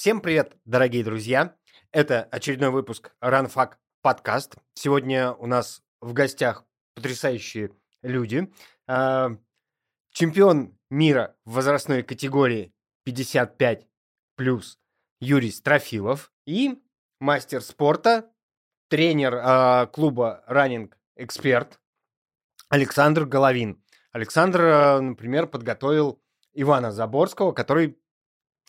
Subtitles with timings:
[0.00, 1.54] Всем привет, дорогие друзья!
[1.92, 4.54] Это очередной выпуск RunFact подкаст.
[4.72, 6.64] Сегодня у нас в гостях
[6.94, 8.50] потрясающие люди.
[8.86, 9.36] А,
[10.12, 12.72] чемпион мира в возрастной категории
[13.04, 13.86] 55
[14.36, 14.78] плюс
[15.20, 16.82] Юрий Строфилов и
[17.20, 18.30] мастер спорта,
[18.88, 21.78] тренер э, клуба Running Эксперт
[22.70, 23.84] Александр Головин.
[24.12, 26.22] Александр, э, например, подготовил
[26.54, 28.00] Ивана Заборского, который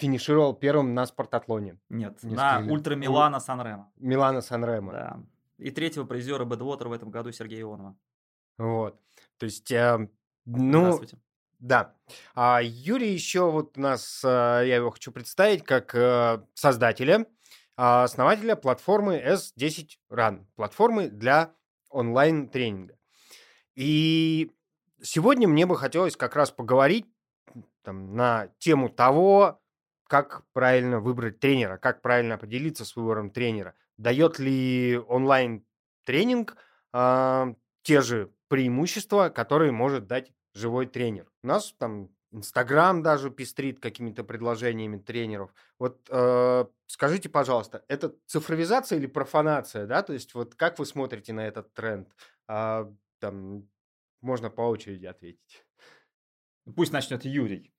[0.02, 1.78] финишировал первым на спортатлоне.
[1.90, 3.92] Нет, на ультра Милана Санремо.
[3.98, 4.92] Милана Санремо.
[4.92, 5.20] Да.
[5.59, 7.96] И третьего призера Бэдвотер в этом году Сергея Ионова.
[8.58, 9.00] Вот.
[9.38, 10.09] То есть, э,
[10.45, 10.80] ну...
[10.80, 11.18] Здравствуйте.
[11.59, 11.94] Да.
[12.34, 17.26] А Юрий еще вот у нас, э, я его хочу представить как э, создателя, э,
[17.76, 21.54] основателя платформы S10 Run, платформы для
[21.92, 22.98] онлайн-тренинга.
[23.76, 24.52] И
[25.04, 27.06] сегодня мне бы хотелось как раз поговорить
[27.84, 29.62] там, на тему того,
[30.12, 33.76] как правильно выбрать тренера, как правильно определиться с выбором тренера.
[33.98, 36.58] Дает ли онлайн-тренинг
[36.92, 41.31] э, те же преимущества, которые может дать живой тренер.
[41.44, 45.53] У нас там Инстаграм даже пестрит какими-то предложениями тренеров.
[45.80, 50.03] Вот э, скажите, пожалуйста, это цифровизация или профанация, да?
[50.03, 52.09] То есть вот как вы смотрите на этот тренд?
[52.50, 53.70] А, там
[54.20, 55.66] можно по очереди ответить.
[56.75, 57.70] Пусть начнет Юрий.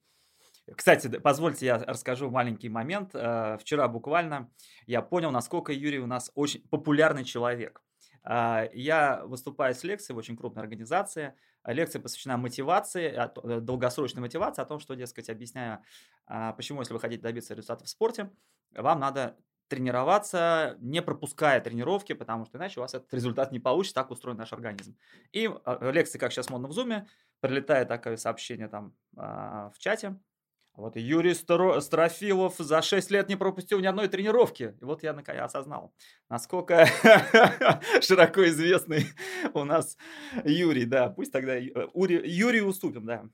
[0.77, 3.11] Кстати, позвольте я расскажу маленький момент.
[3.15, 4.51] Э, вчера буквально
[4.87, 7.83] я понял, насколько Юрий у нас очень популярный человек.
[8.25, 14.63] Э, я выступаю с лекцией в очень крупной организации– Лекция посвящена мотивации, э, долгосрочной мотивации,
[14.63, 15.79] о том, что, дескать, объясняю,
[16.27, 18.31] а, почему, если вы хотите добиться результатов в спорте,
[18.73, 19.37] вам надо
[19.69, 24.37] тренироваться, не пропуская тренировки, потому что иначе у вас этот результат не получится, так устроен
[24.37, 24.97] наш организм.
[25.31, 27.07] И а, лекции, как сейчас модно в Зуме,
[27.41, 30.19] прилетает такое сообщение там а, в чате,
[30.75, 34.75] вот Юрий Строфилов за 6 лет не пропустил ни одной тренировки.
[34.81, 35.95] И вот я наконец осознал,
[36.31, 36.87] насколько
[38.01, 39.07] широко известный
[39.55, 39.97] у нас
[40.45, 40.87] Юрий.
[40.87, 43.25] Да, пусть тогда э, Юрию уступим, да.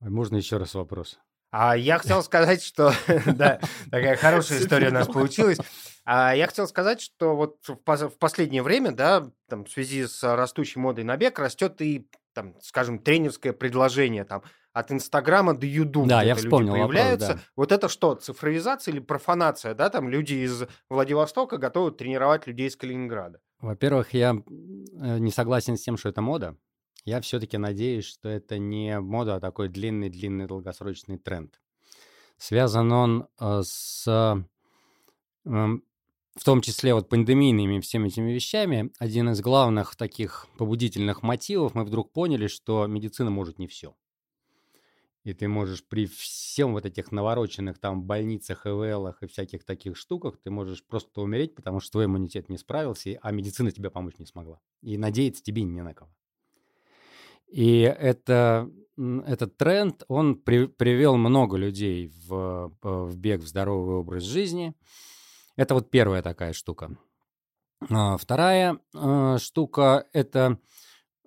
[0.00, 1.18] Можно еще раз вопрос?
[1.50, 2.92] А я хотел сказать, что
[3.26, 5.58] да, такая хорошая история у нас получилась.
[6.04, 10.78] А я хотел сказать, что вот в последнее время, да, там в связи с растущей
[10.78, 14.42] модой на бег растет и, там, скажем, тренерское предложение, там,
[14.76, 16.06] от Инстаграма до Ютуба.
[16.06, 17.28] Да, я вспомнил люди появляются.
[17.28, 17.52] Вопрос, да.
[17.56, 19.88] Вот это что, цифровизация или профанация, да?
[19.88, 23.40] Там люди из Владивостока готовы тренировать людей из Калининграда.
[23.60, 26.58] Во-первых, я э, не согласен с тем, что это мода.
[27.06, 31.58] Я все-таки надеюсь, что это не мода, а такой длинный-длинный долгосрочный тренд.
[32.36, 34.06] Связан он э, с,
[35.46, 35.82] эм,
[36.34, 38.92] в том числе, вот пандемийными всеми этими вещами.
[38.98, 43.94] Один из главных таких побудительных мотивов, мы вдруг поняли, что медицина может не все.
[45.26, 50.38] И ты можешь при всем вот этих навороченных там больницах, ИВЛах и всяких таких штуках,
[50.40, 54.26] ты можешь просто умереть, потому что твой иммунитет не справился, а медицина тебе помочь не
[54.26, 54.60] смогла.
[54.82, 56.12] И надеяться тебе не на кого.
[57.48, 64.22] И это, этот тренд, он при, привел много людей в, в бег, в здоровый образ
[64.22, 64.74] жизни.
[65.56, 66.96] Это вот первая такая штука.
[67.90, 70.60] А, вторая э, штука– это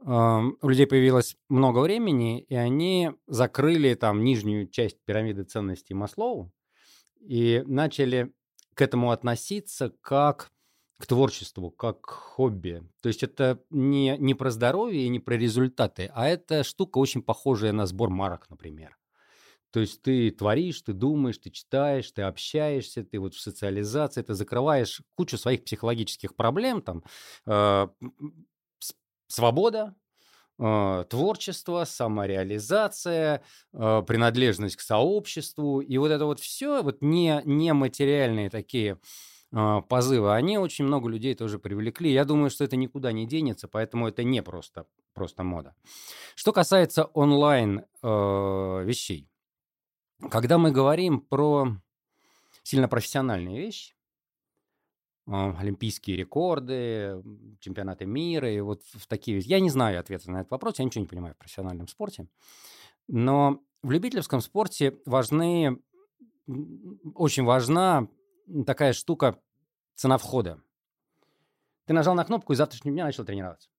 [0.01, 6.51] у людей появилось много времени, и они закрыли там нижнюю часть пирамиды ценностей Маслоу
[7.19, 8.31] и начали
[8.73, 10.51] к этому относиться как
[10.99, 12.83] к творчеству, как к хобби.
[13.01, 17.21] То есть это не, не про здоровье и не про результаты, а это штука очень
[17.21, 18.97] похожая на сбор марок, например.
[19.71, 24.33] То есть ты творишь, ты думаешь, ты читаешь, ты общаешься, ты вот в социализации, ты
[24.33, 27.03] закрываешь кучу своих психологических проблем, там,
[27.45, 27.87] э,
[29.29, 29.95] свобода,
[30.59, 33.41] э, творчество, самореализация,
[33.73, 35.79] э, принадлежность к сообществу.
[35.79, 38.99] И вот это вот все, вот не, нематериальные такие
[39.51, 42.11] э, позывы, они очень много людей тоже привлекли.
[42.11, 45.75] Я думаю, что это никуда не денется, поэтому это не просто, просто мода.
[46.35, 48.07] Что касается онлайн э,
[48.83, 49.29] вещей.
[50.29, 51.77] Когда мы говорим про
[52.63, 53.95] сильно профессиональные вещи,
[55.31, 57.21] олимпийские рекорды,
[57.59, 59.39] чемпионаты мира и вот в такие...
[59.39, 62.27] Я не знаю ответа на этот вопрос, я ничего не понимаю в профессиональном спорте.
[63.07, 65.79] Но в любительском спорте важны,
[67.15, 68.07] очень важна
[68.65, 69.39] такая штука
[69.95, 70.61] цена входа.
[71.85, 73.69] Ты нажал на кнопку и с завтрашнего дня начал тренироваться.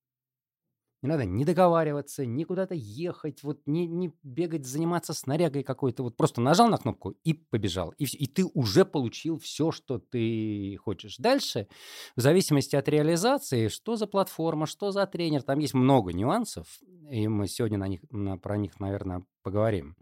[1.03, 6.03] Не надо ни договариваться, ни куда-то ехать, вот не, не бегать, заниматься снарягой какой-то.
[6.03, 7.95] Вот просто нажал на кнопку и побежал.
[7.97, 11.17] И, и ты уже получил все, что ты хочешь.
[11.17, 11.69] Дальше,
[12.17, 16.67] в зависимости от реализации, что за платформа, что за тренер, там есть много нюансов.
[17.11, 19.97] и мы сегодня на них, на, про них, наверное, поговорим.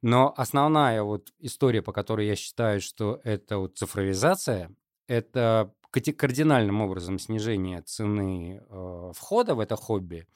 [0.00, 4.74] Но основная вот история, по которой я считаю, что это вот цифровизация,
[5.06, 10.26] это кардинальным образом снижение цены э, входа в это хобби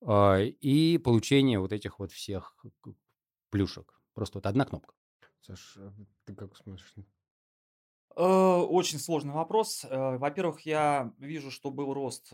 [0.00, 2.56] э, и получение вот этих вот всех
[3.50, 4.00] плюшек.
[4.14, 4.94] Просто вот одна кнопка.
[5.40, 5.92] Саш, а
[6.24, 6.94] ты как смотришь?
[8.16, 9.84] Э, очень сложный вопрос.
[9.84, 12.32] Э, во-первых, я вижу, что был рост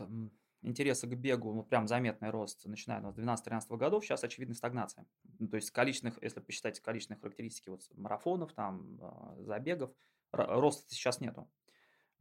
[0.61, 5.05] интереса к бегу, ну, прям заметный рост, начиная с 12-13 годов, сейчас очевидная стагнация.
[5.39, 9.91] Ну, то есть количественных, если посчитать количественные характеристики вот марафонов, там, а, забегов,
[10.31, 11.49] роста сейчас нету.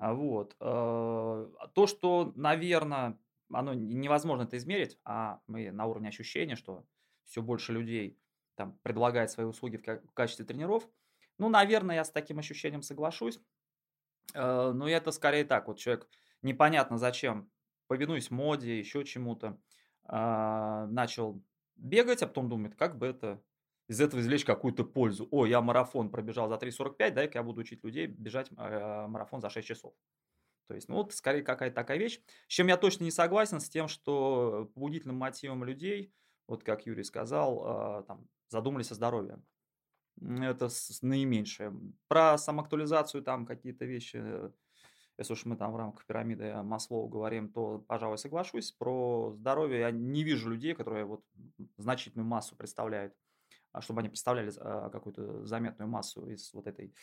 [0.01, 0.57] А, вот.
[0.61, 3.19] Э, то, что, наверное,
[3.53, 6.87] оно невозможно это измерить, а мы на уровне ощущения, что
[7.25, 8.19] все больше людей
[8.55, 10.89] там предлагает свои услуги в качестве тренеров,
[11.37, 13.41] ну, наверное, я с таким ощущением соглашусь.
[14.33, 16.09] Э, но это скорее так, вот человек
[16.41, 17.51] непонятно зачем
[17.91, 19.61] повинуясь моде, еще чему-то,
[20.05, 21.43] а, начал
[21.75, 23.43] бегать, а потом думает, как бы это
[23.91, 25.27] из этого извлечь какую-то пользу.
[25.33, 29.51] О, я марафон пробежал за 3.45, дай-ка я буду учить людей бежать э, марафон за
[29.51, 29.95] 6 часов.
[30.69, 32.21] То есть, ну вот скорее какая-то такая вещь.
[32.47, 36.15] С чем я точно не согласен, с тем, что побудительным мотивом людей,
[36.47, 39.43] вот как Юрий сказал, э, там, задумались о здоровье.
[40.21, 40.69] Это
[41.03, 41.75] наименьшее.
[42.07, 44.53] Про самоактуализацию там какие-то вещи
[45.19, 48.73] если уж мы там в рамках пирамиды Маслоу говорим, то, пожалуй, соглашусь.
[48.73, 51.23] Про здоровье я не вижу людей, которые вот
[51.77, 53.30] значительную массу представляют, а
[53.81, 56.95] чтобы они представляли а, какую-то заметную массу из вот этой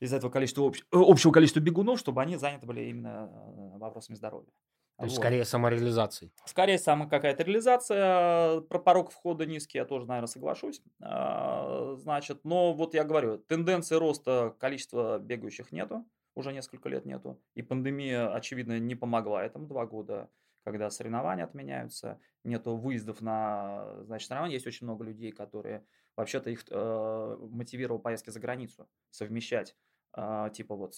[0.00, 4.50] из этого количества общ, общего количества бегунов, чтобы они заняты были именно а, вопросами здоровья.
[4.96, 5.22] То есть вот.
[5.22, 6.32] скорее самореализацией.
[6.44, 8.60] Скорее сама какая-то реализация.
[8.62, 10.82] Про порог входа низкий я тоже, наверное, соглашусь.
[10.98, 16.04] Значит, но вот я говорю, тенденции роста количества бегающих нету
[16.38, 17.40] уже несколько лет нету.
[17.54, 20.30] И пандемия, очевидно, не помогла этому два года,
[20.64, 24.54] когда соревнования отменяются, нету выездов на значит, соревнования.
[24.54, 25.84] Есть очень много людей, которые
[26.16, 29.76] вообще-то их э, мотивировал поездки за границу совмещать.
[30.16, 30.94] Э, типа вот...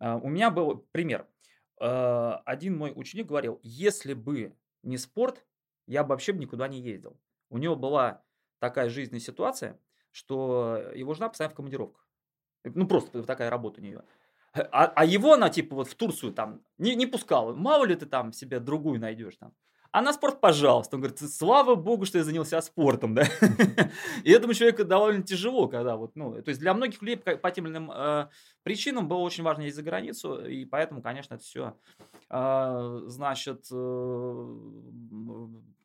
[0.00, 1.28] Э, у меня был пример.
[1.80, 5.46] Э, один мой ученик говорил, если бы не спорт,
[5.86, 7.18] я бы вообще никуда не ездил.
[7.48, 8.22] У него была
[8.58, 9.78] такая жизненная ситуация,
[10.10, 12.06] что его жена постоянно в командировках.
[12.64, 14.04] Ну, просто такая работа у нее.
[14.52, 17.54] А, а его она, типа, вот в Турцию там не, не пускала.
[17.54, 19.52] Мало ли ты там себе другую найдешь там.
[19.92, 20.96] А на спорт, пожалуйста.
[20.96, 23.24] Он говорит, слава богу, что я занялся спортом, да.
[24.24, 27.66] И этому человеку довольно тяжело, когда вот, ну, то есть для многих людей по тем
[27.66, 28.28] или иным э,
[28.62, 31.76] причинам было очень важно ездить за границу, и поэтому, конечно, это все,
[32.28, 34.56] э, значит, э,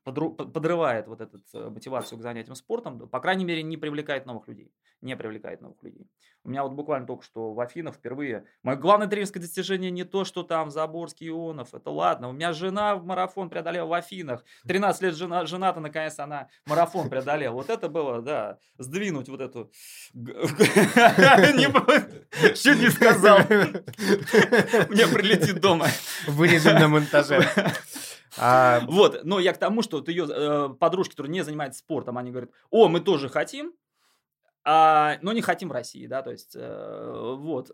[0.06, 4.72] подрывает вот эту э, мотивацию к занятиям спортом, по крайней мере, не привлекает новых людей.
[5.02, 6.07] Не привлекает новых людей.
[6.44, 8.46] У меня вот буквально только что в Афинах впервые...
[8.62, 12.30] Мое главное тренерское достижение не то, что там Заборский Ионов, это ладно.
[12.30, 14.46] У меня жена в марафон преодолела в Афинах.
[14.68, 17.54] 13 лет жена, жена-то, наконец, она марафон преодолела.
[17.54, 19.72] Вот это было, да, сдвинуть вот эту...
[22.54, 23.40] Чуть не сказал.
[24.90, 25.88] Мне прилетит дома.
[26.28, 27.50] Вырежем на монтаже.
[28.38, 28.81] А...
[28.88, 32.31] Вот, но я к тому, что вот ее э, подружки, которые не занимаются спортом, они
[32.31, 33.74] говорят, о, мы тоже хотим,
[34.68, 37.72] а, но не хотим России, да, то есть, э, вот.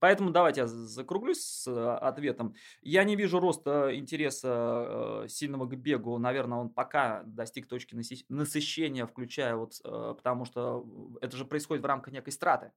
[0.00, 2.56] Поэтому давайте я закруглюсь с э, ответом.
[2.82, 7.96] Я не вижу роста интереса э, сильного к бегу, наверное, он пока достиг точки
[8.28, 10.84] насыщения, включая вот, э, потому что
[11.20, 12.72] это же происходит в рамках некой страты,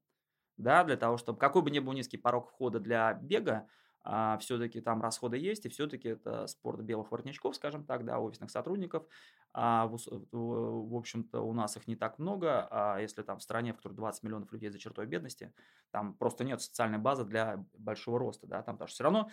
[0.57, 3.67] да, для того, чтобы, какой бы ни был низкий порог входа для бега,
[4.03, 8.51] а, все-таки там расходы есть, и все-таки это спорт белых воротничков, скажем так, да, офисных
[8.51, 9.05] сотрудников.
[9.53, 9.97] А, в,
[10.31, 13.93] в общем-то, у нас их не так много, а если там в стране, в которой
[13.93, 15.53] 20 миллионов людей за чертой бедности,
[15.91, 19.29] там просто нет социальной базы для большого роста, да, там, потому что все равно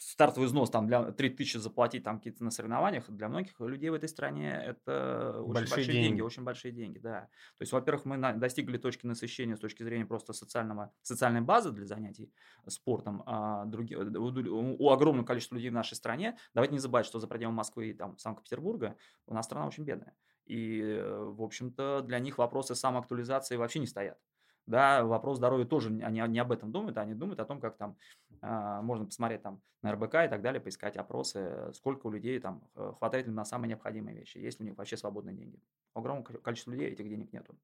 [0.00, 4.08] стартовый взнос там для 3000 заплатить там какие-то на соревнованиях, для многих людей в этой
[4.08, 6.08] стране это очень большие, большие деньги.
[6.08, 7.20] деньги, очень большие деньги, да.
[7.58, 11.70] То есть, во-первых, мы на, достигли точки насыщения с точки зрения просто социального, социальной базы
[11.70, 12.32] для занятий
[12.66, 17.20] спортом, а други, у, у огромного количества людей в нашей стране, давайте не забывать, что
[17.20, 20.14] за пределами Москвы и там Санкт-Петербурга у нас страна очень бедная.
[20.46, 24.18] И, в общем-то, для них вопросы самоактуализации вообще не стоят
[24.70, 27.96] да, вопрос здоровья тоже, они не об этом думают, они думают о том, как там
[28.40, 32.62] а, можно посмотреть там на РБК и так далее, поискать опросы, сколько у людей там
[32.76, 35.58] э, хватает ли на самые необходимые вещи, есть ли у них вообще свободные деньги.
[35.94, 37.56] Огромное количество людей этих денег нету.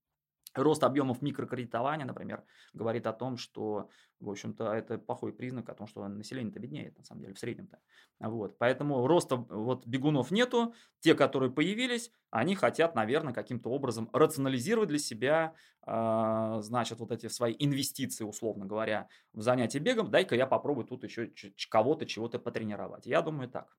[0.57, 5.87] Рост объемов микрокредитования, например, говорит о том, что, в общем-то, это плохой признак о том,
[5.87, 7.79] что население-то беднеет, на самом деле, в среднем-то.
[8.21, 8.59] Вот.
[8.59, 10.75] Поэтому роста вот бегунов нету.
[11.01, 15.55] Те, которые появились, они хотят, наверное, каким-то образом рационализировать для себя,
[15.87, 20.11] э, значит, вот эти свои инвестиции, условно говоря, в занятие бегом.
[20.11, 21.31] Дай-ка я попробую тут еще
[21.69, 23.07] кого-то, чего-то потренировать.
[23.07, 23.77] Я думаю, так.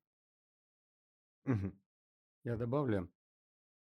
[2.43, 3.10] Я добавлю.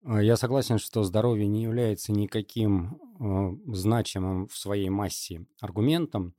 [0.07, 6.35] А, я согласен, что здоровье не является никаким э, значимым в своей массе аргументом.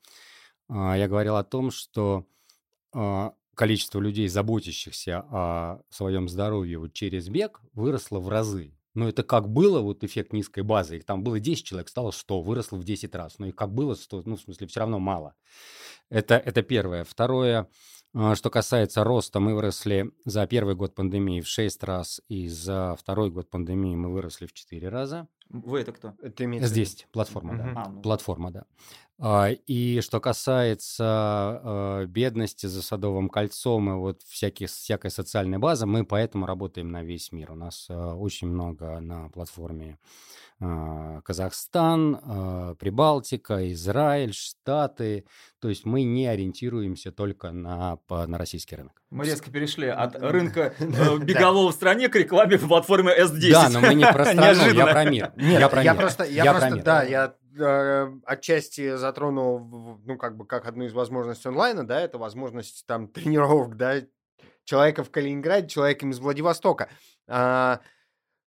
[0.68, 2.26] Э, я говорил о том, что
[3.54, 8.72] количество людей, заботящихся о своем здоровье вот через бег, выросло в разы.
[8.94, 12.40] Но это как было, вот эффект низкой базы, их там было 10 человек, стало 100,
[12.40, 13.38] выросло в 10 раз.
[13.38, 15.34] Но их как было 100, ну, в смысле, все равно мало.
[16.08, 17.04] Это, это первое.
[17.04, 17.68] Второе, а,
[18.34, 23.30] что касается роста, мы выросли за первый год пандемии в 6 раз, и за второй
[23.30, 25.28] год пандемии мы выросли в 4 раза.
[25.48, 26.14] Вы это кто?
[26.20, 27.58] Это Здесь, платформа, угу.
[27.58, 27.72] да.
[27.76, 28.02] А, ну.
[28.02, 28.64] Платформа, да.
[29.18, 35.86] А, и что касается а, бедности за Садовым кольцом и вот всяких, всякой социальной базы,
[35.86, 37.52] мы поэтому работаем на весь мир.
[37.52, 39.98] У нас очень много на платформе
[40.58, 45.26] а, Казахстан, а, Прибалтика, Израиль, Штаты.
[45.60, 49.02] То есть мы не ориентируемся только на, на российский рынок.
[49.10, 53.50] Мы резко перешли от рынка э, бегового в стране к рекламе по платформе S10.
[53.50, 55.32] Да, но мы не про страну, я про мир.
[55.36, 56.00] Нет, я, про я мир.
[56.00, 61.48] просто, я, я просто, да, я отчасти затронул, ну, как бы, как одну из возможностей
[61.48, 64.02] онлайна, да, это возможность там тренировок, да,
[64.64, 66.88] человека в Калининграде, человеком из Владивостока.
[67.28, 67.80] А,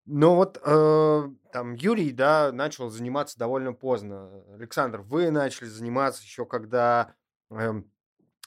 [0.05, 4.43] но вот э, там Юрий, да, начал заниматься довольно поздно.
[4.55, 7.13] Александр, вы начали заниматься еще когда
[7.51, 7.81] э,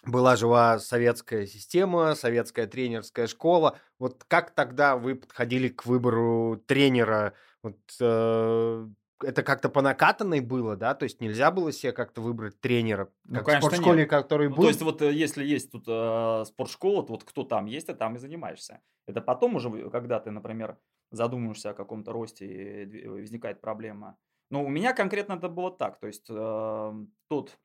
[0.05, 3.79] была жива советская система, советская тренерская школа.
[3.99, 7.35] Вот как тогда вы подходили к выбору тренера?
[7.63, 8.89] Вот э,
[9.25, 10.95] это как-то по накатанной было, да?
[10.95, 14.11] То есть нельзя было себе как-то выбрать тренера, ну, как конечно, в спортшколе, нет.
[14.11, 14.57] который был?
[14.57, 17.89] Ну, то есть вот э, если есть тут э, спортшкола, то вот кто там есть,
[17.89, 18.81] а там и занимаешься.
[19.07, 20.79] Это потом уже, когда ты, например,
[21.11, 24.17] задумываешься о каком-то росте и возникает проблема.
[24.51, 25.99] Но у меня конкретно это было так.
[25.99, 26.93] То есть э,
[27.29, 27.59] тот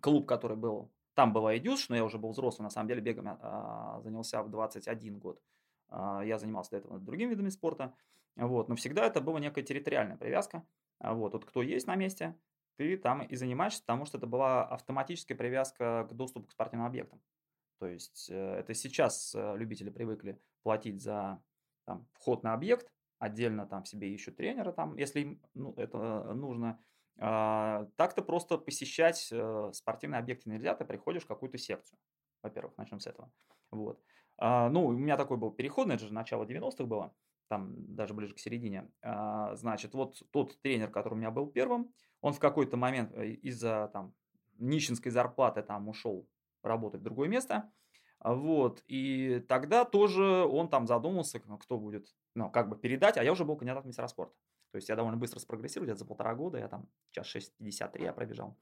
[0.00, 3.28] клуб, который был, там была Эдюш, но я уже был взрослый, на самом деле бегом
[3.28, 5.40] э, занялся в 21 год.
[5.90, 7.94] Э, я занимался до этого другими видами спорта.
[8.40, 10.64] Вот, но всегда это была некая территориальная привязка.
[10.98, 12.34] Вот, вот кто есть на месте,
[12.76, 17.20] ты там и занимаешься, потому что это была автоматическая привязка к доступу к спортивным объектам.
[17.78, 21.42] То есть э, это сейчас э, любители привыкли платить за
[21.84, 26.82] там, вход на объект, отдельно там себе ищут тренера, там, если им ну, это нужно.
[27.18, 31.98] А, так-то просто посещать э, спортивные объекты нельзя, ты приходишь в какую-то секцию.
[32.42, 33.30] Во-первых, начнем с этого.
[33.70, 34.00] Вот.
[34.38, 37.14] А, ну, у меня такой был переходный, это же начало 90-х было,
[37.50, 38.88] там даже ближе к середине.
[39.02, 43.30] А, значит, вот тот тренер, который у меня был первым, он в какой-то момент э,
[43.30, 44.14] из-за там
[44.58, 46.28] нищенской зарплаты там ушел
[46.62, 47.72] работать в другое место,
[48.22, 53.32] вот, и тогда тоже он там задумался, кто будет, ну, как бы передать, а я
[53.32, 54.36] уже был кандидат в мастера спорта.
[54.70, 58.12] То есть я довольно быстро спрогрессировал, где-то за полтора года, я там час 63 я
[58.12, 58.56] пробежал.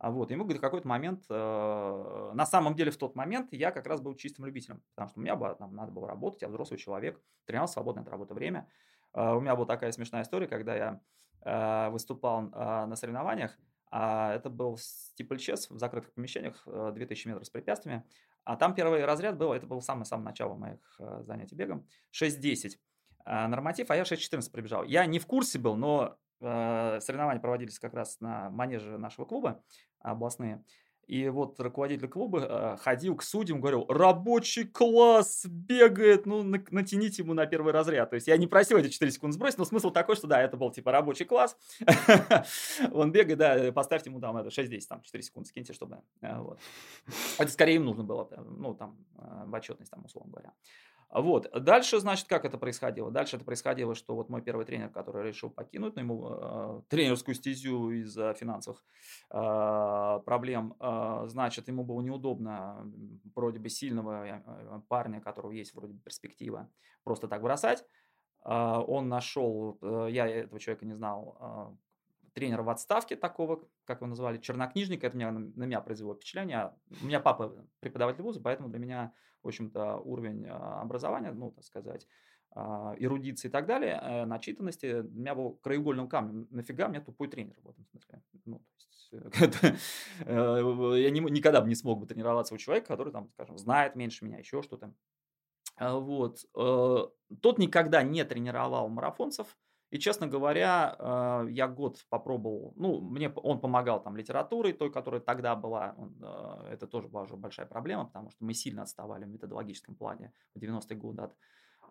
[0.00, 3.70] А вот, и мы в какой-то момент, э, на самом деле в тот момент я
[3.70, 6.48] как раз был чистым любителем, потому что у меня было, там, надо было работать, я
[6.48, 8.66] взрослый человек, тренировался свободное от работы время.
[9.12, 11.00] Э, у меня была такая смешная история, когда я
[11.44, 13.58] э, выступал э, на соревнованиях,
[13.90, 18.04] а это был стипльчес в закрытых помещениях, 2000 э, метров с препятствиями.
[18.44, 21.86] А там первый разряд был, это был самое-самое начало моих э, занятий бегом,
[22.18, 22.78] 6.10
[23.26, 24.84] э, норматив, а я 6.14 пробежал.
[24.84, 29.62] Я не в курсе был, но соревнования проводились как раз на манеже нашего клуба
[30.00, 30.64] областные.
[31.10, 37.22] И вот руководитель клуба э, ходил к судьям, говорил, рабочий класс бегает, ну на, натяните
[37.22, 38.10] ему на первый разряд.
[38.10, 40.56] То есть я не просил эти 4 секунды сбросить, но смысл такой, что да, это
[40.56, 41.56] был типа рабочий класс.
[42.92, 46.00] Он бегает, да, поставьте ему там это 6-10, там 4 секунды скиньте, чтобы...
[46.20, 46.60] Э, вот.
[47.38, 50.52] Это скорее им нужно было, ну там э, в отчетность, там, условно говоря.
[51.10, 51.50] Вот.
[51.52, 53.10] Дальше, значит, как это происходило?
[53.10, 57.34] Дальше это происходило, что вот мой первый тренер, который решил покинуть ну, ему э, тренерскую
[57.34, 58.84] стезю из-за финансовых
[59.30, 62.88] э, проблем, э, значит, ему было неудобно
[63.34, 66.70] вроде бы сильного э, парня, которого есть вроде бы перспектива,
[67.02, 67.84] просто так бросать.
[68.44, 71.76] Э, он нашел, э, я этого человека не знал,
[72.32, 75.06] тренера в отставке такого, как его называли, чернокнижника.
[75.06, 76.74] Это меня, на меня произвело впечатление.
[77.02, 81.64] У меня папа преподаватель вуза, поэтому для меня, в общем-то, уровень а, образования, ну, так
[81.64, 82.06] сказать,
[82.52, 86.48] а, эрудиции и так далее, э, начитанности, у меня был краеугольным камнем.
[86.50, 88.22] Нафига мне тупой тренер в этом смысле?
[88.44, 89.08] Ну, то есть,
[90.26, 93.94] э, я не, никогда бы не смог бы тренироваться у человека, который, там, скажем, знает
[93.94, 94.92] меньше меня, еще что-то.
[95.76, 96.44] А, вот.
[96.56, 97.06] Э,
[97.40, 99.56] тот никогда не тренировал марафонцев,
[99.90, 105.20] и, честно говоря, э, я год попробовал, ну, мне он помогал там литературой, той, которая
[105.20, 109.28] тогда была, э, это тоже была уже большая проблема, потому что мы сильно отставали в
[109.28, 111.36] методологическом плане в 90-е годы от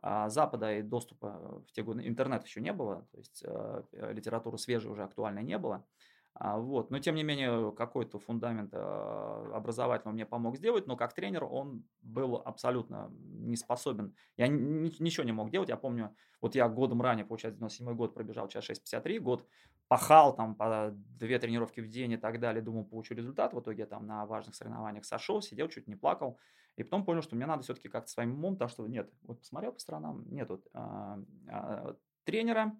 [0.01, 3.43] а, Запада и доступа в те годы, интернет еще не было, то есть
[3.91, 5.85] литературы свежей уже актуальной не было.
[6.33, 6.91] А, вот.
[6.91, 11.83] Но, тем не менее, какой-то фундамент а, образовательный мне помог сделать, но как тренер он
[12.01, 14.15] был абсолютно не способен.
[14.37, 15.69] Я ничего не мог делать.
[15.69, 19.47] Я помню, вот я годом ранее, получается, 97 год пробежал час 6.53, год
[19.89, 23.53] пахал там по две тренировки в день и так далее, думал, получу результат.
[23.53, 26.39] В итоге там на важных соревнованиях сошел, сидел, чуть не плакал.
[26.77, 29.73] И потом понял, что мне надо все-таки как-то своим умом, потому что нет, вот посмотрел
[29.73, 31.19] по сторонам, нет вот, а,
[31.49, 32.79] а, тренера,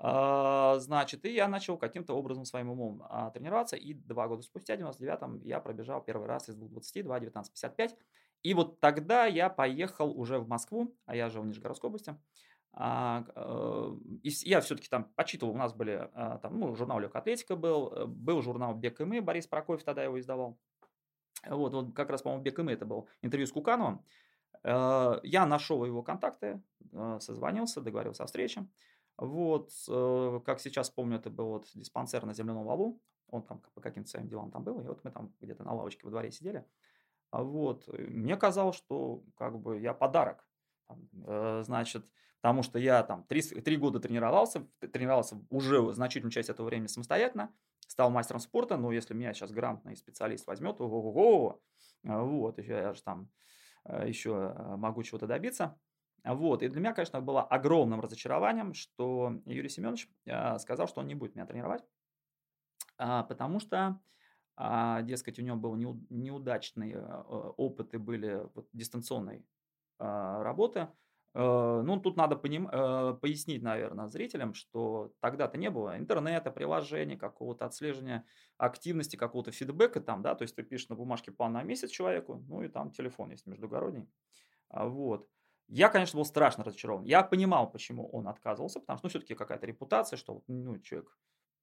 [0.00, 4.80] значит, и я начал каким-то образом своим умом а, тренироваться, и два года спустя, в
[4.80, 7.96] 99-м, я пробежал первый раз из 2.20, 2.19.55,
[8.44, 12.16] и вот тогда я поехал уже в Москву, а я жил в Нижегородской области,
[12.72, 17.56] а, э, и я все-таки там почитывал, у нас были, там, ну, журнал «Легкая атлетика»
[17.56, 20.58] был, э, был журнал «Бег и мы», Борис Прокофьев тогда его издавал,
[21.48, 24.04] вот, вот как раз, по-моему, «Бег и мы» это был интервью с Кукановым,
[24.62, 26.62] э, я нашел его контакты,
[27.18, 28.66] созвонился, договорился о встрече,
[29.18, 33.00] вот, э, как сейчас помню, это был вот диспансер на земляном валу.
[33.30, 34.80] Он там по каким-то своим делам там был.
[34.80, 36.64] И вот мы там где-то на лавочке во дворе сидели.
[37.30, 40.46] А вот, мне казалось, что как бы я подарок.
[41.26, 42.06] Э, значит,
[42.40, 47.52] потому что я там три, три года тренировался, тренировался уже значительную часть этого времени самостоятельно,
[47.88, 51.60] стал мастером спорта, но если меня сейчас грамотный специалист возьмет, ого-го,
[52.04, 53.28] вот, я же там
[53.84, 55.76] э, еще могу чего-то добиться.
[56.24, 56.62] Вот.
[56.62, 61.14] И для меня, конечно, было огромным разочарованием, что Юрий Семенович а, сказал, что он не
[61.14, 61.84] будет меня тренировать,
[62.96, 64.00] а, потому что,
[64.56, 69.44] а, дескать, у него был неудачные опыты были вот, дистанционной
[69.98, 70.88] работы.
[71.34, 72.68] Э, ну, тут надо поним...
[72.68, 78.24] Э, пояснить, наверное, зрителям, что тогда-то не было интернета, приложения, какого-то отслеживания
[78.56, 82.42] активности, какого-то фидбэка там, да, то есть ты пишешь на бумажке план на месяц человеку,
[82.48, 84.08] ну и там телефон есть междугородний.
[84.70, 85.28] Вот.
[85.68, 87.04] Я, конечно, был страшно разочарован.
[87.04, 91.16] Я понимал, почему он отказывался, потому что, ну, все-таки какая-то репутация, что, ну, человек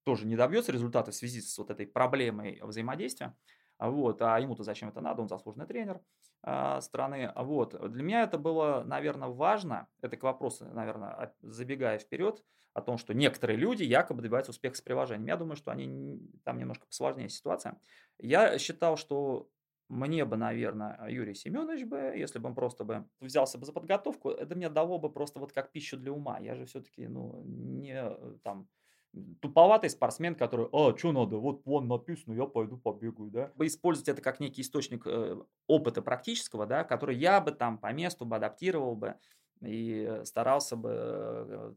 [0.03, 3.35] тоже не добьется результата в связи с вот этой проблемой взаимодействия.
[3.79, 6.01] Вот, а ему-то зачем это надо, он заслуженный тренер
[6.43, 7.33] э, страны.
[7.35, 12.97] Вот, для меня это было, наверное, важно, это к вопросу, наверное, забегая вперед, о том,
[12.97, 15.27] что некоторые люди якобы добиваются успеха с приложением.
[15.27, 17.80] Я думаю, что они, там немножко посложнее ситуация.
[18.17, 19.49] Я считал, что
[19.89, 24.30] мне бы, наверное, Юрий Семенович бы, если бы он просто бы взялся бы за подготовку,
[24.32, 26.39] это мне дало бы просто вот как пищу для ума.
[26.39, 28.67] Я же все-таки, ну, не э, там
[29.41, 33.52] туповатый спортсмен, который, а, что надо, вот план написано, я пойду побегаю, да.
[33.60, 38.26] Использовать это как некий источник э, опыта практического, да, который я бы там по месту
[38.26, 39.15] бы адаптировал бы
[39.62, 41.74] и старался бы, э,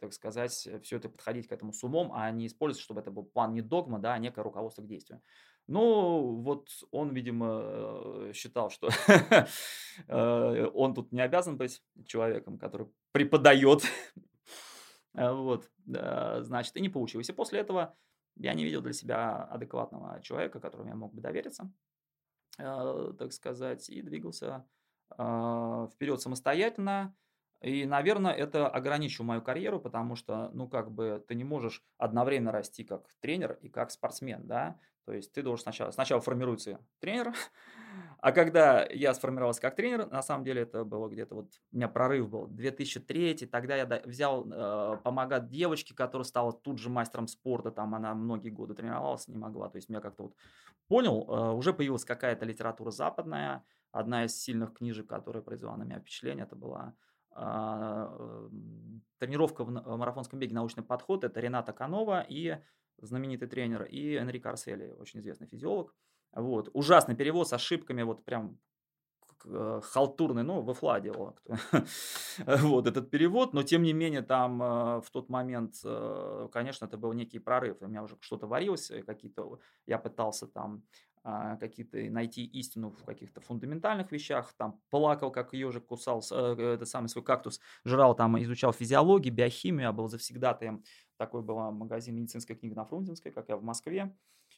[0.00, 3.24] так сказать, все это подходить к этому с умом, а не использовать, чтобы это был
[3.24, 5.22] план не догма, да, а некое руководство к действию.
[5.68, 8.88] Ну, вот он, видимо, э, считал, что
[10.08, 13.82] э, он тут не обязан быть человеком, который преподает.
[15.14, 17.28] Вот, значит, и не получилось.
[17.28, 17.94] И после этого
[18.36, 21.70] я не видел для себя адекватного человека, которому я мог бы довериться,
[22.58, 24.66] э, так сказать, и двигался
[25.10, 27.14] вперед самостоятельно.
[27.62, 32.50] И, наверное, это ограничило мою карьеру, потому что, ну, как бы ты не можешь одновременно
[32.50, 34.78] расти как тренер и как спортсмен, да.
[35.04, 37.34] То есть ты должен сначала, сначала формируется тренер,
[38.18, 41.88] а когда я сформировался как тренер, на самом деле это было где-то вот, у меня
[41.88, 47.72] прорыв был, 2003, тогда я взял э, помогать девочке, которая стала тут же мастером спорта,
[47.72, 50.36] там она многие годы тренировалась, не могла, то есть я как-то вот
[50.86, 55.98] понял, э, уже появилась какая-то литература западная, одна из сильных книжек, которая произвела на меня
[55.98, 56.94] впечатление, это была
[59.18, 62.58] тренировка в марафонском беге «Научный подход», это Рената Канова и
[62.98, 65.94] знаменитый тренер, и Энрико Арсели, очень известный физиолог.
[66.32, 66.70] Вот.
[66.72, 68.58] Ужасный перевод с ошибками, вот прям
[69.82, 71.36] халтурный, ну, в Фла делал
[72.46, 76.96] вот этот перевод, но тем не менее там э, в тот момент, э, конечно, это
[76.96, 80.82] был некий прорыв, у меня уже что-то варилось, какие-то, я пытался там
[81.24, 86.88] а, какие-то найти истину в каких-то фундаментальных вещах, там плакал, как ежик кусал э, этот
[86.88, 90.82] самый свой кактус, жрал там, изучал физиологию, биохимию, я был завсегдатаем,
[91.18, 94.12] такой был магазин медицинской книги на Фрунзенской, как я в Москве.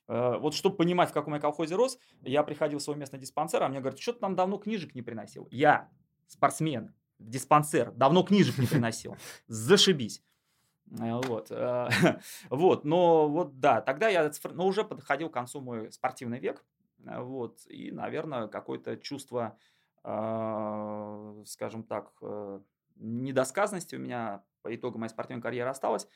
[0.06, 3.62] Э, вот чтобы понимать, в каком я колхозе рос, я приходил в свой местный диспансер,
[3.62, 5.48] а мне говорят, что ты там давно книжек не приносил.
[5.50, 5.90] Я,
[6.26, 9.16] спортсмен, диспансер, давно книжек не приносил.
[9.46, 10.22] Зашибись.
[10.90, 11.88] Э, вот, э,
[12.50, 16.64] вот, но вот да, тогда я но уже подходил к концу мой спортивный век,
[16.98, 19.58] вот, и, наверное, какое-то чувство,
[20.00, 22.12] скажем так,
[22.96, 26.08] недосказанности у меня по итогам моей спортивной карьеры осталось.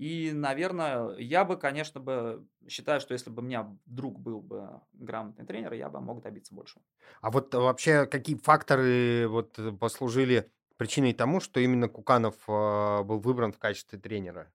[0.00, 4.80] И, наверное, я бы, конечно, бы считаю, что если бы у меня друг был бы
[4.94, 6.82] грамотный тренер, я бы мог добиться большего.
[7.20, 13.52] А вот вообще какие факторы вот послужили причиной тому, что именно Куканов э, был выбран
[13.52, 14.50] в качестве тренера?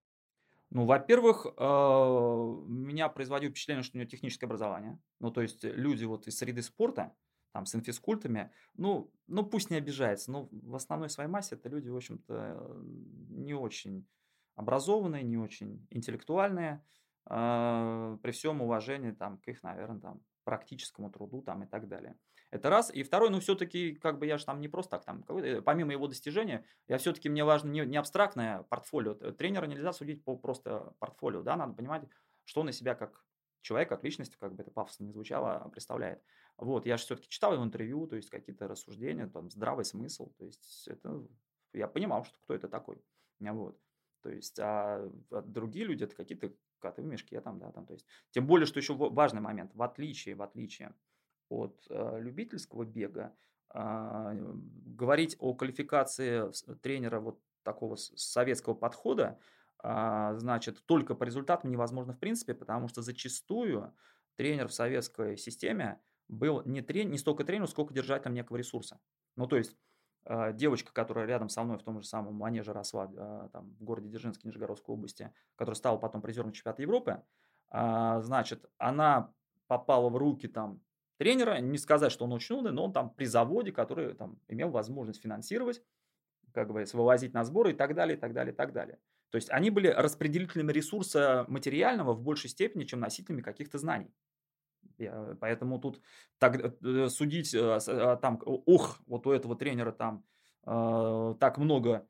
[0.72, 1.64] Ну, во-первых, э,
[2.68, 4.98] меня производило впечатление, что у него техническое образование.
[5.20, 7.14] Ну, то есть люди вот из среды спорта,
[7.52, 11.88] там, с инфискультами, ну, ну, пусть не обижается, но в основной своей массе это люди,
[11.88, 12.82] в общем-то,
[13.30, 14.08] не очень
[14.56, 16.84] образованные, не очень интеллектуальные,
[17.30, 22.18] э, при всем уважении там, к их, наверное, там, практическому труду там, и так далее.
[22.52, 22.94] Это раз.
[22.94, 25.24] И второй, ну, все-таки, как бы я же там не просто так, там,
[25.64, 29.14] помимо его достижения, я все-таки, мне важно не, не абстрактное портфолио.
[29.32, 32.04] Тренера нельзя судить по просто портфолио, да, надо понимать,
[32.46, 33.26] что он из себя как
[33.62, 36.24] человек, как личность, как бы это пафосно не звучало, представляет.
[36.58, 40.46] Вот, я же все-таки читал его интервью, то есть какие-то рассуждения, там, здравый смысл, то
[40.46, 41.28] есть это,
[41.74, 43.04] я понимал, что кто это такой.
[43.40, 43.78] Вот.
[44.26, 47.94] То есть, а, а другие люди это какие-то коты в мешке там, да, там, то
[47.94, 48.08] есть.
[48.32, 50.96] Тем более, что еще важный момент, в отличие, в отличие
[51.48, 53.36] от э, любительского бега,
[53.72, 54.52] э,
[54.88, 59.38] говорить о квалификации тренера вот такого советского подхода,
[59.84, 63.94] э, значит, только по результатам невозможно в принципе, потому что зачастую
[64.38, 69.00] тренер в советской системе был не, трен, не столько тренером, сколько держателем некого ресурса.
[69.36, 69.76] Ну, то есть
[70.54, 74.10] девочка, которая рядом со мной в том же самом манеже росла а, там, в городе
[74.10, 77.24] Дзержинске, Нижегородской области, которая стала потом призером чемпионата Европы,
[77.70, 79.32] а, значит, она
[79.68, 80.82] попала в руки там
[81.18, 84.70] тренера, не сказать, что он очень умный, но он там при заводе, который там имел
[84.70, 85.82] возможность финансировать,
[86.54, 89.00] как бы вывозить на сборы и так далее, и так далее, и так далее.
[89.30, 94.14] То есть они были распределителями ресурса материального в большей степени, чем носителями каких-то знаний.
[95.40, 96.02] Поэтому тут
[96.38, 100.24] так, э, судить э, там, ух, вот у этого тренера там
[100.66, 102.08] э, так много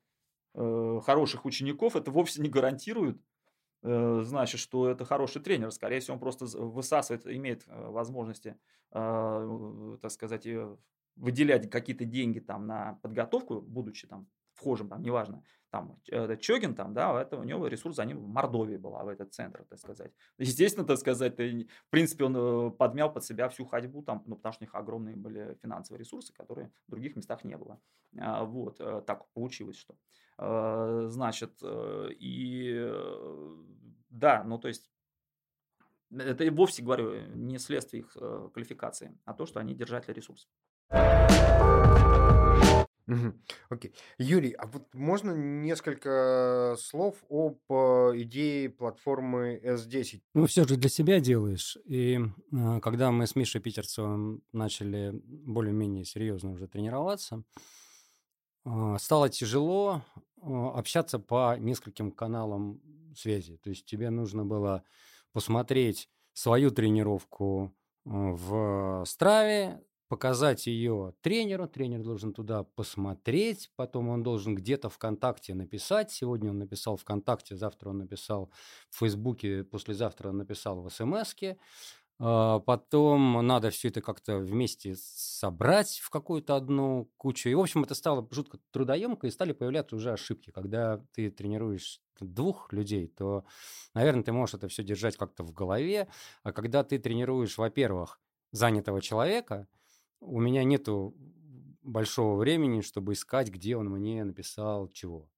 [0.54, 3.20] э, хороших учеников, это вовсе не гарантирует,
[3.84, 5.72] э, значит, что это хороший тренер.
[5.72, 8.58] Скорее всего, он просто высасывает, имеет э, возможности,
[8.92, 10.48] э, так сказать,
[11.16, 15.44] выделять какие-то деньги там на подготовку, будучи там вхожим, там, неважно,
[15.76, 19.10] там, э, Чогин там, да, это у него ресурс за ним в Мордовии была, в
[19.10, 20.14] этот центр, так сказать.
[20.38, 24.54] Естественно, так сказать, в принципе, он э, подмял под себя всю ходьбу там, ну, потому
[24.54, 27.78] что у них огромные были финансовые ресурсы, которые в других местах не было.
[28.18, 29.96] А, вот, э, так получилось, что.
[31.10, 32.92] Значит, и
[34.10, 34.92] да, ну, то есть
[36.12, 38.12] это и вовсе, говорю, не следствие их
[38.54, 40.50] квалификации, а то, что они держатели ресурсов.
[43.70, 43.94] Окей.
[44.18, 50.22] Юрий, а вот можно несколько слов об э, идее платформы S10?
[50.34, 51.78] Ну, все же для себя делаешь.
[51.86, 57.44] И э, когда мы с Мишей Питерцевым начали более-менее серьезно уже тренироваться,
[58.66, 60.02] э, стало тяжело
[60.42, 62.82] общаться по нескольким каналам
[63.16, 63.58] связи.
[63.58, 64.84] То есть тебе нужно было
[65.32, 74.56] посмотреть свою тренировку в Страве, показать ее тренеру, тренер должен туда посмотреть, потом он должен
[74.56, 76.12] где-то ВКонтакте написать.
[76.12, 78.52] Сегодня он написал ВКонтакте, завтра он написал
[78.90, 81.58] в Фейсбуке, послезавтра он написал в СМСке.
[82.18, 87.50] А, потом надо все это как-то вместе собрать в какую-то одну кучу.
[87.50, 90.52] И, в общем, это стало жутко трудоемко, и стали появляться уже ошибки.
[90.52, 93.44] Когда ты тренируешь двух людей, то,
[93.94, 96.08] наверное, ты можешь это все держать как-то в голове.
[96.44, 98.20] А когда ты тренируешь, во-первых,
[98.52, 99.68] занятого человека–
[100.20, 101.16] у меня нету
[101.84, 105.30] большого времени, чтобы искать, где он мне написал чего.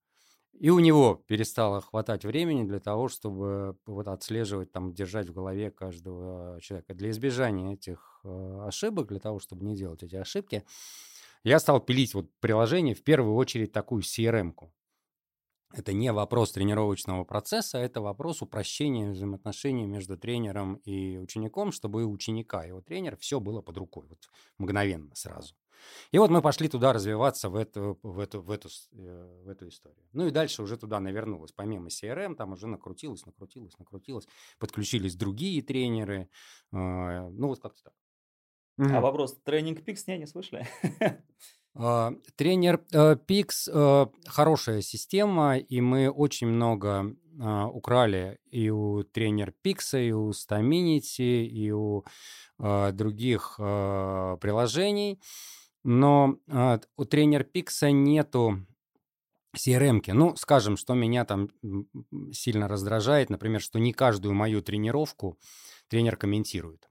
[0.59, 5.69] И у него перестало хватать времени для того, чтобы вот отслеживать, там, держать в голове
[5.69, 6.95] каждого человека.
[6.95, 10.63] Для избежания этих э, ошибок, для того, чтобы не делать эти ошибки,
[11.43, 14.73] я стал пилить вот приложение, в первую очередь такую CRM-ку.
[15.73, 22.11] Это не вопрос тренировочного процесса, это вопрос упрощения взаимоотношений между тренером и учеником, чтобы у
[22.11, 25.55] ученика и у тренера все было под рукой, вот мгновенно, сразу.
[26.11, 29.67] И вот мы пошли туда развиваться в эту, в эту, в эту, э, в эту
[29.67, 30.03] историю.
[30.13, 31.51] Ну и дальше уже туда навернулось.
[31.51, 34.27] Помимо CRM, там уже накрутилось, накрутилось, накрутилось.
[34.57, 36.29] Подключились другие тренеры.
[36.71, 37.93] Э, ну вот как-то так.
[38.79, 40.67] А вопрос, тренинг пикс не, не слышали?
[41.79, 49.03] А, тренер Pix э, э, хорошая система, и мы очень много а, украли и у
[49.03, 52.03] тренер Pix, и у Staminity, и у
[52.57, 55.19] а, других приложений.
[55.83, 56.37] Но
[56.97, 58.65] у тренер Pix нету
[59.55, 60.01] CRM.
[60.01, 60.13] -ки.
[60.13, 61.49] Ну, скажем, что меня там
[62.33, 65.37] сильно раздражает, например, что не каждую мою тренировку
[65.87, 66.89] тренер комментирует.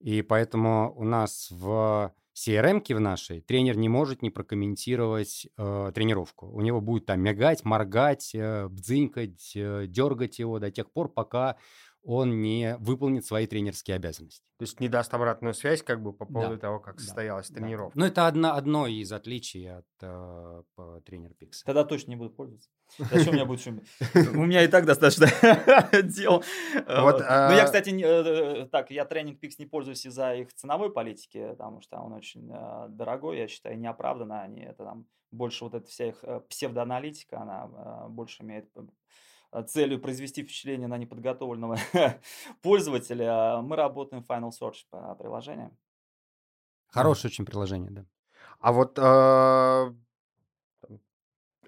[0.00, 6.48] И поэтому у нас в crm в нашей тренер не может не прокомментировать э, тренировку.
[6.48, 11.56] У него будет там мигать, моргать, э, бдзынькать, э, дергать его до тех пор, пока
[12.06, 14.44] он не выполнит свои тренерские обязанности.
[14.58, 16.60] То есть не даст обратную связь как бы по поводу да.
[16.60, 17.02] того, как да.
[17.02, 17.56] состоялась да.
[17.56, 17.98] тренировка.
[17.98, 20.62] Но ну, это одно, одно из отличий от э,
[21.04, 21.64] тренера Пикса.
[21.64, 22.70] Тогда точно не буду пользоваться.
[22.98, 23.82] Зачем у меня будет шум?
[24.14, 25.26] У меня и так достаточно
[26.02, 26.44] дел.
[26.74, 27.50] Вот, а...
[27.50, 31.50] Ну, я, кстати, не, э, так, я тренинг Пикс не пользуюсь из-за их ценовой политики,
[31.50, 34.42] потому что он очень э, дорогой, я считаю, неоправданно.
[34.42, 37.68] Они это там больше вот эта вся их э, псевдоаналитика, она
[38.06, 38.82] э, больше имеет Э,
[39.66, 41.78] целью произвести впечатление на неподготовленного
[42.62, 45.76] пользователя, мы работаем Final Search по приложению.
[46.88, 48.04] Хорошее очень приложение, да.
[48.60, 49.94] А вот э,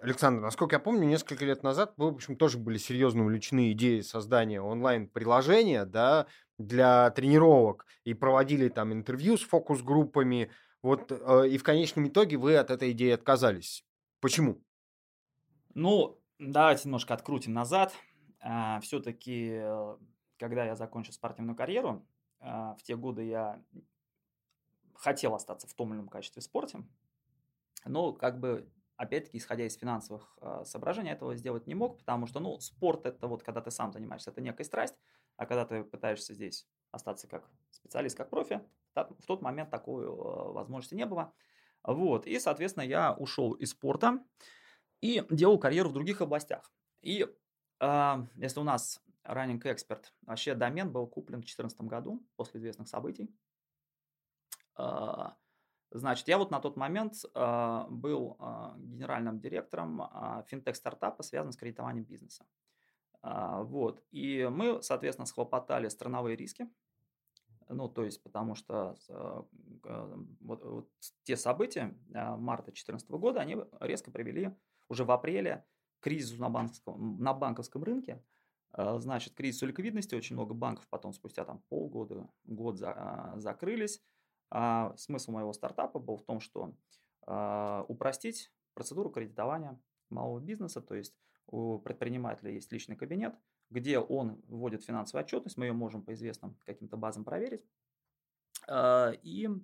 [0.00, 4.02] Александр, насколько я помню, несколько лет назад вы, в общем, тоже были серьезно увлечены идеей
[4.02, 6.26] создания онлайн-приложения, да,
[6.58, 10.50] для тренировок и проводили там интервью с фокус-группами.
[10.82, 13.84] Вот э, и в конечном итоге вы от этой идеи отказались.
[14.20, 14.62] Почему?
[15.74, 17.92] Ну, Давайте немножко открутим назад.
[18.40, 19.96] А, Все-таки, э,
[20.38, 22.06] когда я закончил спортивную карьеру,
[22.38, 23.60] а, в те годы я
[24.94, 26.84] хотел остаться в том или ином качестве в спорте,
[27.84, 32.40] но как бы опять-таки, исходя из финансовых э, соображений, этого сделать не мог, потому что,
[32.40, 34.96] ну, спорт это вот, когда ты сам занимаешься, это некая страсть,
[35.36, 38.60] а когда ты пытаешься здесь остаться как специалист, как профи,
[38.94, 41.32] в тот момент такой э, возможности не было.
[41.84, 44.20] Вот, и, соответственно, я ушел из спорта,
[45.00, 46.72] и делал карьеру в других областях.
[47.02, 47.26] И
[47.80, 52.88] э, если у нас Running Expert, вообще домен был куплен в 2014 году после известных
[52.88, 53.30] событий.
[54.78, 55.30] Э,
[55.90, 61.56] значит, я вот на тот момент э, был э, генеральным директором э, финтех-стартапа, связанного с
[61.56, 62.44] кредитованием бизнеса.
[63.22, 64.02] Э, вот.
[64.10, 66.68] И мы, соответственно, схлопотали страновые риски,
[67.68, 69.42] ну, то есть, потому что э,
[70.40, 70.90] вот, вот
[71.24, 74.56] те события э, марта 2014 года, они резко привели
[74.88, 75.64] уже в апреле
[76.00, 78.22] кризису на банковском, на банковском рынке,
[78.72, 84.02] э, значит, кризису ликвидности, очень много банков потом спустя там полгода, год за, а, закрылись.
[84.50, 86.74] А смысл моего стартапа был в том, что
[87.26, 91.14] а, упростить процедуру кредитования малого бизнеса, то есть
[91.46, 93.34] у предпринимателя есть личный кабинет,
[93.70, 97.62] где он вводит финансовую отчетность, мы ее можем по известным каким-то базам проверить,
[98.70, 99.54] и Э,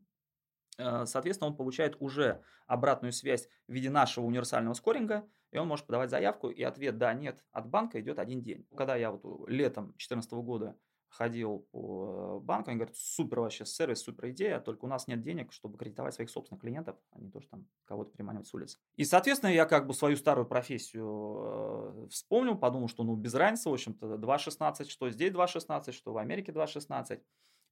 [0.76, 6.10] соответственно, он получает уже обратную связь в виде нашего универсального скоринга, и он может подавать
[6.10, 8.66] заявку, и ответ «да», «нет» от банка идет один день.
[8.76, 10.76] Когда я вот летом 2014 года
[11.14, 15.22] ходил по э, банку, они говорят, супер вообще сервис, супер идея, только у нас нет
[15.22, 18.78] денег, чтобы кредитовать своих собственных клиентов, а не то, что там кого-то приманивать с улицы.
[18.96, 23.70] И, соответственно, я как бы свою старую профессию э, вспомнил, подумал, что ну без разницы,
[23.70, 27.20] в общем-то, 2.16, что здесь 2.16, что в Америке 2.16.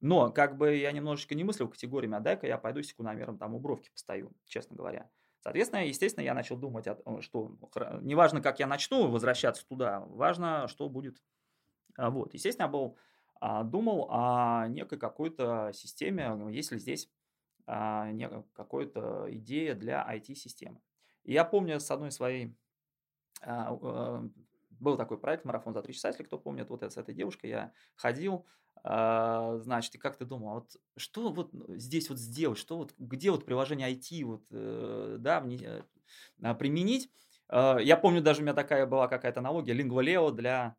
[0.03, 3.59] Но как бы я немножечко не мыслил категориями, а дай-ка я пойду секундомером там у
[3.59, 5.09] бровки постою, честно говоря.
[5.39, 6.85] Соответственно, естественно, я начал думать,
[7.21, 7.57] что
[8.01, 11.21] неважно, как я начну возвращаться туда, важно, что будет.
[11.95, 12.97] А, вот, естественно, я был,
[13.39, 17.09] а, думал о некой какой-то системе, есть ли здесь
[17.65, 18.11] а,
[18.51, 20.81] какая-то идея для IT-системы.
[21.23, 22.53] И я помню с одной своей
[24.69, 27.73] был такой проект «Марафон за три часа», если кто помнит, вот с этой девушкой я
[27.95, 28.45] ходил,
[28.83, 33.31] а, значит, и как ты думал, вот что вот здесь вот сделать, что вот, где
[33.31, 35.85] вот приложение IT вот, э, да, мне,
[36.41, 37.09] э, применить?
[37.47, 40.75] А, я помню, даже у меня такая была какая-то аналогия, Lingua для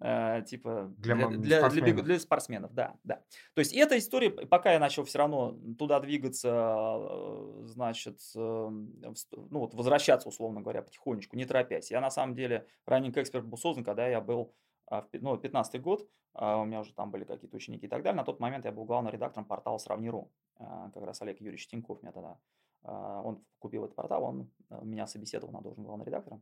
[0.00, 1.94] Uh, типа для, для, для, спортсменов.
[1.94, 3.22] Для, для спортсменов, да, да.
[3.54, 9.00] То есть эта история, пока я начал все равно туда двигаться, значит, эм,
[9.36, 11.92] ну вот возвращаться, условно говоря, потихонечку, не торопясь.
[11.92, 14.52] Я на самом деле ранний эксперт был создан, когда я был
[14.90, 18.16] а, ну, 15 год, а, у меня уже там были какие-то ученики и так далее.
[18.16, 20.30] На тот момент я был главным редактором портала «Сравни.ру».
[20.56, 22.38] А, как раз Олег Юрьевич Тиньков меня тогда,
[22.82, 24.50] он купил этот портал, он
[24.82, 26.40] меня собеседовал на должность главного редактора.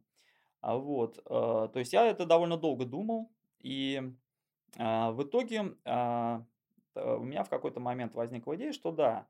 [0.63, 4.13] Вот, то есть я это довольно долго думал, и
[4.77, 9.27] в итоге у меня в какой-то момент возникла идея, что да,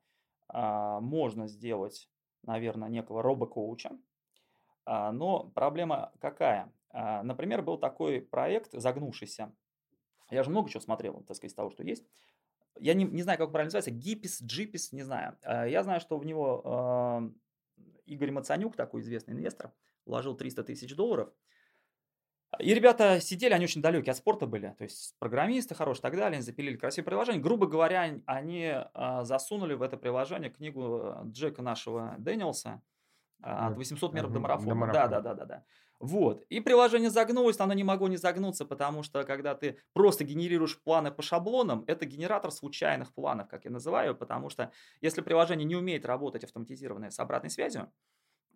[1.01, 2.09] можно сделать,
[2.43, 3.91] наверное, некого робокоуча,
[4.85, 6.71] но проблема какая?
[6.89, 9.51] А, например, был такой проект «Загнувшийся».
[10.33, 12.03] Я же много чего смотрел, так сказать, из того, что есть.
[12.79, 15.37] Я не, не знаю, как правильно называется, Гипис, Джипис, не знаю.
[15.43, 17.31] А, я знаю, что в него
[17.75, 19.71] э, Игорь Мацанюк, такой известный инвестор,
[20.05, 21.31] вложил 300 тысяч долларов.
[22.59, 26.13] И ребята сидели, они очень далекие от спорта были, то есть программисты хорошие и так
[26.13, 27.41] далее, они запилили красивое приложение.
[27.41, 32.81] Грубо говоря, они э, засунули в это приложение книгу Джека нашего Дэниелса
[33.43, 34.91] от 800 метров до марафона.
[34.91, 35.63] Да, да, да, да, да.
[35.99, 36.43] Вот.
[36.49, 41.11] И приложение загнулось, оно не могло не загнуться, потому что когда ты просто генерируешь планы
[41.11, 46.05] по шаблонам, это генератор случайных планов, как я называю, потому что если приложение не умеет
[46.05, 47.91] работать автоматизированное с обратной связью,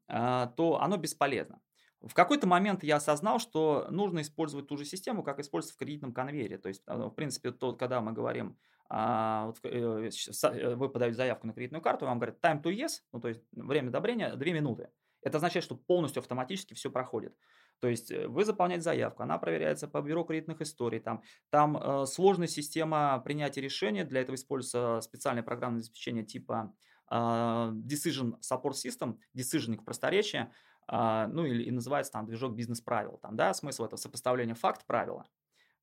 [0.10, 1.62] а, то оно бесполезно.
[2.02, 6.14] В какой-то момент я осознал, что нужно использовать ту же систему, как используется в кредитном
[6.14, 6.58] конвейере.
[6.58, 8.58] То есть, в принципе, то, когда мы говорим,
[8.90, 13.02] а, вот, э, э, вы подаете заявку на кредитную карту, вам говорят time to yes,
[13.12, 14.90] ну, то есть время одобрения 2 минуты.
[15.22, 17.36] Это означает, что полностью автоматически все проходит.
[17.80, 22.06] То есть э, вы заполняете заявку, она проверяется по бюро кредитных историй, там, там э,
[22.06, 26.74] сложная система принятия решения, для этого используется специальное программное обеспечение типа
[27.12, 30.52] э, Decision Support System, Decision в просторечие,
[30.92, 35.28] э, ну или и называется там движок бизнес-правил, там, да, смысл это сопоставление факт-правила.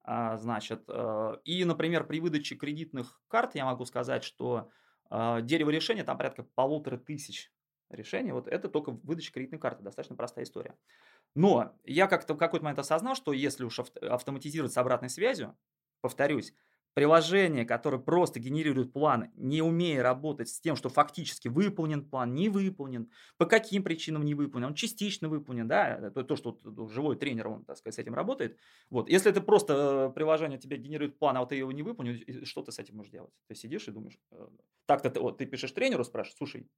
[0.06, 4.70] Э, значит, э, и, например, при выдаче кредитных карт я могу сказать, что
[5.10, 7.52] э, дерево решения там порядка полутора тысяч
[7.90, 10.76] решений, вот это только выдача кредитной карты, достаточно простая история.
[11.34, 15.56] Но я как-то в какой-то момент осознал, что если уж автоматизировать с обратной связью,
[16.00, 16.54] повторюсь,
[16.94, 22.48] приложение, которое просто генерирует план, не умея работать с тем, что фактически выполнен план, не
[22.48, 27.48] выполнен, по каким причинам не выполнен, он частично выполнен, да, то, то что живой тренер,
[27.48, 28.59] он, так сказать, с этим работает.
[28.90, 32.14] Вот, если это просто э, приложение тебе генерирует план, а вот ты его не выполнил,
[32.44, 33.33] что ты с этим можешь делать?
[33.48, 34.46] Ты сидишь и думаешь, э,
[34.87, 36.68] так-то ты, вот, ты пишешь тренеру, спрашиваешь, слушай,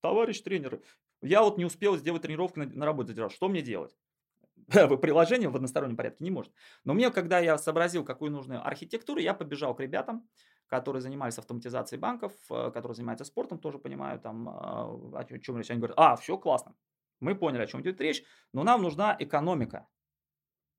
[0.00, 0.82] товарищ тренер,
[1.22, 3.94] я вот не успел сделать тренировку на, на работе что мне делать?
[5.00, 6.52] приложение в одностороннем порядке не может.
[6.84, 10.28] Но мне, когда я сообразил, какую нужную архитектуру, я побежал к ребятам,
[10.66, 15.70] которые занимались автоматизацией банков, э, которые занимаются спортом, тоже понимаю, там, а, о чем речь.
[15.70, 16.74] Они говорят, а, все классно,
[17.20, 19.86] мы поняли, о чем идет речь, но нам нужна экономика.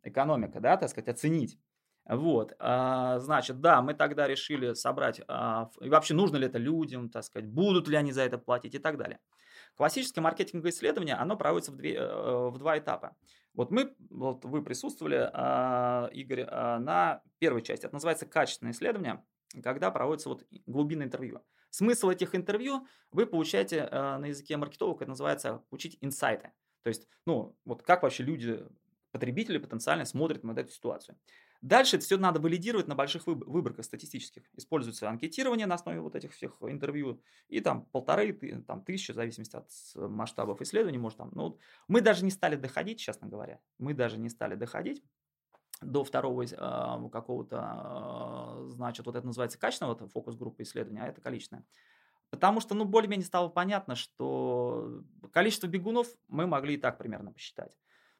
[0.03, 1.59] Экономика, да, так сказать, оценить.
[2.05, 7.09] Вот, а, значит, да, мы тогда решили собрать, а, и вообще нужно ли это людям,
[7.09, 9.19] так сказать, будут ли они за это платить и так далее.
[9.75, 13.15] Классическое маркетинговое исследование, оно проводится в, две, э, в два этапа.
[13.57, 17.85] Вот мы, вот вы присутствовали, а, Игорь, а, на первой части.
[17.85, 19.25] Это называется качественное исследование,
[19.63, 21.41] когда проводится вот глубинное интервью.
[21.71, 26.51] Смысл этих интервью вы получаете а, на языке маркетолога, это называется учить инсайты.
[26.83, 28.63] То есть, ну, вот как вообще люди,
[29.11, 31.17] потребители потенциально смотрят на эту ситуацию.
[31.61, 34.43] Дальше это все надо валидировать на больших выборках статистических.
[34.55, 37.21] Используется анкетирование на основе вот этих всех интервью.
[37.47, 38.33] И там полторы,
[38.67, 41.31] там тысячи, в зависимости от масштабов исследований, может там.
[41.33, 43.59] Ну, мы даже не стали доходить, честно говоря.
[43.79, 45.03] Мы даже не стали доходить
[45.81, 51.65] до второго э, какого-то, э, значит, вот это называется качественного фокус-группы исследования, а это количественное.
[52.29, 57.77] Потому что, ну, более-менее стало понятно, что количество бегунов мы могли и так примерно посчитать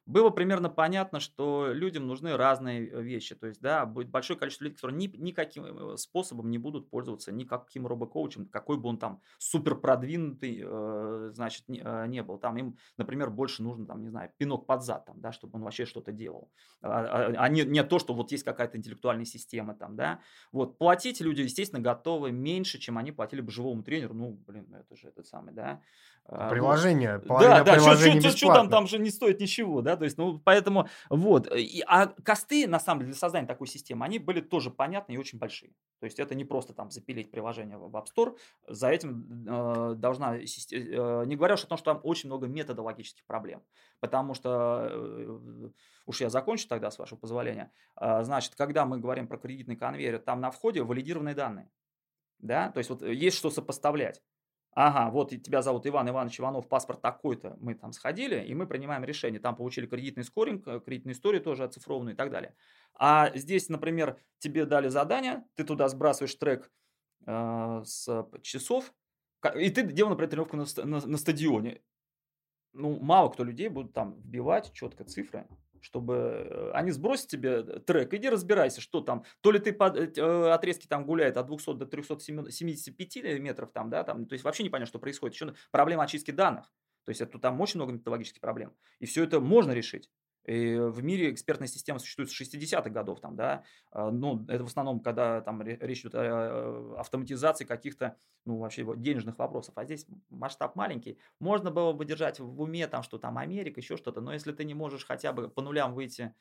[0.08, 3.34] было примерно понятно, что людям нужны разные э, вещи.
[3.34, 7.30] То есть, да, будет большое количество людей, которые ни, никаким э, способом не будут пользоваться
[7.30, 12.38] никаким робокоучем, какой бы он там супер продвинутый, э, значит, не, э, не был.
[12.38, 15.64] Там им, например, больше нужно, там, не знаю, пинок под зад, там, да, чтобы он
[15.64, 16.50] вообще что-то делал.
[16.80, 20.20] А, а, а не, не то, что вот есть какая-то интеллектуальная система там, да.
[20.52, 24.14] Вот, платить люди, естественно, готовы меньше, чем они платили бы живому тренеру.
[24.14, 25.82] Ну, блин, это же этот самый, да.
[26.30, 27.22] А, приложение.
[27.26, 31.46] Да, да, что там, там же не стоит ничего, да, то есть, ну, поэтому, вот,
[31.54, 35.18] и, а косты, на самом деле, для создания такой системы, они были тоже понятны и
[35.18, 39.46] очень большие, то есть, это не просто там запилить приложение в App Store, за этим
[39.46, 40.44] э, должна, э,
[41.26, 43.62] не говоря уж о том, что там очень много методологических проблем,
[44.00, 45.70] потому что, э,
[46.06, 50.18] уж я закончу тогда, с вашего позволения, э, значит, когда мы говорим про кредитный конвейер,
[50.18, 51.70] там на входе валидированные данные,
[52.38, 54.22] да, то есть, вот есть что сопоставлять,
[54.72, 59.04] ага, вот тебя зовут Иван Иванович Иванов, паспорт такой-то, мы там сходили, и мы принимаем
[59.04, 62.54] решение, там получили кредитный скоринг, э, кредитную историю тоже оцифрованную и так далее.
[62.94, 66.70] А здесь, например, тебе дали задание, ты туда сбрасываешь трек
[67.26, 68.92] э, с часов,
[69.54, 71.80] и ты делал, например, тренировку на, на, на стадионе.
[72.72, 75.46] Ну, мало кто людей будут там вбивать четко цифры,
[75.80, 80.50] чтобы э, они сбросят тебе трек, иди разбирайся, что там, то ли ты по э,
[80.50, 84.70] отрезки там гуляет от 200 до 375 метров там, да, там, то есть вообще не
[84.70, 85.34] понятно, что происходит.
[85.34, 86.72] Еще проблема очистки данных,
[87.04, 90.10] то есть это, там очень много методологических проблем, и все это можно решить.
[90.48, 95.00] В мире экспертная система существует с 60-х годов, там, да, а, ну, это в основном,
[95.00, 101.18] когда там речь идет о автоматизации каких-то, ну, вообще денежных вопросов, а здесь масштаб маленький,
[101.38, 104.64] можно было бы держать в уме там, что там Америка, еще что-то, но если ты
[104.64, 106.34] не можешь хотя бы по нулям выйти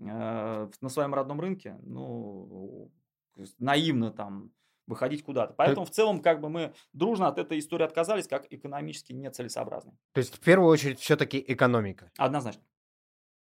[0.00, 2.90] э, на своем родном рынке, ну,
[3.60, 4.50] наивно там
[4.88, 5.54] выходить куда-то.
[5.54, 9.96] Поэтому в целом как бы мы дружно от этой истории отказались, как экономически нецелесообразно.
[10.12, 12.10] То есть в первую очередь все-таки экономика.
[12.18, 12.62] Однозначно.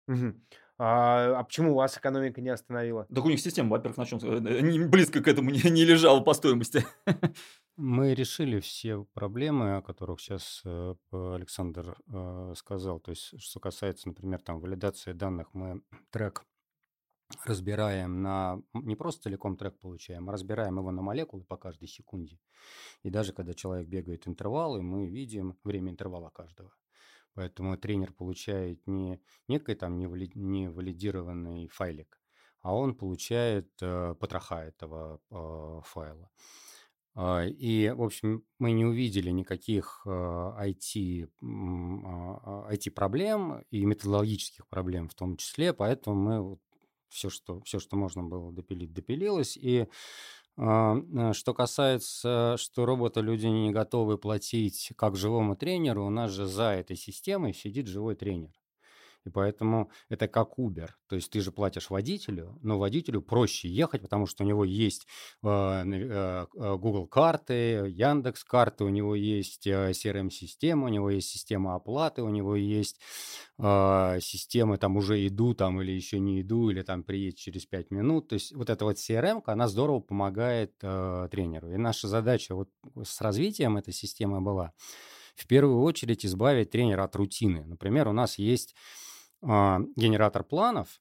[0.06, 0.42] Мгм.
[0.78, 3.06] А, а почему вас экономика не остановила?
[3.14, 6.34] Так у них система, во-первых, на чем э, близко к этому не, не лежала по
[6.34, 6.84] стоимости.
[7.76, 13.00] Мы решили все проблемы, о которых сейчас э, Александр э, сказал.
[13.00, 16.44] То есть, что касается, например, там валидации данных, мы трек
[17.44, 22.38] разбираем на не просто целиком трек получаем, а разбираем его на молекулы по каждой секунде.
[23.03, 26.72] И даже когда человек бегает интервалы, мы видим время интервала каждого.
[27.35, 32.20] Поэтому тренер получает не некий там невалидированный файлик,
[32.61, 36.30] а он получает э, потроха этого э, файла.
[37.14, 41.28] А, и, в общем, мы не увидели никаких IT,
[42.70, 46.59] IT-проблем а, и методологических проблем в том числе, поэтому мы
[47.09, 49.59] все, что, все, что можно было допилить, допилилось.
[49.59, 49.87] И а,
[50.57, 56.72] что касается, что робота люди не готовы платить как живому тренеру, у нас же за
[56.72, 58.50] этой системой сидит живой тренер.
[59.25, 60.89] И поэтому это как Uber.
[61.09, 65.07] То есть ты же платишь водителю, но водителю проще ехать, потому что у него есть
[65.43, 71.75] э, э, э, Google карты, Яндекс карты, у него есть CRM-система, у него есть система
[71.75, 73.01] оплаты, у него есть
[73.59, 78.29] системы там уже иду там или еще не иду, или там приедет через 5 минут.
[78.29, 81.70] То есть вот эта вот CRM, она здорово помогает э, тренеру.
[81.70, 82.70] И наша задача вот
[83.03, 84.73] с развитием этой системы была
[85.35, 87.64] в первую очередь избавить тренера от рутины.
[87.64, 89.01] Например, у нас есть а,
[89.43, 91.01] генератор планов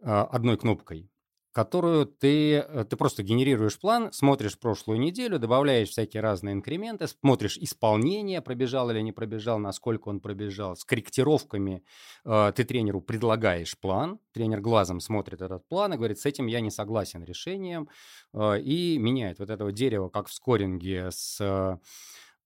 [0.00, 1.10] а, одной кнопкой,
[1.50, 7.58] которую ты, э, ты просто генерируешь план, смотришь прошлую неделю, добавляешь всякие разные инкременты, смотришь
[7.58, 11.82] исполнение, пробежал или не пробежал, насколько он пробежал, с корректировками
[12.24, 16.60] э, ты тренеру предлагаешь план, тренер глазом смотрит этот план и говорит, с этим я
[16.60, 17.88] не согласен решением,
[18.36, 21.80] и меняет вот этого дерева, как в скоринге с а,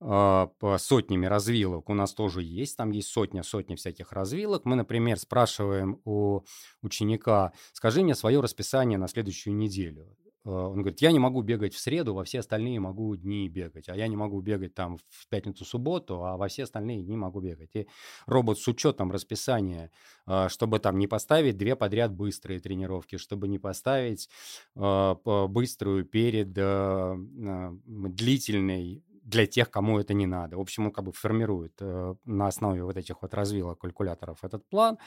[0.03, 2.77] по сотнями развилок у нас тоже есть.
[2.77, 4.65] Там есть сотня-сотня всяких развилок.
[4.65, 6.41] Мы, например, спрашиваем у
[6.83, 10.17] ученика, скажи мне свое расписание на следующую неделю.
[10.45, 13.89] А, он говорит, я не могу бегать в среду, во все остальные могу дни бегать,
[13.89, 17.71] а я не могу бегать там в пятницу-субботу, а во все остальные дни могу бегать.
[17.75, 17.87] И
[18.27, 19.93] робот с учетом расписания,
[20.27, 24.29] а, чтобы там не поставить две подряд быстрые тренировки, чтобы не поставить
[24.75, 26.53] быструю перед
[28.15, 30.57] длительной для тех, кому это не надо.
[30.57, 34.69] В общем, он как бы формирует э, на основе вот этих вот развилок калькуляторов этот
[34.69, 34.99] план.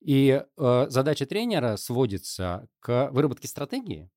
[0.00, 4.10] И э, задача тренера сводится к выработке стратегии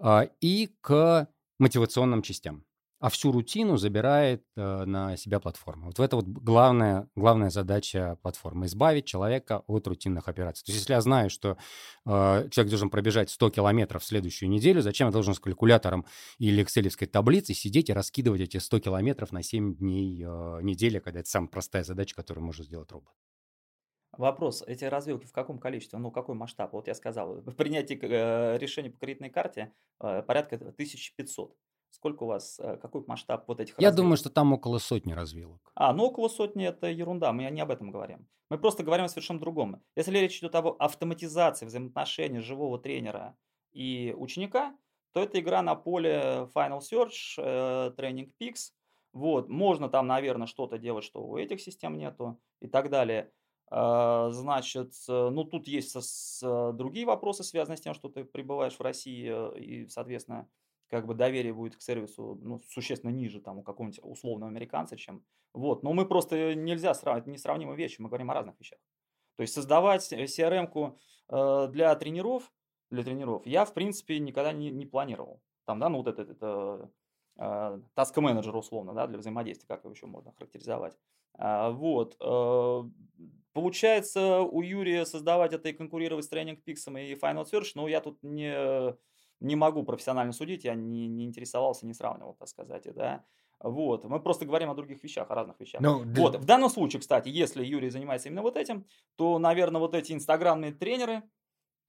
[0.00, 1.28] э, и к
[1.58, 2.64] мотивационным частям
[3.04, 5.88] а всю рутину забирает э, на себя платформа.
[5.88, 10.64] Вот это вот главная, главная задача платформы– избавить человека от рутинных операций.
[10.64, 11.58] То есть если я знаю, что
[12.06, 16.06] э, человек должен пробежать 100 километров в следующую неделю, зачем я должен с калькулятором
[16.38, 21.20] или excel таблицей сидеть и раскидывать эти 100 километров на 7 дней э, недели, когда
[21.20, 23.12] это самая простая задача, которую может сделать робот?
[24.18, 26.72] Вопрос, эти развилки в каком количестве, ну какой масштаб?
[26.72, 31.54] Вот я сказал, в принятии э, решения по кредитной карте э, порядка 1500.
[31.94, 33.96] Сколько у вас, э, какой масштаб вот этих Я развилок?
[33.96, 35.70] думаю, что там около сотни развилок.
[35.76, 38.26] А, ну около сотни это ерунда, мы не об этом говорим.
[38.50, 39.80] Мы просто говорим о совершенно другом.
[39.94, 43.36] Если речь идет об автоматизации взаимоотношений живого тренера
[43.72, 44.76] и ученика,
[45.12, 48.72] то это игра на поле Final Search, э, Training Peaks.
[49.12, 53.30] Вот, можно там, наверное, что-то делать, что у этих систем нету и так далее.
[53.70, 55.94] А, значит, ну тут есть
[56.42, 60.48] другие вопросы, связанные с тем, что ты пребываешь в России э, и, соответственно,
[60.88, 65.24] как бы доверие будет к сервису ну, существенно ниже там у какого-нибудь условного американца, чем
[65.52, 65.82] вот.
[65.82, 68.78] Но мы просто нельзя сравнивать несравнимые вещи, мы говорим о разных вещах.
[69.36, 72.52] То есть создавать CRM-ку э, для тренеров,
[72.90, 75.40] для тренеров я, в принципе, никогда не, не планировал.
[75.64, 76.90] Там, да, ну вот этот, это
[77.38, 80.96] э, task менеджер условно, да, для взаимодействия, как его еще можно характеризовать.
[81.36, 82.16] А, вот.
[82.20, 82.82] Э,
[83.52, 88.00] получается, у Юрия создавать это и конкурировать с Training Peaks и Final Search, но я
[88.00, 88.96] тут не
[89.44, 93.24] не могу профессионально судить, я не, не интересовался, не сравнивал, так сказать, да.
[93.60, 95.80] Вот, мы просто говорим о других вещах, о разных вещах.
[95.80, 98.84] No, ну, вот, в данном случае, кстати, если Юрий занимается именно вот этим,
[99.16, 101.22] то, наверное, вот эти инстаграмные тренеры,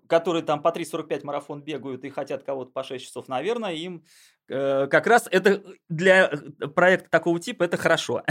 [0.08, 4.06] которые там по 3.45 марафон бегают и хотят кого-то по 6 часов, наверное, им
[4.47, 6.32] э, как раз это для
[6.76, 8.24] проекта такого типа это хорошо.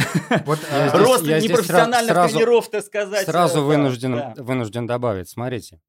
[0.47, 0.59] Вот,
[0.93, 3.27] Рост непрофессиональных сразу, тренеров, так сказать.
[3.27, 4.35] Сразу э, вынужден, да.
[4.39, 5.81] вынужден добавить, смотрите.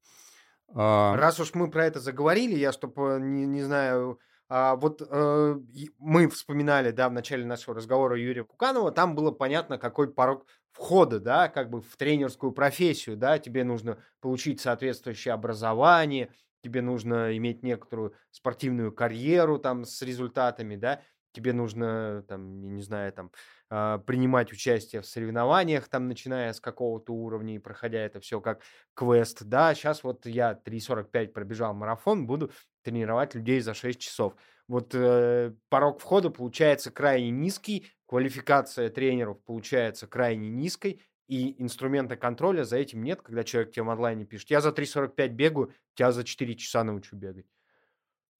[0.78, 1.16] А...
[1.16, 5.60] Раз уж мы про это заговорили, я чтобы, не, не знаю, а, вот э,
[5.98, 11.18] мы вспоминали, да, в начале нашего разговора Юрия Куканова, там было понятно, какой порог входа,
[11.18, 16.30] да, как бы в тренерскую профессию, да, тебе нужно получить соответствующее образование,
[16.62, 21.00] тебе нужно иметь некоторую спортивную карьеру там с результатами, да,
[21.32, 23.30] тебе нужно, там, не знаю, там,
[23.70, 28.62] э, принимать участие в соревнованиях, там, начиная с какого-то уровня и проходя это все как
[28.94, 32.50] квест, да, сейчас вот я 3.45 пробежал марафон, буду
[32.82, 34.34] тренировать людей за 6 часов.
[34.68, 42.64] Вот э, порог входа получается крайне низкий, квалификация тренеров получается крайне низкой, и инструмента контроля
[42.64, 46.24] за этим нет, когда человек тебе в онлайне пишет, я за 3.45 бегаю, тебя за
[46.24, 47.46] 4 часа научу бегать.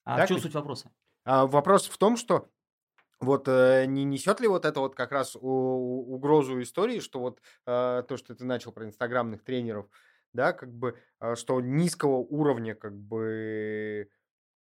[0.04, 0.90] А так в чем суть вопроса?
[1.24, 2.48] А, вопрос в том, что
[3.20, 8.02] вот э, не несет ли вот это вот как раз угрозу истории, что вот э,
[8.06, 9.86] то, что ты начал про инстаграмных тренеров,
[10.32, 14.10] да, как бы, э, что низкого уровня как бы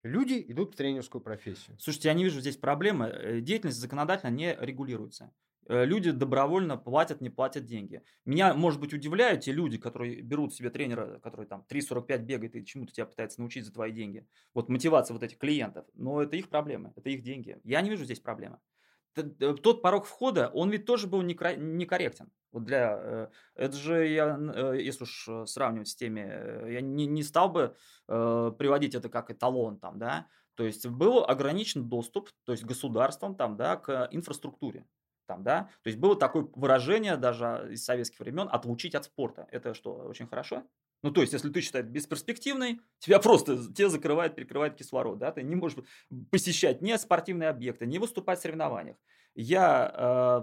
[0.03, 1.77] люди идут в тренерскую профессию.
[1.79, 3.39] Слушайте, я не вижу здесь проблемы.
[3.41, 5.31] Деятельность законодательно не регулируется.
[5.67, 8.01] Люди добровольно платят, не платят деньги.
[8.25, 12.65] Меня, может быть, удивляют те люди, которые берут себе тренера, который там 3.45 бегает и
[12.65, 14.27] чему-то тебя пытается научить за твои деньги.
[14.53, 15.85] Вот мотивация вот этих клиентов.
[15.93, 17.59] Но это их проблемы, это их деньги.
[17.63, 18.59] Я не вижу здесь проблемы.
[19.15, 22.31] Тот порог входа, он ведь тоже был некорректен.
[22.51, 27.05] Вот для, э, это же я, э, если уж э, сравнивать с теми, я не,
[27.07, 32.51] не стал бы приводить это как эталон там, да, то есть был ограничен доступ, то
[32.51, 34.85] есть государством там, да, к инфраструктуре.
[35.33, 35.69] Там, да?
[35.81, 39.47] То есть было такое выражение даже из советских времен «отлучить от спорта».
[39.49, 40.63] Это что, очень хорошо?
[41.01, 45.41] Ну, то есть, если ты считаешь бесперспективной, тебя просто тебя закрывает, перекрывает кислород, да, ты
[45.41, 45.77] не можешь
[46.29, 48.97] посещать ни спортивные объекты, ни выступать в соревнованиях.
[49.33, 49.91] Я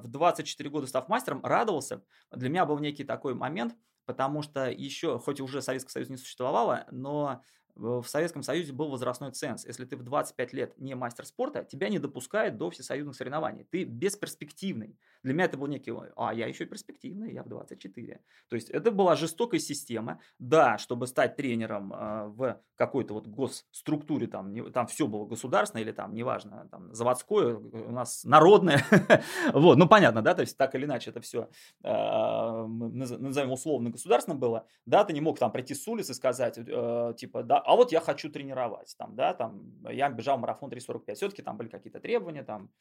[0.03, 2.03] э, в 24 года, став мастером, радовался.
[2.33, 3.77] Для меня был некий такой момент,
[4.07, 7.45] потому что еще, хоть уже Советский Союз не существовало, но
[7.81, 9.65] в Советском Союзе был возрастной ценз.
[9.65, 13.65] Если ты в 25 лет не мастер спорта, тебя не допускают до всесоюзных соревнований.
[13.65, 14.99] Ты бесперспективный.
[15.23, 18.21] Для меня это был некий, а я еще перспективный, я в 24.
[18.49, 20.21] То есть это была жестокая система.
[20.39, 25.83] Да, чтобы стать тренером э, в какой-то вот госструктуре, там, не, там все было государственное
[25.83, 28.85] или там, неважно, там, заводское, у нас народное.
[29.53, 31.49] вот, ну понятно, да, то есть так или иначе это все,
[31.83, 34.67] э, назовем условно, государственным было.
[34.87, 37.93] Да, ты не мог там прийти с улицы и сказать, э, типа, да, а вот
[37.93, 42.43] я хочу тренировать, там, да, там, я бежал марафон 3.45, все-таки там были какие-то требования,
[42.43, 42.73] там,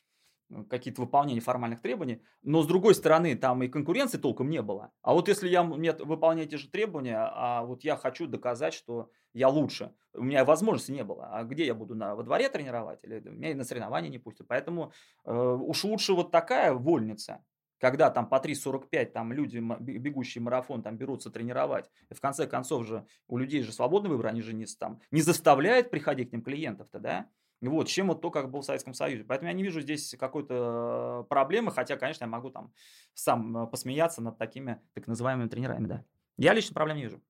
[0.67, 4.91] какие-то выполнения формальных требований, но с другой стороны, там и конкуренции толком не было.
[5.03, 9.11] А вот если я мне выполняю те же требования, а вот я хочу доказать, что
[9.33, 11.29] я лучше, у меня возможности не было.
[11.33, 13.03] А где я буду на, во дворе тренировать?
[13.03, 14.47] Или меня и на соревнования не пустят.
[14.47, 14.91] Поэтому
[15.23, 17.45] э, уж лучше вот такая вольница,
[17.79, 22.85] когда там по 3.45 там люди, бегущие марафон, там берутся тренировать, и в конце концов
[22.85, 26.41] же у людей же свободный выбор, они же не, там, не заставляют приходить к ним
[26.41, 27.29] клиентов-то, да?
[27.61, 29.25] Вот, чем вот то, как был в Советском Союзе.
[29.25, 32.71] Поэтому я не вижу здесь какой-то проблемы, хотя, конечно, я могу там
[33.13, 36.05] сам э, посмеяться над такими так называемыми тренерами, да.
[36.37, 37.21] Я лично проблем не вижу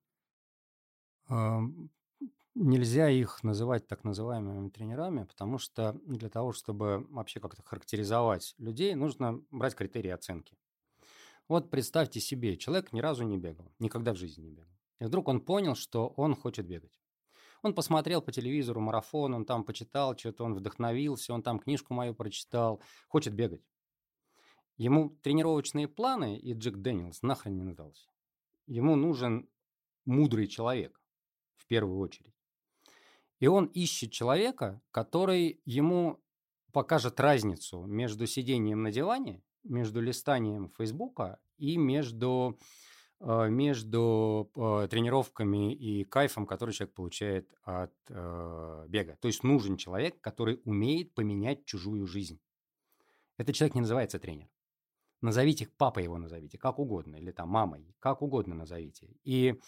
[2.55, 8.95] нельзя их называть так называемыми тренерами, потому что для того, чтобы вообще как-то характеризовать людей,
[8.95, 10.57] нужно брать критерии оценки.
[11.47, 14.77] Вот представьте себе, человек ни разу не бегал, никогда в жизни не бегал.
[14.99, 16.99] И вдруг он понял, что он хочет бегать.
[17.61, 22.13] Он посмотрел по телевизору марафон, он там почитал, что-то он вдохновился, он там книжку мою
[22.13, 23.63] прочитал, хочет бегать.
[24.77, 28.07] Ему тренировочные планы и Джек Дэниелс нахрен не надался.
[28.65, 29.49] Ему нужен
[30.05, 31.01] мудрый человек
[31.57, 32.38] в первую очередь.
[33.39, 36.19] И он ищет человека, который ему
[36.71, 42.59] покажет разницу между сидением на диване, между листанием Фейсбука и между,
[43.19, 49.17] э, между э, тренировками и кайфом, который человек получает от э, бега.
[49.21, 52.39] То есть нужен человек, который умеет поменять чужую жизнь.
[53.37, 54.49] Этот человек не называется тренер.
[55.21, 59.09] Назовите папой его назовите, как угодно, или там мамой, как угодно назовите.
[59.23, 59.59] И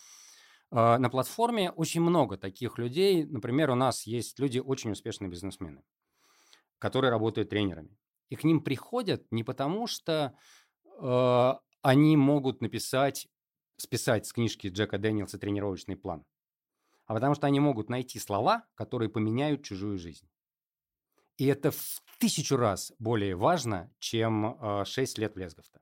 [0.72, 3.26] на платформе очень много таких людей.
[3.26, 5.84] Например, у нас есть люди очень успешные бизнесмены,
[6.80, 7.97] которые работают тренерами.
[8.30, 10.34] И к ним приходят не потому, что
[11.01, 13.28] э, они могут написать,
[13.76, 16.26] списать с книжки Джека Дэниелса тренировочный план,
[17.05, 20.30] а потому что они могут найти слова, которые поменяют чужую жизнь.
[21.38, 25.82] И это в тысячу раз более важно, чем э, 6 лет в Лесговта.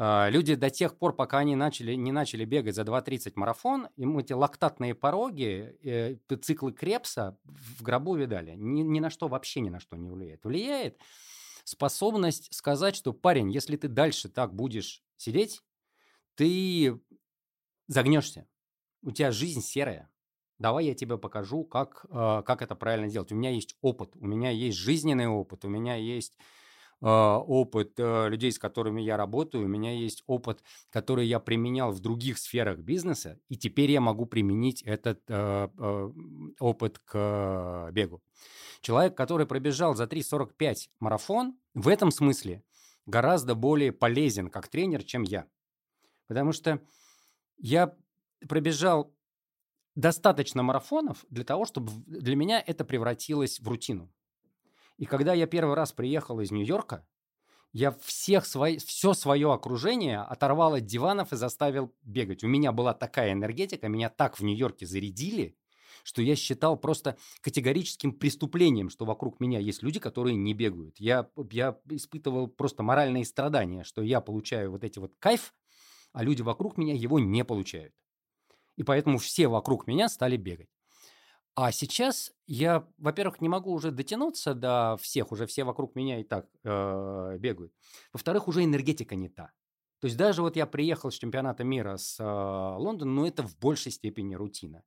[0.00, 4.16] А, люди до тех пор, пока они начали, не начали бегать за 2.30 марафон, им
[4.18, 8.54] эти лактатные пороги, э, циклы Крепса в гробу видали.
[8.56, 10.44] Ни, ни на что, вообще ни на что не влияет.
[10.44, 11.00] Влияет
[11.64, 15.62] способность сказать, что, парень, если ты дальше так будешь сидеть,
[16.36, 17.00] ты
[17.88, 18.46] загнешься.
[19.02, 20.08] У тебя жизнь серая.
[20.60, 23.32] Давай я тебе покажу, как, э, как это правильно делать.
[23.32, 26.38] У меня есть опыт, у меня есть жизненный опыт, у меня есть
[27.06, 32.00] опыт э, людей, с которыми я работаю, у меня есть опыт, который я применял в
[32.00, 36.12] других сферах бизнеса, и теперь я могу применить этот э, э,
[36.58, 38.22] опыт к бегу.
[38.80, 42.62] Человек, который пробежал за 3.45 марафон, в этом смысле
[43.06, 45.46] гораздо более полезен как тренер, чем я.
[46.26, 46.80] Потому что
[47.58, 47.94] я
[48.48, 49.14] пробежал
[49.94, 54.12] достаточно марафонов для того, чтобы для меня это превратилось в рутину.
[54.98, 57.06] И когда я первый раз приехал из Нью-Йорка,
[57.72, 62.42] я всех свои, все свое окружение оторвал от диванов и заставил бегать.
[62.42, 65.56] У меня была такая энергетика, меня так в Нью-Йорке зарядили,
[66.02, 70.98] что я считал просто категорическим преступлением, что вокруг меня есть люди, которые не бегают.
[70.98, 75.54] Я, я испытывал просто моральные страдания, что я получаю вот эти вот кайф,
[76.12, 77.94] а люди вокруг меня его не получают.
[78.76, 80.70] И поэтому все вокруг меня стали бегать.
[81.60, 86.22] А сейчас я, во-первых, не могу уже дотянуться до всех, уже все вокруг меня и
[86.22, 87.72] так э, бегают.
[88.12, 89.50] Во-вторых, уже энергетика не та.
[89.98, 93.58] То есть даже вот я приехал с чемпионата мира с э, Лондона, но это в
[93.58, 94.84] большей степени рутина.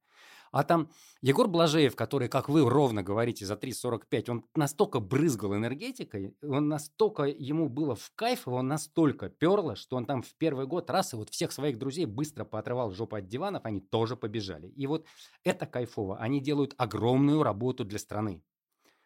[0.51, 0.89] А там
[1.21, 7.23] Егор Блажеев, который, как вы ровно говорите, за 3.45, он настолько брызгал энергетикой, он настолько
[7.23, 11.15] ему было в кайф, он настолько перло, что он там в первый год раз и
[11.15, 14.67] вот всех своих друзей быстро поотрывал жопу от диванов, они тоже побежали.
[14.67, 15.05] И вот
[15.45, 16.17] это кайфово.
[16.17, 18.43] Они делают огромную работу для страны.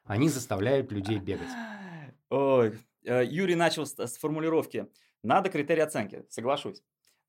[0.03, 1.49] Они заставляют людей бегать.
[2.29, 4.87] Ой, э, Юрий начал с формулировки.
[5.21, 6.81] Надо критерии оценки, соглашусь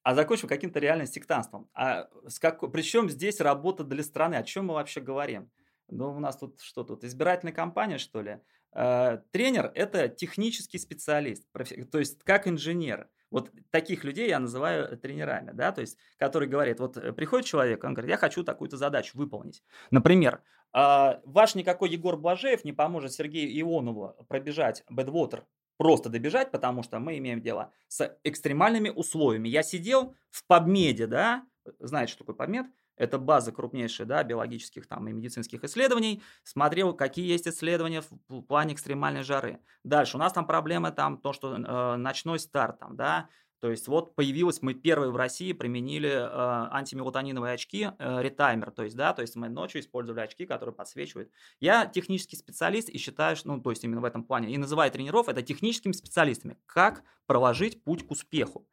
[0.06, 1.68] а закончим каким-то реальным сектантством.
[1.74, 2.60] А с как...
[2.70, 4.36] Причем здесь работа для страны?
[4.36, 5.50] О чем мы вообще говорим?
[5.88, 7.02] Ну, у нас тут что тут?
[7.02, 8.38] Избирательная кампания, что ли?
[8.72, 11.44] Э, тренер– это технический специалист,
[11.90, 13.08] то есть как инженер.
[13.32, 17.82] Вот таких людей я называю тренерами, да, то есть, который говорит, вот э, приходит человек,
[17.82, 19.64] он говорит, я хочу такую-то задачу выполнить.
[19.90, 20.40] Например,
[20.72, 25.44] э, ваш никакой Егор Блажеев не поможет Сергею Ионову пробежать Бэдвотер
[25.76, 29.48] просто добежать, потому что мы имеем дело с экстремальными условиями.
[29.48, 31.44] Я сидел в PubMed, да,
[31.78, 32.66] знаете, что такое PubMed?
[32.96, 36.22] Это база крупнейшая, да, биологических там и медицинских исследований.
[36.44, 39.60] Смотрел, какие есть исследования в плане экстремальной жары.
[39.84, 43.28] Дальше у нас там проблема там то, что э, ночной старт там, да,
[43.60, 48.84] то есть вот появилось, мы первые в России применили э, антимелатониновые очки, э, ретаймер, то
[48.84, 51.30] есть, да, то есть мы ночью использовали очки, которые подсвечивают.
[51.58, 54.90] Я технический специалист и считаю, что, ну, то есть именно в этом плане, и называю
[54.90, 58.68] тренеров это техническими специалистами, как проложить путь к успеху.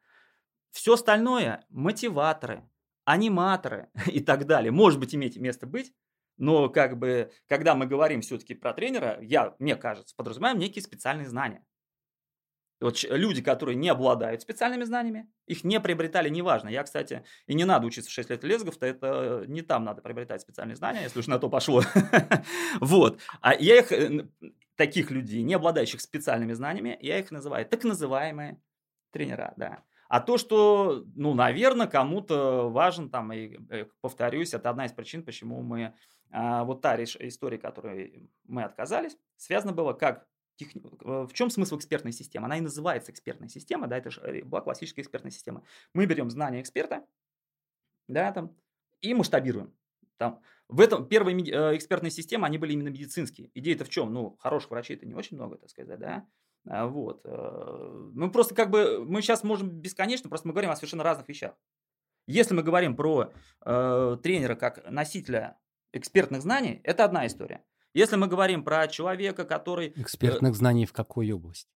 [0.70, 2.68] Все остальное– мотиваторы,
[3.04, 5.94] аниматоры и так далее, может быть, иметь место быть,
[6.36, 11.28] но как бы, когда мы говорим все-таки про тренера, я, мне кажется, подразумеваем некие специальные
[11.28, 11.64] знания.
[12.80, 16.68] Вот люди, которые не обладают специальными знаниями, их не приобретали, неважно.
[16.68, 20.42] Я, кстати, и не надо учиться в 6 лет лезгов-то, это не там надо приобретать
[20.42, 21.82] специальные знания, если уж на то пошло.
[22.80, 23.20] Вот.
[23.40, 24.28] А я их, э,
[24.76, 28.60] таких людей, не обладающих специальными знаниями, я их называю так называемые
[29.12, 29.82] тренера, да.
[30.08, 35.24] А то, что, ну, наверное, кому-то важен, там, и э, повторюсь, это одна из причин,
[35.24, 35.94] почему мы,
[36.30, 40.68] а, вот та история, которой мы отказались, связана была как Тех...
[40.76, 42.46] Э, в чем смысл экспертной системы?
[42.46, 45.62] Она и называется экспертная система, да, это же э, была классическая экспертная система.
[45.92, 47.04] Мы берем знания эксперта,
[48.08, 48.56] да, там,
[49.00, 49.74] и масштабируем.
[50.16, 53.50] Там, в этом первые э, экспертные системы, они были именно медицинские.
[53.54, 54.12] Идея-то в чем?
[54.12, 56.26] Ну, хороших врачей-то не очень много, так сказать, да.
[56.66, 57.24] А, вот.
[57.26, 61.54] Мы просто как бы, мы сейчас можем бесконечно, просто мы говорим о совершенно разных вещах.
[62.26, 63.32] Если мы говорим про
[63.64, 65.58] э, тренера как носителя
[65.92, 67.62] экспертных знаний, это одна история.
[67.94, 69.88] Если мы говорим про человека, который...
[69.88, 71.70] Э, Экспертных знаний в какой области?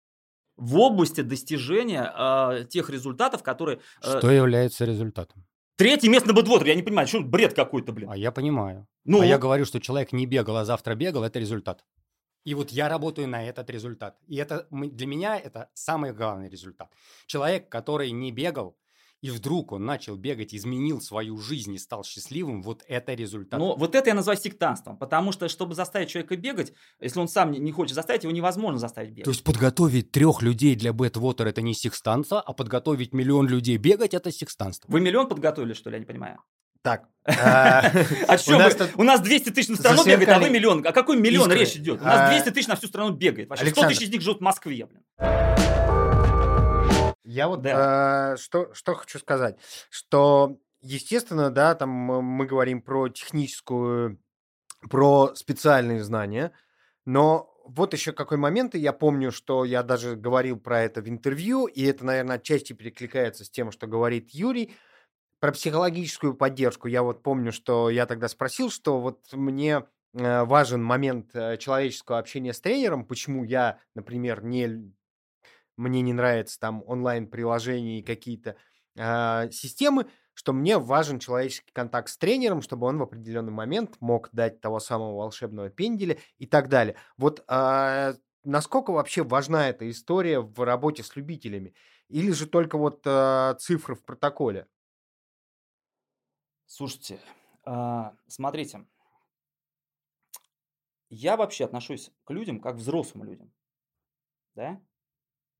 [0.55, 3.79] В области достижения э, тех результатов, которые...
[4.01, 5.45] Э, что является результатом?
[5.75, 6.67] Третье место на Бэдвотер.
[6.67, 8.09] Я не понимаю, что бред какой-то, блин.
[8.09, 8.87] А я понимаю.
[9.03, 11.83] Ну, а я говорю, что человек не бегал, а завтра бегал, это результат.
[12.45, 14.17] И вот я работаю на этот результат.
[14.27, 16.93] И это для меня это самый главный результат.
[17.25, 18.77] Человек, который не бегал,
[19.25, 23.59] и вдруг он начал бегать, изменил свою жизнь и стал счастливым, вот это результат.
[23.59, 27.51] Ну, вот это я называю сектантством, потому что, чтобы заставить человека бегать, если он сам
[27.51, 29.23] не хочет заставить, его невозможно заставить бегать.
[29.23, 34.13] То есть подготовить трех людей для бэтвотер это не секстанство, а подготовить миллион людей бегать
[34.13, 34.91] это секстанство.
[34.91, 36.37] Вы миллион подготовили, что ли, я не понимаю?
[36.83, 37.05] Так.
[37.27, 37.91] А,
[38.27, 40.85] а что У нас 200 тысяч на страну бегает, а вы миллион.
[40.85, 41.99] О какой миллион речь идет?
[41.99, 43.49] У нас 200 а, тысяч на всю страну бегает.
[43.51, 45.64] 100 тысяч из них живут в Москве, блин.
[47.35, 48.33] Я вот да.
[48.33, 49.57] э, что, что хочу сказать,
[49.89, 54.21] что, естественно, да, там мы говорим про техническую,
[54.89, 56.53] про специальные знания,
[57.03, 61.09] но вот еще какой момент, и я помню, что я даже говорил про это в
[61.09, 64.73] интервью, и это, наверное, отчасти перекликается с тем, что говорит Юрий,
[65.41, 66.87] про психологическую поддержку.
[66.87, 69.83] Я вот помню, что я тогда спросил, что вот мне
[70.13, 74.93] э, важен момент э, человеческого общения с тренером, почему я, например, не
[75.77, 78.55] мне не нравятся там онлайн-приложения и какие-то
[78.95, 84.29] э, системы, что мне важен человеческий контакт с тренером, чтобы он в определенный момент мог
[84.31, 86.95] дать того самого волшебного пенделя и так далее.
[87.17, 88.13] Вот э,
[88.43, 91.73] насколько вообще важна эта история в работе с любителями?
[92.09, 94.67] Или же только вот э, цифры в протоколе?
[96.65, 97.19] Слушайте,
[97.65, 98.85] э, смотрите,
[101.09, 103.53] я вообще отношусь к людям как к взрослым людям.
[104.55, 104.81] Да?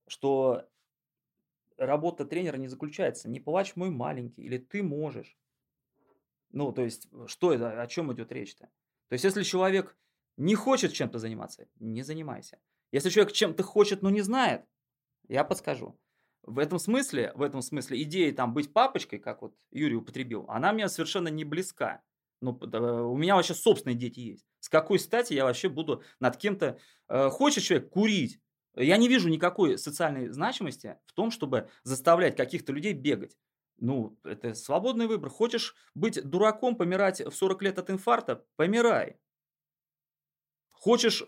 [0.08, 0.68] Что
[1.78, 5.38] работа тренера не заключается «не плачь, мой маленький» или «ты можешь».
[6.52, 8.66] Ну, то есть, что это, о чем идет речь-то?
[9.08, 9.98] То есть, если человек
[10.38, 12.60] не хочет чем-то заниматься, не занимайся.
[12.92, 14.66] Если человек чем-то хочет, но не знает,
[15.28, 16.00] я подскажу.
[16.44, 20.72] В этом смысле, в этом смысле идея там быть папочкой, как вот Юрий употребил, она
[20.74, 22.04] мне совершенно не близка.
[22.42, 24.46] Ну, у меня вообще собственные дети есть.
[24.60, 26.78] С какой стати я вообще буду над кем-то...
[27.08, 28.40] Э, хочет человек курить?
[28.76, 33.38] Я не вижу никакой социальной значимости в том, чтобы заставлять каких-то людей бегать.
[33.78, 35.30] Ну, это свободный выбор.
[35.30, 38.46] Хочешь быть дураком, помирать в 40 лет от инфаркта?
[38.56, 39.18] Помирай.
[40.72, 41.24] Хочешь,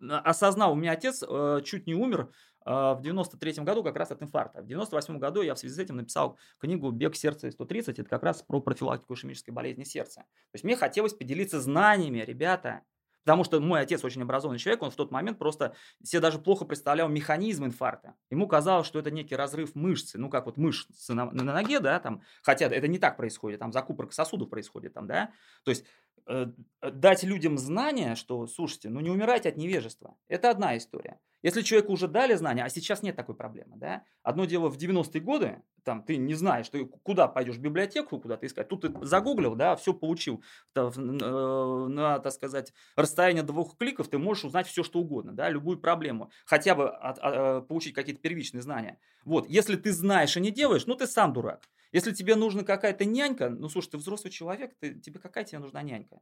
[0.00, 2.32] осознал, у меня отец э, чуть не умер
[2.64, 4.62] э, в 93 году как раз от инфаркта.
[4.62, 7.92] В 98 году я в связи с этим написал книгу «Бег сердца 130».
[7.92, 10.22] Это как раз про профилактику ишемической болезни сердца.
[10.22, 12.82] То есть мне хотелось поделиться знаниями, ребята.
[13.24, 16.64] Потому что мой отец очень образованный человек, он в тот момент просто себе даже плохо
[16.64, 18.14] представлял механизм инфаркта.
[18.30, 21.98] Ему казалось, что это некий разрыв мышцы, ну как вот мышцы на, на ноге, да,
[22.00, 25.32] там, хотя это не так происходит, там закупорка сосудов происходит, там, да.
[25.64, 25.86] То есть
[26.26, 26.46] э,
[26.82, 31.18] дать людям знания, что, слушайте, ну не умирайте от невежества, это одна история.
[31.44, 35.20] Если человеку уже дали знания, а сейчас нет такой проблемы, да, одно дело в 90-е
[35.20, 39.54] годы, там, ты не знаешь, ты куда пойдешь, в библиотеку куда-то искать, тут ты загуглил,
[39.54, 40.42] да, все получил,
[40.74, 45.78] э, на, так сказать, расстояние двух кликов ты можешь узнать все, что угодно, да, любую
[45.78, 48.98] проблему, хотя бы от, от, э, получить какие-то первичные знания.
[49.26, 51.68] Вот, если ты знаешь и не делаешь, ну, ты сам дурак.
[51.92, 55.82] Если тебе нужна какая-то нянька, ну, слушай, ты взрослый человек, ты, тебе какая тебе нужна
[55.82, 56.20] нянька?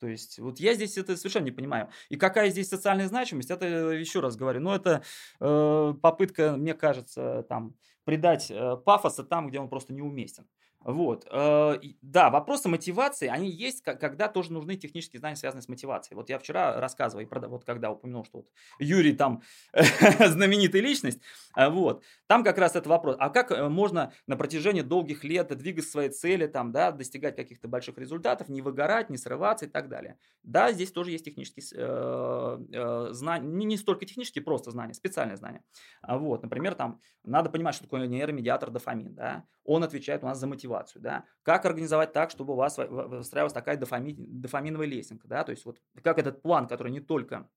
[0.00, 1.90] То есть вот я здесь это совершенно не понимаю.
[2.08, 5.02] И какая здесь социальная значимость, это еще раз говорю, ну это
[5.40, 7.74] э, попытка, мне кажется, там
[8.04, 10.46] придать э, пафоса там, где он просто неуместен.
[10.80, 11.26] Вот.
[11.30, 16.16] Э, да, вопросы мотивации, они есть, когда тоже нужны технические знания, связанные с мотивацией.
[16.16, 18.48] Вот я вчера рассказывал, вот когда упомянул, что вот
[18.78, 21.20] Юрий там знаменитая личность,
[21.56, 25.48] э, вот, там как раз этот вопрос, а как э, можно на протяжении долгих лет
[25.56, 29.88] двигать свои цели, там, да, достигать каких-то больших результатов, не выгорать, не срываться и так
[29.88, 30.16] далее.
[30.44, 35.62] Да, здесь тоже есть технические знания, не столько технические, просто знания, специальные знания.
[36.02, 40.38] А вот, например, там, надо понимать, что такое нейромедиатор дофамин, да, он отвечает у нас
[40.38, 40.67] за мотивацию,
[41.00, 45.64] да, как организовать так, чтобы у вас выстраивалась такая дофами, дофаминовая лесенка, да, то есть
[45.64, 47.48] вот как этот план, который не только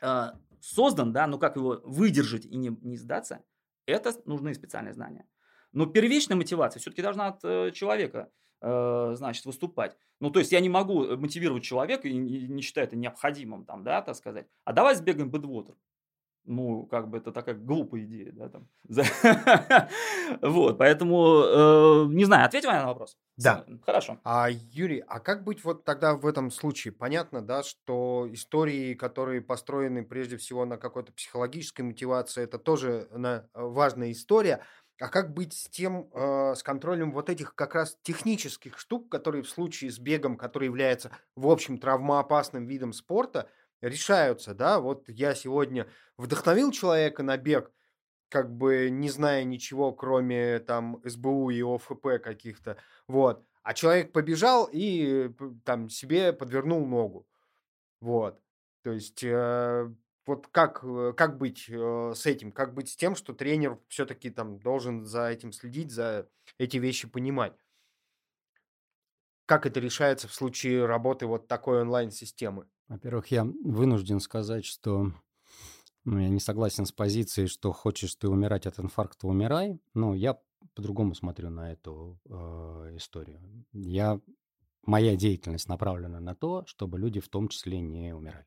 [0.00, 3.44] э, создан, да, но как его выдержать и не, не сдаться,
[3.86, 5.26] это нужны специальные знания.
[5.72, 8.30] Но первичная мотивация все-таки должна от э, человека,
[8.60, 9.96] э, значит, выступать.
[10.20, 14.02] Ну, то есть я не могу мотивировать человека и не считаю это необходимым, там, да,
[14.02, 14.46] так сказать.
[14.64, 15.74] А давай сбегаем бэдвотер
[16.44, 18.68] ну, как бы это такая глупая идея, да, там.
[20.42, 23.16] Вот, поэтому, э, не знаю, ответь на вопрос.
[23.36, 23.64] Да.
[23.84, 24.18] Хорошо.
[24.24, 26.92] А, Юрий, а как быть вот тогда в этом случае?
[26.92, 33.08] Понятно, да, что истории, которые построены прежде всего на какой-то психологической мотивации, это тоже
[33.54, 34.62] важная история.
[35.02, 39.42] А как быть с тем, э, с контролем вот этих как раз технических штук, которые
[39.42, 43.48] в случае с бегом, который является, в общем, травмоопасным видом спорта,
[43.82, 47.70] решаются, да, вот я сегодня вдохновил человека на бег,
[48.28, 52.78] как бы не зная ничего, кроме там СБУ и ОФП каких-то,
[53.08, 55.30] вот, а человек побежал и
[55.64, 57.28] там себе подвернул ногу,
[58.00, 58.40] вот,
[58.82, 59.90] то есть э,
[60.26, 64.30] вот как, э, как быть э, с этим, как быть с тем, что тренер все-таки
[64.30, 66.28] там должен за этим следить, за
[66.58, 67.54] эти вещи понимать.
[69.46, 72.66] Как это решается в случае работы вот такой онлайн-системы?
[72.88, 75.12] Во-первых, я вынужден сказать, что
[76.04, 79.80] ну, я не согласен с позицией, что хочешь ты умирать от инфаркта, умирай.
[79.94, 80.38] Но я
[80.74, 83.40] по-другому смотрю на эту э, историю.
[83.72, 84.20] Я,
[84.84, 88.46] моя деятельность направлена на то, чтобы люди в том числе не умирали.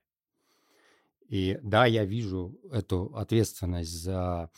[1.27, 4.51] И да, я вижу эту ответственность за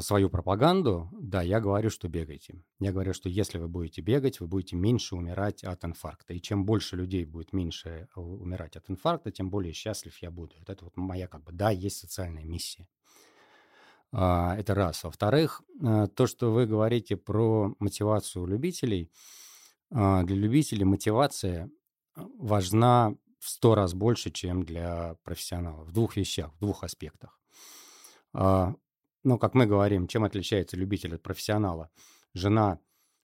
[0.00, 2.62] свою пропаганду, да, я говорю, что бегайте.
[2.78, 6.34] Я говорю, что если вы будете бегать, вы будете меньше умирать от инфаркта.
[6.34, 10.54] И чем больше людей будет меньше э, умирать от инфаркта, тем более счастлив я буду.
[10.58, 12.86] Вот это вот моя как бы, да, есть социальная миссия.
[14.12, 15.02] А, это раз.
[15.04, 19.10] Во-вторых, э, то, что вы говорите про мотивацию любителей,
[19.90, 21.70] а, для любителей мотивация
[22.14, 25.88] важна в сто раз больше, чем для профессионалов.
[25.88, 27.40] В двух вещах, в двух аспектах
[29.24, 31.90] ну, как мы говорим, чем отличается любитель от профессионала?
[32.34, 32.80] Жена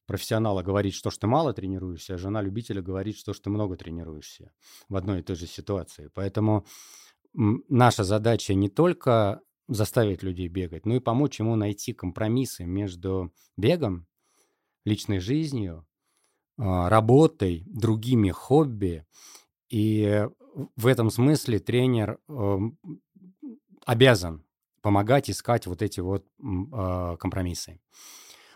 [0.06, 3.76] профессионала говорит, что ж ты мало тренируешься, а жена любителя говорит, что ж ты много
[3.76, 4.52] тренируешься
[4.88, 6.10] в одной и той же ситуации.
[6.14, 6.64] Поэтому
[7.34, 14.06] наша задача не только заставить людей бегать, но и помочь ему найти компромиссы между бегом,
[14.84, 15.86] личной жизнью,
[16.56, 19.04] а, работой, другими хобби.
[19.68, 20.26] И
[20.76, 22.78] в этом смысле тренер эм,
[23.84, 24.44] обязан
[24.88, 27.78] помогать искать вот эти вот э, компромиссы.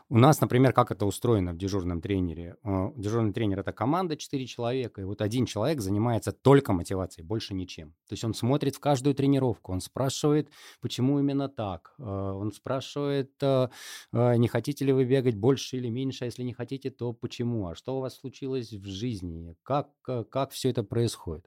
[0.08, 2.56] У нас, например, как это устроено в дежурном тренере?
[2.64, 7.52] Э, дежурный тренер– это команда 4 человека, и вот один человек занимается только мотивацией, больше
[7.52, 7.90] ничем.
[8.08, 10.48] То есть он смотрит в каждую тренировку, он спрашивает,
[10.80, 11.92] почему именно так.
[11.98, 13.68] Э, он спрашивает, э,
[14.12, 17.66] не хотите ли вы бегать больше или меньше, а если не хотите, то почему?
[17.66, 19.54] А что у вас случилось в жизни?
[19.62, 19.90] Как,
[20.30, 21.44] как все это происходит?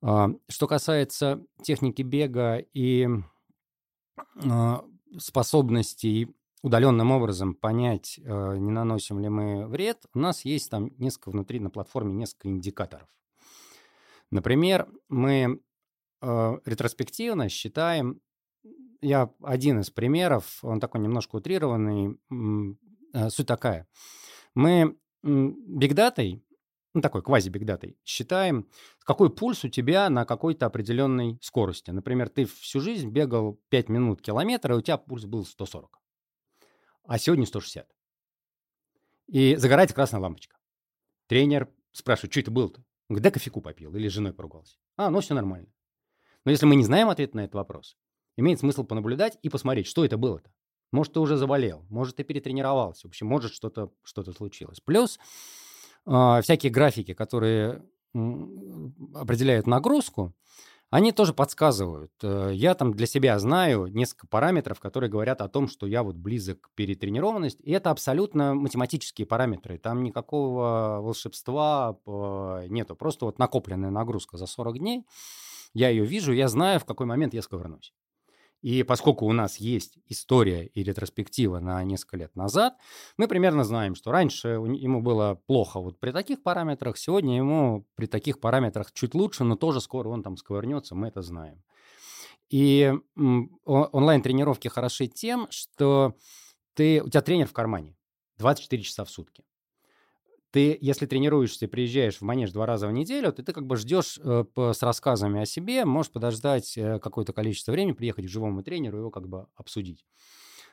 [0.00, 3.08] Что касается техники бега и
[5.18, 11.30] способностей удаленным образом понять, э, не наносим ли мы вред, у нас есть там несколько
[11.30, 13.08] внутри на платформе несколько индикаторов.
[14.30, 15.60] Например, мы
[16.20, 18.20] э, ретроспективно считаем,
[19.00, 22.18] я один из примеров, он такой немножко утрированный,
[23.14, 23.86] э, суть такая.
[24.54, 26.42] Мы бигдатой,
[26.94, 28.68] ну такой квази-бигдатой, считаем,
[29.04, 31.90] какой пульс у тебя на какой-то определенной скорости.
[31.90, 35.98] Например, ты всю жизнь бегал 5 минут километра, и у тебя пульс был 140
[37.08, 37.88] а сегодня 160.
[39.28, 40.56] И загорается красная лампочка.
[41.26, 42.84] Тренер спрашивает, что это было-то?
[43.08, 44.76] Да кофейку попил или с женой поругался.
[44.96, 45.68] А, ну все нормально.
[46.44, 47.96] Но если мы не знаем ответ на этот вопрос,
[48.36, 50.52] имеет смысл понаблюдать и посмотреть, что это было-то.
[50.92, 54.80] Может, ты уже заболел, может, ты перетренировался, в общем, может, что-то что случилось.
[54.80, 55.18] Плюс
[56.42, 57.82] всякие графики, которые
[58.14, 58.18] э,
[59.14, 60.34] определяют нагрузку,
[60.90, 62.12] они тоже подсказывают.
[62.22, 66.16] Э, я там для себя знаю несколько параметров, которые говорят о том, что я вот
[66.16, 67.60] близок к перетренированности.
[67.62, 69.78] И это абсолютно математические параметры.
[69.78, 72.96] Там никакого волшебства нету.
[72.96, 75.04] Просто вот накопленная нагрузка за 40 дней.
[75.74, 77.92] Я ее вижу, я знаю, в какой момент я сковырнусь.
[78.60, 82.76] И поскольку у нас есть история и ретроспектива на несколько лет назад,
[83.16, 88.06] мы примерно знаем, что раньше ему было плохо вот при таких параметрах, сегодня ему при
[88.06, 91.62] таких параметрах чуть лучше, но тоже скоро он там сковырнется, мы это знаем.
[92.50, 92.92] И
[93.64, 96.16] онлайн-тренировки хороши тем, что
[96.74, 97.96] ты, у тебя тренер в кармане
[98.38, 99.44] 24 часа в сутки
[100.50, 104.18] ты, если тренируешься, приезжаешь в манеж два раза в неделю, то ты как бы ждешь
[104.22, 108.98] э, с рассказами о себе, можешь подождать э, какое-то количество времени, приехать к живому тренеру,
[108.98, 110.06] его как бы обсудить.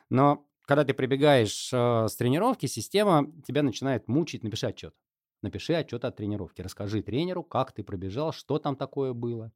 [0.08, 4.94] Но когда ты прибегаешь э, с тренировки, система тебя начинает мучить, напиши отчет.
[5.42, 9.52] Напиши отчет от тренировки, расскажи тренеру, как ты пробежал, что там такое было.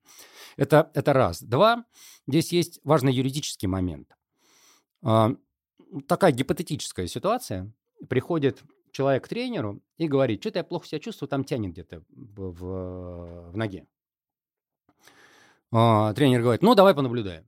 [0.57, 1.43] Это, это раз.
[1.43, 1.87] Два,
[2.29, 4.15] здесь есть важный юридический момент.
[5.03, 5.35] Э,
[6.07, 7.73] такая гипотетическая ситуация.
[8.09, 8.63] Приходит
[8.93, 13.51] человек к тренеру и говорит, что-то я плохо себя чувствую, там тянет где-то в, в,
[13.53, 13.87] в ноге.
[15.73, 17.47] А, тренер говорит, ну, давай понаблюдаем.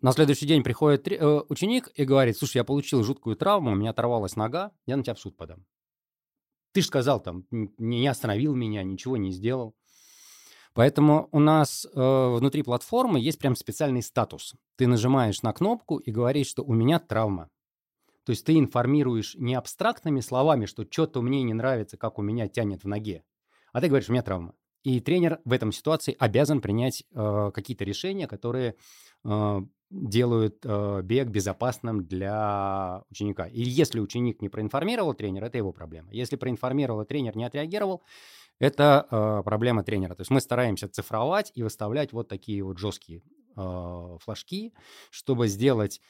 [0.00, 3.90] На следующий день приходит э, ученик и говорит, слушай, я получил жуткую травму, у меня
[3.90, 5.64] оторвалась нога, я на тебя в суд подам.
[6.72, 9.74] Ты же сказал, там, не остановил меня, ничего не сделал.
[10.74, 14.54] Поэтому у нас э, внутри платформы есть прям специальный статус.
[14.76, 17.48] Ты нажимаешь на кнопку и говоришь, что у меня травма.
[18.24, 22.48] То есть ты информируешь не абстрактными словами, что что-то мне не нравится, как у меня
[22.48, 23.22] тянет в ноге,
[23.72, 24.54] а ты говоришь, у меня травма.
[24.82, 28.76] И тренер в этом ситуации обязан принять э, какие-то решения, которые
[29.24, 29.60] э,
[29.90, 33.46] делают э, бег безопасным для ученика.
[33.46, 36.12] И если ученик не проинформировал тренера, это его проблема.
[36.12, 38.02] Если проинформировал, а тренер не отреагировал,
[38.58, 40.14] это э, проблема тренера.
[40.14, 43.22] То есть мы стараемся цифровать и выставлять вот такие вот жесткие
[43.56, 44.74] э, флажки,
[45.10, 46.00] чтобы сделать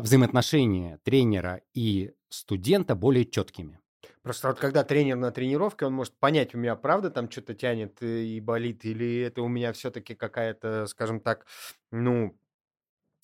[0.00, 3.80] взаимоотношения тренера и студента более четкими.
[4.22, 8.00] Просто вот когда тренер на тренировке, он может понять, у меня правда там что-то тянет
[8.02, 11.44] и болит, или это у меня все-таки какая-то, скажем так,
[11.90, 12.36] ну,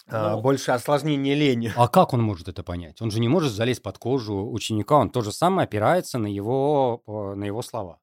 [0.09, 1.73] а, ну, больше осложнение лени.
[1.77, 3.01] А как он может это понять?
[3.01, 7.03] Он же не может залезть под кожу ученика, он то же самое опирается на его,
[7.07, 8.01] на его слова.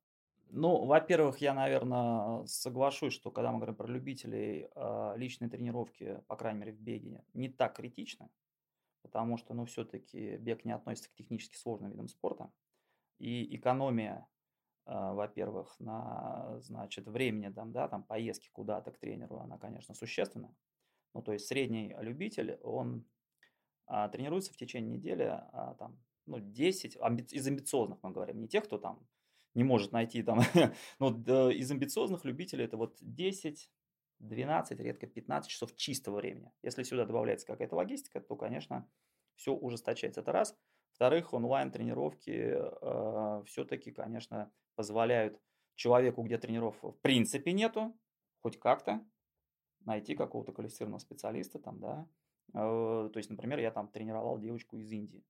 [0.52, 6.38] Ну, во-первых, я, наверное, соглашусь, что когда мы говорим про любителей, а, личной тренировки, по
[6.38, 8.30] крайней мере, в беге, не так критично,
[9.06, 12.52] потому что, ну, все-таки бег не относится к технически сложным видам спорта.
[13.20, 14.28] И экономия,
[14.86, 20.54] а, во-первых, на, значит, времени, там, да, там, поездки куда-то к тренеру, она, конечно, существенна.
[21.14, 23.06] Ну, то есть средний любитель, он
[23.86, 25.40] а, тренируется в течение недели,
[25.78, 26.98] там, ну, 10,
[27.32, 29.08] из амбициозных мы говорим, не тех, кто там
[29.54, 30.40] не может найти там.
[31.00, 33.72] Но ну, из амбициозных любителей это вот 10,
[34.28, 36.52] 12, редко 15 часов чистого времени.
[36.64, 38.90] Если сюда добавляется какая-то логистика, то, конечно,
[39.36, 40.22] все ужесточается.
[40.22, 40.56] Это раз.
[40.92, 45.42] Во-вторых, онлайн-тренировки э, все-таки, конечно, позволяют
[45.76, 47.98] человеку, где тренеров в принципе нету,
[48.42, 49.06] хоть как-то
[49.82, 52.08] найти какого-то квалифицированного специалиста там, да.
[52.54, 55.24] Э, то есть, например, я там тренировал девочку из Индии.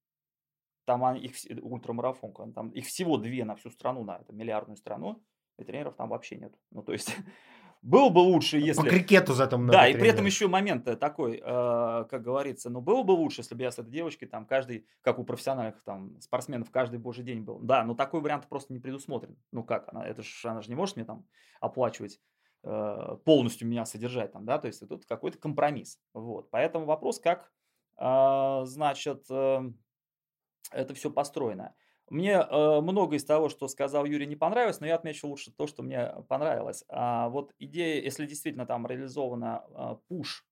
[0.86, 1.34] Там их
[1.64, 5.24] ультрамарафонка, там их всего две на всю страну, на эту миллиардную страну,
[5.58, 6.54] и тренеров там вообще нет.
[6.70, 7.16] Ну, то есть,
[7.82, 8.82] было бы лучше, если...
[8.82, 12.82] По крикету за там Да, и при этом еще момент такой, э, как говорится, ну,
[12.82, 16.20] было бы лучше, если бы я с этой девочкой там каждый, как у профессиональных там
[16.20, 17.60] спортсменов, каждый божий день был.
[17.60, 19.38] Да, но такой вариант просто не предусмотрен.
[19.52, 21.26] Ну как, она, это ж, она же не может мне там
[21.60, 22.20] оплачивать
[22.64, 26.00] э, полностью меня содержать там, да, то есть тут какой-то компромисс.
[26.14, 27.52] Вот, поэтому вопрос, как,
[28.00, 29.62] э, значит, э,
[30.72, 31.76] это все построено.
[32.10, 35.66] Мне э, много из того, что сказал Юрий, не понравилось, но я отмечу лучше то,
[35.66, 36.84] что мне понравилось.
[36.88, 40.46] А вот идея, если действительно там реализована э, пуш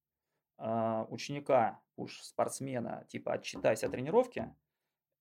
[0.58, 4.56] э, ученика, пуш спортсмена, типа отчитайся о тренировке,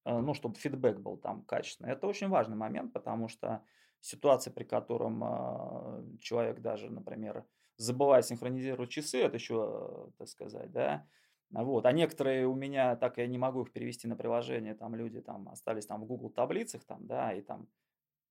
[0.06, 3.62] э, ну, чтобы фидбэк был там качественный, это очень важный момент, потому что
[4.00, 7.44] ситуация, при котором э, человек даже, например,
[7.76, 11.06] забывает синхронизировать часы, это еще, э, так сказать, да,
[11.52, 11.86] вот.
[11.86, 15.48] А некоторые у меня, так я не могу их перевести на приложение, там люди там
[15.48, 17.68] остались там в Google таблицах, там, да, и там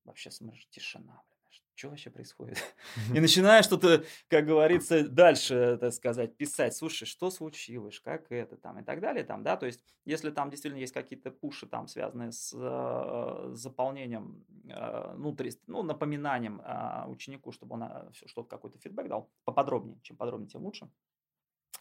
[0.05, 2.57] вообще смотришь, тишина, блин, что вообще происходит?
[3.13, 8.79] И начинаешь что-то, как говорится, дальше, так сказать, писать, слушай, что случилось, как это там
[8.79, 12.31] и так далее, там, да, то есть, если там действительно есть какие-то пуши там, связанные
[12.31, 19.07] с э, заполнением, э, ну, ну, напоминанием э, ученику, чтобы он э, что-то, какой-то фидбэк
[19.07, 20.89] дал, поподробнее, чем подробнее, тем лучше.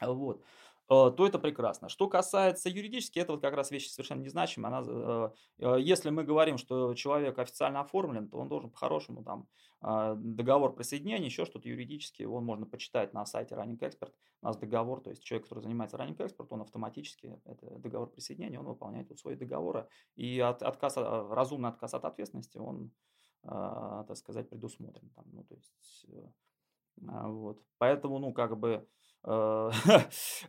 [0.01, 0.43] Вот.
[0.91, 1.89] Э, то это прекрасно.
[1.89, 4.73] Что касается юридически, это вот как раз вещь совершенно незначимая.
[4.73, 9.47] Она, э, э, если мы говорим, что человек официально оформлен, то он должен по-хорошему там
[9.83, 14.13] договор присоединения, еще что-то юридически, он можно почитать на сайте Running Expert.
[14.43, 18.61] У нас договор, то есть человек, который занимается Running Expert, он автоматически, это договор присоединения,
[18.61, 19.89] он выполняет вот свои договоры.
[20.17, 22.91] И от, отказ, разумный отказ от ответственности, он,
[23.43, 25.09] так сказать, предусмотрен.
[25.17, 26.07] Там, ну, то есть,
[26.99, 27.63] вот.
[27.79, 28.87] Поэтому, ну, как бы,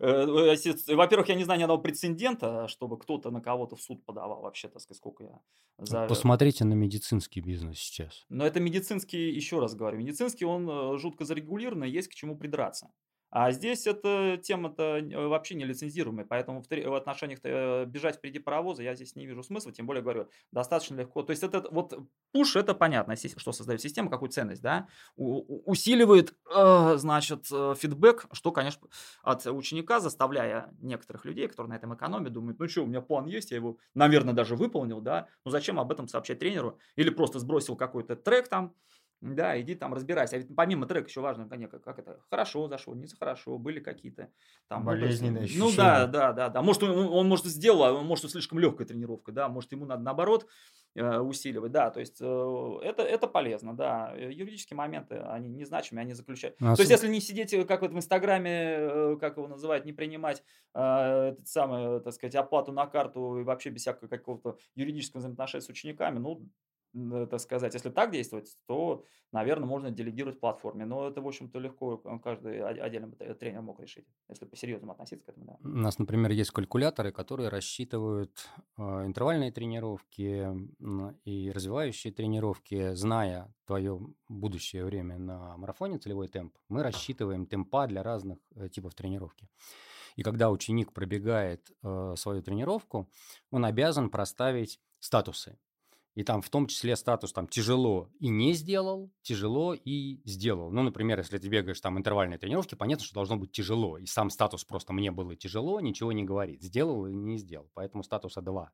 [0.96, 4.70] во-первых, я не знаю ни одного прецедента, чтобы кто-то на кого-то в суд подавал вообще,
[4.70, 5.40] так сказать, сколько я...
[5.78, 6.08] За...
[6.08, 8.26] Посмотрите на медицинский бизнес сейчас.
[8.30, 12.92] Но это медицинский, еще раз говорю, медицинский, он э, жутко зарегулированный, есть к чему придраться.
[13.32, 18.40] А здесь эта тема-то э, вообще не лицензируемая, поэтому в, в отношениях э, бежать впереди
[18.40, 21.24] паровоза я здесь не вижу смысла, тем более, говорю, достаточно легко.
[21.24, 21.98] То есть это вот
[22.34, 28.52] пуш, это понятно, что создает система, какую ценность, да, У, усиливает, э, значит, фидбэк, что,
[28.52, 28.88] конечно,
[29.24, 33.28] от ученика, заставляя некоторых людей, которые на этом экономят, думают, ну что, у меня план
[33.28, 37.40] есть, я его, наверное, даже выполнил, да, ну зачем об этом сообщать тренеру, или просто
[37.40, 38.74] сбросил какой-то трек там,
[39.22, 40.36] да, иди там разбирайся.
[40.36, 44.30] А ведь помимо трека еще важно, конечно, как это хорошо зашло, не хорошо, были какие-то
[44.68, 45.64] там болезненные ну, ощущения.
[45.64, 46.62] Ну да, да, да, да.
[46.64, 50.48] Может, он, он может сделал, а может слишком легкая тренировка, да, может ему надо наоборот
[50.96, 54.12] э, усиливать, да, то есть э, это, это полезно, да.
[54.16, 56.56] Э, юридические моменты, они незначимые, они заключают.
[56.60, 60.44] А то есть если не сидеть, как вот в Инстаграме, как его называют, не принимать
[60.74, 60.82] э,
[61.32, 65.70] этот самый, так сказать, оплату на карту и вообще без всякого какого-то юридического взаимоотношения с
[65.70, 66.42] учениками, ну,
[66.94, 70.86] так сказать, если так действовать, то, наверное, можно делегировать платформе.
[70.86, 75.46] Но это, в общем-то, легко каждый отдельный тренер мог решить, если по-серьезному относиться к этому.
[75.46, 75.58] Да.
[75.64, 80.48] У нас, например, есть калькуляторы, которые рассчитывают э, интервальные тренировки
[81.24, 86.58] и развивающие тренировки, зная твое будущее время на марафоне, целевой темп.
[86.70, 89.48] Мы рассчитываем темпа для разных э, типов тренировки.
[90.18, 93.10] И когда ученик пробегает э, свою тренировку,
[93.50, 95.58] он обязан проставить статусы.
[96.14, 100.70] И там в том числе статус там тяжело и не сделал, тяжело и сделал.
[100.70, 103.98] Ну, например, если ты бегаешь там интервальные тренировки, понятно, что должно быть тяжело.
[103.98, 106.62] И сам статус просто мне было тяжело, ничего не говорит.
[106.62, 107.70] Сделал или не сделал.
[107.74, 108.72] Поэтому статуса 2.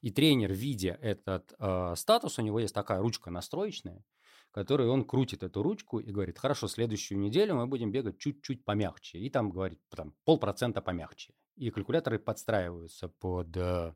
[0.00, 4.02] И тренер, видя этот э, статус, у него есть такая ручка настроечная,
[4.50, 9.18] которой он крутит эту ручку и говорит, хорошо, следующую неделю мы будем бегать чуть-чуть помягче.
[9.18, 11.34] И там говорит, там, полпроцента помягче.
[11.56, 13.94] И калькуляторы подстраиваются под э,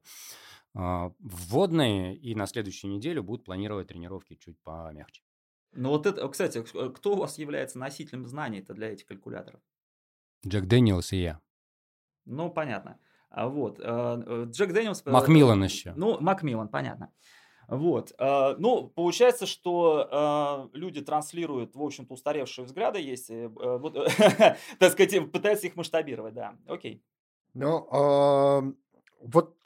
[0.74, 5.22] вводные, и на следующую неделю будут планировать тренировки чуть помягче.
[5.72, 9.60] Ну вот это, кстати, кто у вас является носителем знаний-то для этих калькуляторов?
[10.46, 11.40] Джек Дэниелс и я.
[12.26, 12.98] Ну, понятно.
[13.30, 15.02] А вот, а, э, Джек Дэниелс...
[15.04, 15.92] Э, Макмиллан еще.
[15.96, 17.12] Ну, Макмиллан, понятно.
[17.66, 18.12] Вот.
[18.18, 23.94] Ну, получается, что люди транслируют, в общем-то, устаревшие взгляды, есть, э, вот,
[24.78, 26.58] так сказать, пытаются их масштабировать, да.
[26.66, 27.02] Окей.
[27.54, 28.76] Ну,
[29.22, 29.56] вот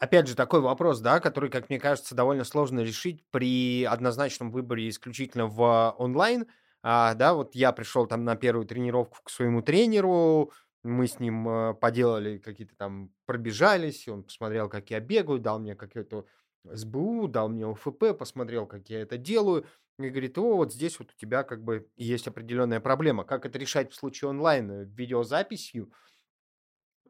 [0.00, 4.88] опять же, такой вопрос, да, который, как мне кажется, довольно сложно решить при однозначном выборе
[4.88, 6.46] исключительно в онлайн.
[6.82, 11.46] А, да, вот я пришел там на первую тренировку к своему тренеру, мы с ним
[11.46, 16.24] э, поделали какие-то там, пробежались, он посмотрел, как я бегаю, дал мне какую-то
[16.64, 19.66] СБУ, дал мне ОФП, посмотрел, как я это делаю,
[19.98, 23.24] и говорит, о, вот здесь вот у тебя как бы есть определенная проблема.
[23.24, 24.84] Как это решать в случае онлайн?
[24.84, 25.92] Видеозаписью?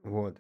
[0.03, 0.39] Вот.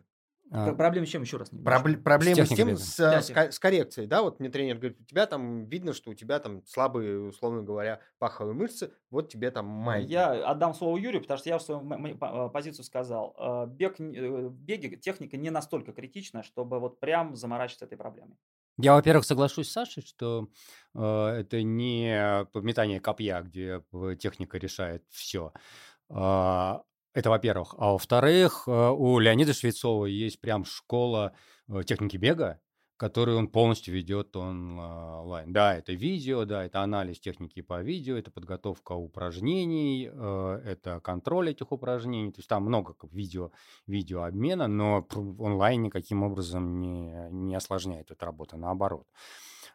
[0.52, 1.52] А, проблема с чем еще раз?
[1.52, 4.78] Не Пробл- проблема с, с тем, с, да, с, с коррекцией, да, вот мне тренер
[4.78, 9.28] говорит, у тебя там видно, что у тебя там слабые, условно говоря, паховые мышцы, вот
[9.28, 10.04] тебе там май.
[10.04, 11.82] Я отдам слово Юрию, потому что я в свою
[12.20, 13.34] а, позицию сказал.
[13.38, 18.36] А, бег, э, беги, техника не настолько критична, чтобы вот прям заморачиваться этой проблемой.
[18.82, 20.48] Я, во-первых, соглашусь с Сашей, что
[20.94, 25.52] э, это не подметание копья, где э, техника решает все.
[26.08, 26.78] Э,
[27.12, 27.74] это, во-первых.
[27.78, 31.32] А во-вторых, э, у Леонида Швецова есть прям школа
[31.68, 32.60] э, техники бега,
[32.96, 35.52] которую он полностью ведет онлайн.
[35.52, 41.50] Да, это видео, да, это анализ техники по видео, это подготовка упражнений, э, это контроль
[41.50, 42.30] этих упражнений.
[42.30, 43.50] То есть там много видео,
[43.88, 45.04] видеообмена, но
[45.38, 49.06] онлайн никаким образом не, не осложняет эту работу, наоборот.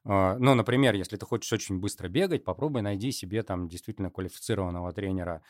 [0.08, 5.42] Ну, например, если ты хочешь очень быстро бегать, попробуй найди себе там действительно квалифицированного тренера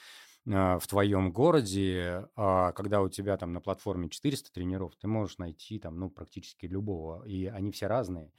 [0.45, 5.79] в твоем городе, а, когда у тебя там на платформе 400 тренеров, ты можешь найти
[5.79, 8.31] там, ну, практически любого, и они все разные.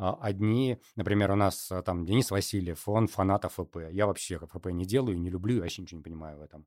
[0.00, 3.76] А, одни, например, у нас там Денис Васильев, он фанат АФП.
[3.90, 6.66] Я вообще АФП не делаю, не люблю, вообще ничего не понимаю в этом.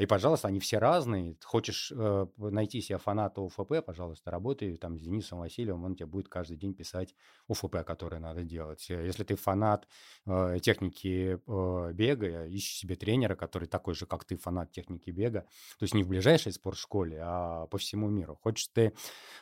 [0.00, 1.36] И, пожалуйста, они все разные.
[1.44, 6.28] Хочешь э, найти себе фаната УФП, пожалуйста, работай там с Денисом Васильевым, он тебе будет
[6.28, 7.14] каждый день писать
[7.46, 8.88] УФП, которые надо делать.
[8.88, 9.86] Если ты фанат
[10.26, 15.42] э, техники э, бега, ищи себе тренера, который такой же, как ты, фанат техники бега.
[15.78, 18.38] То есть не в ближайшей спортшколе, а по всему миру.
[18.42, 18.92] Хочешь ты,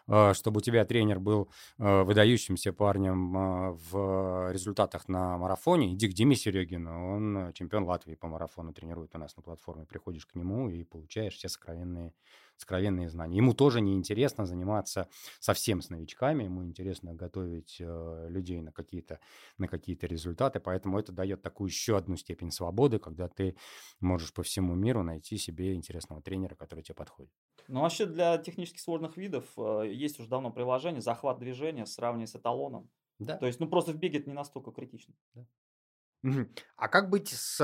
[0.06, 1.48] чтобы у тебя тренер был
[1.78, 8.72] выдающимся парнем в результатах на марафоне, иди к Диме Серегину, он чемпион Латвии по марафону,
[8.72, 12.14] тренирует у нас на платформе, приходишь к нему и получаешь все сокровенные,
[12.56, 13.36] сокровенные знания.
[13.36, 15.08] Ему тоже неинтересно заниматься
[15.40, 19.20] совсем с новичками, ему интересно готовить э, людей на какие-то,
[19.58, 23.56] на какие-то результаты, поэтому это дает такую еще одну степень свободы, когда ты
[24.00, 27.32] можешь по всему миру найти себе интересного тренера, который тебе подходит.
[27.68, 32.36] Ну, вообще для технически сложных видов э, есть уже давно приложение «Захват движения», сравнивая с
[32.36, 32.88] эталоном.
[33.18, 33.36] Да.
[33.36, 35.14] То есть, ну, просто в беге это не настолько критично.
[35.34, 35.46] Да.
[36.76, 37.60] А как быть с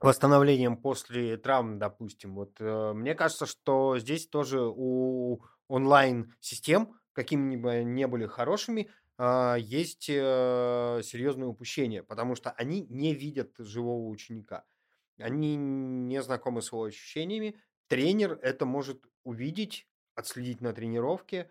[0.00, 2.34] восстановлением после травм, допустим.
[2.34, 9.56] Вот э, мне кажется, что здесь тоже у онлайн-систем, какими бы ни были хорошими, э,
[9.58, 14.64] есть э, серьезные упущения, потому что они не видят живого ученика.
[15.18, 17.58] Они не знакомы с его ощущениями.
[17.88, 21.50] Тренер это может увидеть, отследить на тренировке.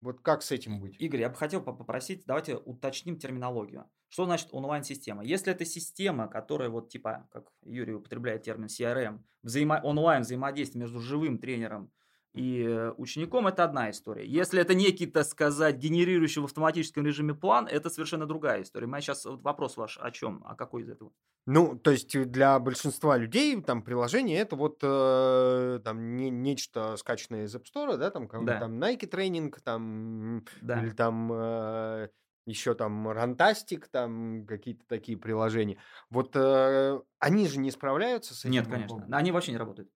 [0.00, 1.00] Вот как с этим быть?
[1.00, 3.86] Игорь, я бы хотел попросить, давайте уточним терминологию.
[4.08, 5.24] Что значит онлайн-система?
[5.24, 11.00] Если это система, которая вот типа, как Юрий употребляет термин CRM, взаимо- онлайн взаимодействие между
[11.00, 11.90] живым тренером
[12.34, 14.26] и э, учеником, это одна история.
[14.26, 18.86] Если это некий, так сказать, генерирующий в автоматическом режиме план, это совершенно другая история.
[18.86, 21.12] У меня сейчас вопрос ваш о чем, а какой из этого?
[21.46, 26.96] Ну, то есть э, для большинства людей там приложение это вот э, там не, нечто
[26.96, 28.60] скачанное из App Store, да, там, да.
[28.60, 30.82] там Nike тренинг, там да.
[30.82, 32.08] или там э,
[32.44, 35.78] еще там Рантастик, там какие-то такие приложения.
[36.10, 38.52] Вот э, они же не справляются с этим?
[38.52, 39.06] Нет, конечно.
[39.10, 39.90] Они вообще не работают.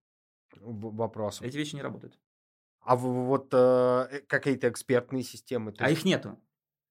[0.60, 1.40] Вопрос.
[1.42, 2.18] Эти вещи не работают.
[2.80, 5.72] А вот э, э, какие-то экспертные системы?
[5.78, 6.00] А есть...
[6.00, 6.38] их нету.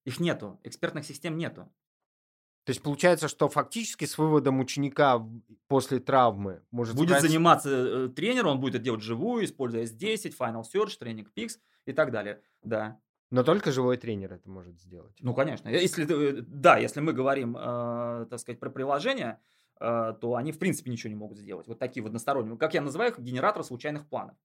[0.06, 0.60] Их нету.
[0.64, 1.72] Экспертных систем нету.
[2.64, 5.28] То есть получается, что фактически с выводом ученика
[5.68, 7.30] после травмы может будет сказать...
[7.30, 11.54] заниматься э, тренер, он будет это делать живую, используя S10, Final Search, Training Peaks
[11.86, 12.42] и так далее.
[12.62, 13.00] Да.
[13.32, 15.16] Но только живой тренер это может сделать.
[15.22, 15.70] Ну, конечно.
[15.70, 19.40] Если, э, да, если мы говорим, э, так сказать, про приложение,
[19.82, 21.68] то они, в принципе, ничего не могут сделать.
[21.68, 22.56] Вот такие вот односторонние.
[22.58, 24.36] Как я называю их, генератор случайных планов.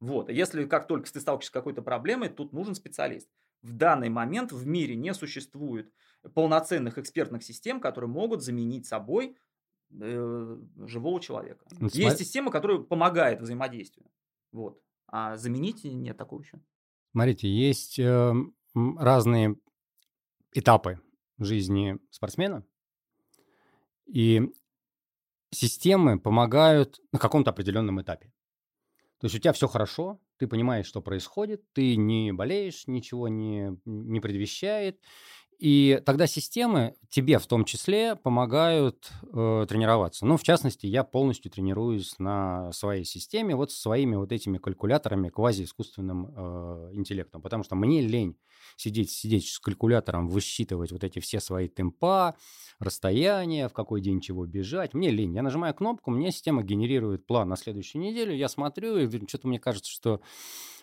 [0.00, 0.28] Вот.
[0.30, 3.28] если как только ты сталкиваешься с какой-то проблемой, тут нужен специалист.
[3.62, 5.92] В данный момент в мире не существует
[6.34, 9.36] полноценных экспертных систем, которые могут заменить собой
[9.92, 11.64] э, живого человека.
[11.78, 14.10] Ну, Есть система, которая помогает взаимодействию.
[14.50, 14.82] Вот.
[15.06, 16.60] А заменить нет такого еще.
[17.12, 18.34] Смотрите, есть э,
[18.74, 19.56] разные
[20.52, 21.00] этапы
[21.38, 22.64] жизни спортсмена,
[24.06, 24.52] и
[25.52, 28.32] системы помогают на каком-то определенном этапе.
[29.18, 33.78] То есть у тебя все хорошо, ты понимаешь, что происходит, ты не болеешь, ничего не,
[33.84, 35.00] не предвещает,
[35.58, 40.26] и тогда системы тебе в том числе помогают э, тренироваться.
[40.26, 46.34] Ну, в частности, я полностью тренируюсь на своей системе, вот своими вот этими калькуляторами, квази-искусственным
[46.34, 48.36] э, интеллектом, потому что мне лень
[48.76, 52.36] сидеть, сидеть с калькулятором, высчитывать вот эти все свои темпа,
[52.78, 54.94] расстояния, в какой день чего бежать.
[54.94, 55.34] Мне лень.
[55.34, 59.58] Я нажимаю кнопку, мне система генерирует план на следующую неделю, я смотрю, и что-то мне
[59.58, 60.20] кажется, что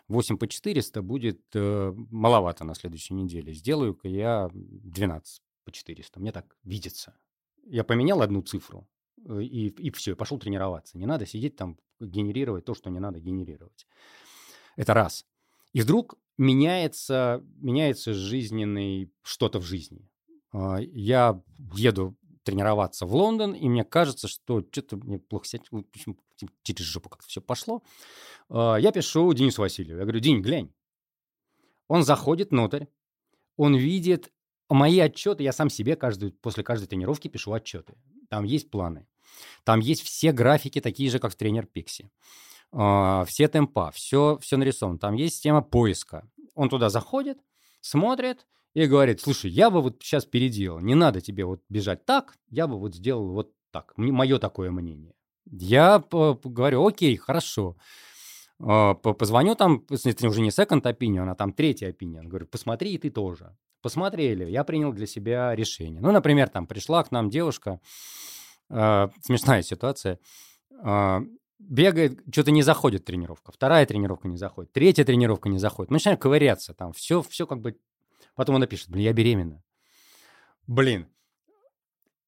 [0.10, 3.54] 8 по 400 будет э, маловато на следующей неделе.
[3.54, 6.20] Сделаю-ка я 12 по 400.
[6.20, 7.16] Мне так видится.
[7.66, 8.88] Я поменял одну цифру,
[9.26, 10.98] э, и, и все, пошел тренироваться.
[10.98, 13.88] Не надо сидеть там, генерировать то, что не надо генерировать.
[14.76, 15.26] Это раз.
[15.74, 20.10] И вдруг меняется, меняется жизненный что-то в жизни.
[20.52, 21.40] А, я
[21.76, 25.70] еду тренироваться в Лондон, и мне кажется, что что-то мне плохо сядет,
[26.64, 27.84] через жопу как-то все пошло.
[28.50, 30.00] А, я пишу Денису Васильеву.
[30.00, 30.74] Я говорю, День, глянь.
[31.88, 32.86] Он заходит внутрь,
[33.58, 34.32] он видит
[34.70, 37.96] мои отчеты, я сам себе каждую, после каждой тренировки пишу отчеты.
[38.30, 39.08] Там есть планы.
[39.64, 42.12] Там есть все графики, такие же, как в тренер Пикси.
[42.72, 45.00] А, все темпа, все, все нарисовано.
[45.00, 46.30] Там есть система поиска.
[46.56, 47.40] Он туда заходит,
[47.82, 52.36] смотрит и говорит, слушай, я бы вот сейчас переделал, не надо тебе вот бежать так,
[52.50, 53.94] я бы вот сделал вот так.
[53.98, 55.16] Мое такое мнение.
[55.52, 57.76] Я говорю, окей, хорошо.
[58.62, 62.24] А, позвоню там, это уже не second opinion, а там третий opinion.
[62.24, 63.56] Говорю, посмотри, и ты тоже.
[63.82, 66.02] Посмотрели, я принял для себя решение.
[66.02, 67.80] Ну, например, там пришла к нам девушка,
[68.70, 70.20] э, смешная ситуация,
[70.84, 71.20] э,
[71.60, 75.92] бегает, что-то не заходит тренировка, вторая тренировка не заходит, третья тренировка не заходит.
[75.92, 77.78] Мы начинаем ковыряться там, все, все как бы...
[78.36, 79.64] Потом она пишет, блин, я беременна.
[80.68, 81.08] Блин,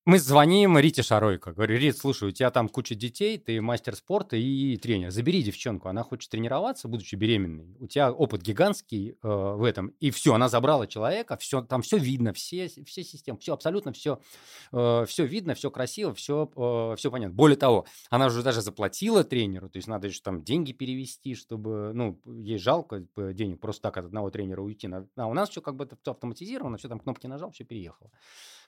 [0.04, 1.54] мы звоним Рите Шаройко.
[1.54, 5.12] Говорю, Рит, слушай, у тебя там куча детей, ты мастер спорта и тренер.
[5.12, 7.76] Забери девчонку, она хочет тренироваться, будучи беременной.
[7.80, 9.90] У тебя опыт гигантский э, в этом.
[10.00, 14.20] И все, она забрала человека, все, там все видно, все, все системы, все абсолютно все,
[14.72, 17.36] э, все видно, все красиво, все, э, все понятно.
[17.36, 21.92] Более того, она уже даже заплатила тренеру, то есть надо же там деньги перевести, чтобы,
[21.94, 24.90] ну, ей жалко денег просто так от одного тренера уйти.
[25.16, 28.10] А у нас все как бы автоматизировано, все там кнопки нажал, все переехало.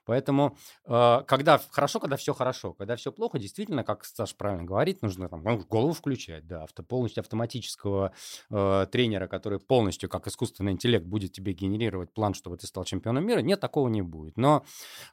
[0.05, 5.01] Поэтому, э, когда хорошо, когда все хорошо, когда все плохо, действительно, как Саша правильно говорит,
[5.01, 8.13] нужно там голову включать, да, авто, полностью автоматического
[8.49, 13.25] э, тренера, который полностью, как искусственный интеллект, будет тебе генерировать план, чтобы ты стал чемпионом
[13.25, 14.37] мира, нет, такого не будет.
[14.37, 14.65] Но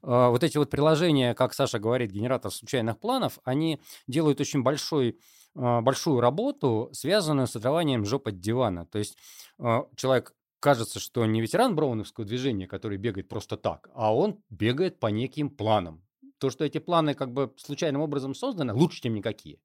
[0.03, 5.19] э, вот эти вот приложения, как Саша говорит, генератор случайных планов, они делают очень большой
[5.55, 8.87] э, большую работу, связанную с отрыванием жопы от дивана.
[8.87, 9.17] То есть
[9.59, 15.01] э, человек кажется, что не ветеран броуновского движения, который бегает просто так, а он бегает
[15.01, 16.05] по неким планам.
[16.39, 19.59] То, что эти планы как бы случайным образом созданы, лучше, чем никакие.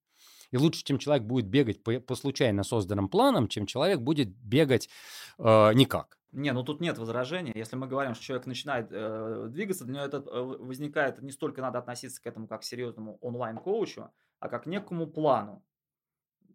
[0.52, 4.90] И лучше, чем человек будет бегать по, по случайно созданным планам, чем человек будет бегать
[5.38, 6.18] э, никак.
[6.32, 7.54] Не, ну тут нет возражения.
[7.56, 11.62] Если мы говорим, что человек начинает э, двигаться, для него это э, возникает, не столько
[11.62, 15.64] надо относиться к этому как к серьезному онлайн-коучу, а как к некому плану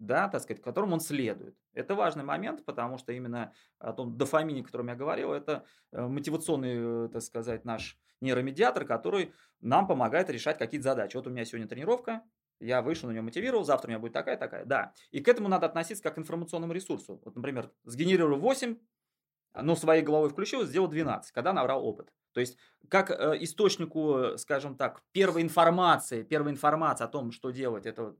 [0.01, 1.55] да, так сказать, которому он следует.
[1.75, 6.01] Это важный момент, потому что именно о том дофамине, о котором я говорил, это э,
[6.01, 11.17] мотивационный, э, так сказать, наш нейромедиатор, который нам помогает решать какие-то задачи.
[11.17, 12.23] Вот у меня сегодня тренировка,
[12.61, 14.65] я вышел на нее мотивировал, завтра у меня будет такая-такая.
[14.65, 14.95] Да.
[15.11, 17.21] И к этому надо относиться как к информационному ресурсу.
[17.23, 18.77] Вот, например, сгенерировал 8,
[19.55, 22.13] но своей головой включил, сделал 12, когда набрал опыт.
[22.33, 22.57] То есть,
[22.89, 28.15] как э, источнику, скажем так, первой информации, первой информации о том, что делать, это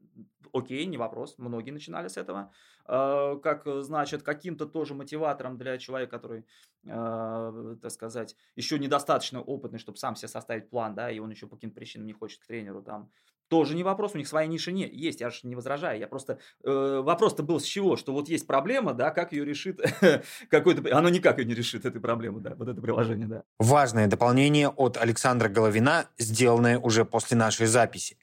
[0.53, 2.53] окей, не вопрос, многие начинали с этого.
[2.87, 6.45] Э, как, значит, каким-то тоже мотиватором для человека, который,
[6.85, 11.47] э, так сказать, еще недостаточно опытный, чтобы сам себе составить план, да, и он еще
[11.47, 13.11] по каким-то причинам не хочет к тренеру там
[13.51, 16.39] тоже не вопрос, у них своя ниша не, есть, я же не возражаю, я просто,
[16.63, 19.81] э, вопрос-то был с чего, что вот есть проблема, да, как ее решит
[20.49, 23.43] какой-то, оно никак ее не решит, этой проблемы, да, вот это приложение, да.
[23.59, 28.17] Важное дополнение от Александра Головина, сделанное уже после нашей записи.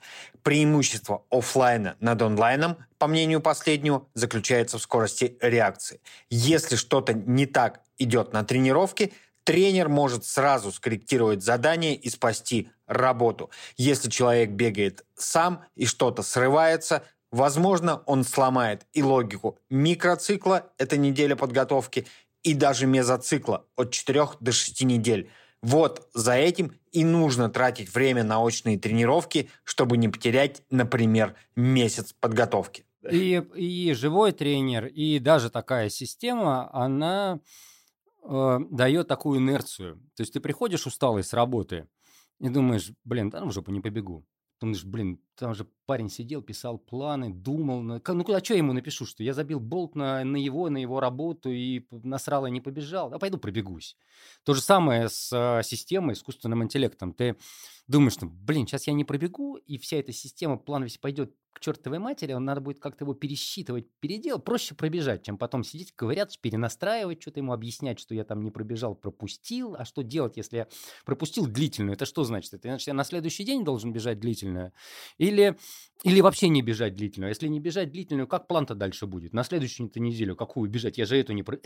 [0.43, 5.99] Преимущество офлайна над онлайном, по мнению последнего, заключается в скорости реакции.
[6.29, 9.11] Если что-то не так идет на тренировке,
[9.43, 13.49] тренер может сразу скорректировать задание и спасти работу.
[13.75, 21.35] Если человек бегает сам и что-то срывается, возможно, он сломает и логику микроцикла, это неделя
[21.35, 22.07] подготовки,
[22.43, 25.29] и даже мезоцикла от 4 до 6 недель.
[25.61, 32.13] Вот за этим и нужно тратить время на очные тренировки, чтобы не потерять, например, месяц
[32.13, 32.85] подготовки.
[33.09, 37.39] И, и живой тренер, и даже такая система, она
[38.23, 39.97] э, дает такую инерцию.
[40.15, 41.87] То есть ты приходишь усталый с работы
[42.39, 44.25] и думаешь, блин, ну в жопу не побегу.
[44.59, 47.81] Думаешь, блин, там же парень сидел, писал планы, думал.
[47.81, 48.01] На...
[48.05, 50.99] Ну куда, что я ему напишу, что я забил болт на, на его, на его
[50.99, 53.13] работу и насрал и не побежал?
[53.13, 53.97] А пойду пробегусь.
[54.43, 57.13] То же самое с а, системой, искусственным интеллектом.
[57.13, 57.37] Ты
[57.87, 61.59] думаешь, что, блин, сейчас я не пробегу, и вся эта система, план весь пойдет к
[61.59, 64.43] чертовой матери, он надо будет как-то его пересчитывать, переделать.
[64.43, 68.93] Проще пробежать, чем потом сидеть, ковыряться, перенастраивать, что-то ему объяснять, что я там не пробежал,
[68.93, 69.75] пропустил.
[69.75, 70.67] А что делать, если я
[71.03, 71.95] пропустил длительную?
[71.95, 72.53] Это что значит?
[72.53, 74.71] Это значит, я на следующий день должен бежать длительную?
[75.17, 75.57] Или,
[76.03, 77.29] или вообще не бежать длительную?
[77.29, 79.33] Если не бежать длительную, как план-то дальше будет?
[79.33, 80.99] На следующую неделю какую бежать?
[80.99, 81.41] Я же эту не...
[81.41, 81.57] Про...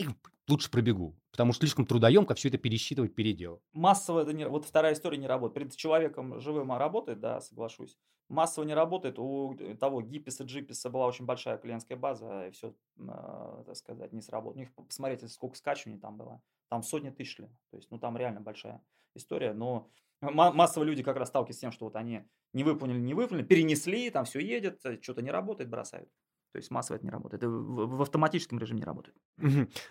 [0.48, 3.60] Лучше пробегу, потому что слишком трудоемко все это пересчитывать, переделать.
[3.74, 4.48] Массово это не...
[4.48, 5.76] Вот вторая история не работает.
[5.76, 7.98] Человек человеком живым работает, да, соглашусь.
[8.28, 9.18] Массово не работает.
[9.18, 14.22] У того Гипписа, Джиписа была очень большая клиентская база, и все, э, так сказать, не
[14.22, 14.54] сработало.
[14.54, 16.40] У них, посмотрите, сколько скачиваний там было.
[16.68, 17.48] Там сотни тысяч ли.
[17.70, 18.82] То есть, ну, там реально большая
[19.14, 19.52] история.
[19.52, 19.90] Но
[20.20, 22.22] массово люди как раз сталкиваются с тем, что вот они
[22.54, 26.08] не выполнили, не выполнили, перенесли, там все едет, что-то не работает, бросают.
[26.52, 27.42] То есть массово это не работает.
[27.42, 29.16] Это в, в автоматическом режиме не работает.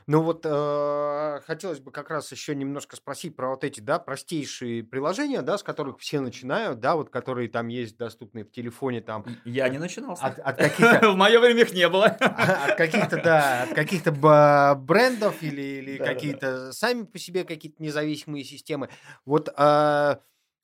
[0.07, 4.83] Ну вот э, хотелось бы как раз еще немножко спросить про вот эти, да, простейшие
[4.83, 9.25] приложения, да, с которых все начинают, да, вот которые там есть доступны в телефоне, там.
[9.43, 10.17] Я не начинал.
[10.21, 11.11] От, от каких-то...
[11.11, 12.05] В мое время их не было.
[12.05, 18.89] От каких-то, да, от каких-то брендов или, или какие-то сами по себе какие-то независимые системы.
[19.25, 20.15] Вот э,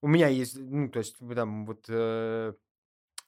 [0.02, 2.53] у меня есть, ну, то есть там вот э,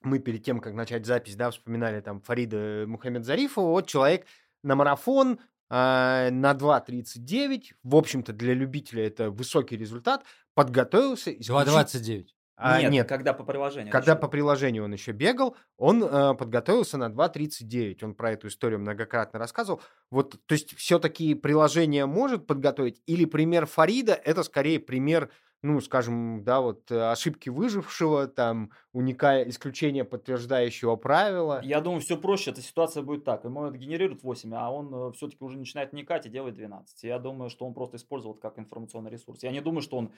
[0.01, 4.25] мы перед тем, как начать запись, да, вспоминали там Фарида Мухаммедзарифова, вот человек
[4.63, 5.39] на марафон
[5.69, 10.23] э, на 2.39, в общем-то, для любителя это высокий результат,
[10.53, 11.31] подготовился.
[11.31, 12.27] 2.29.
[12.61, 13.89] А, нет, нет, когда по приложению.
[13.89, 18.03] Когда по приложению он еще бегал, он э, подготовился на 2.39.
[18.03, 19.81] Он про эту историю многократно рассказывал.
[20.11, 25.29] Вот, то есть все-таки приложение может подготовить, или пример Фарида это скорее пример
[25.61, 31.59] ну, скажем, да, вот э, ошибки выжившего, там, уникая исключение подтверждающего правила.
[31.63, 32.51] Я думаю, все проще.
[32.51, 33.43] Эта ситуация будет так.
[33.43, 37.03] Ему это генерирует 8, а он э, все-таки уже начинает вникать и делает 12.
[37.03, 39.43] Я думаю, что он просто использовал это как информационный ресурс.
[39.43, 40.13] Я не думаю, что он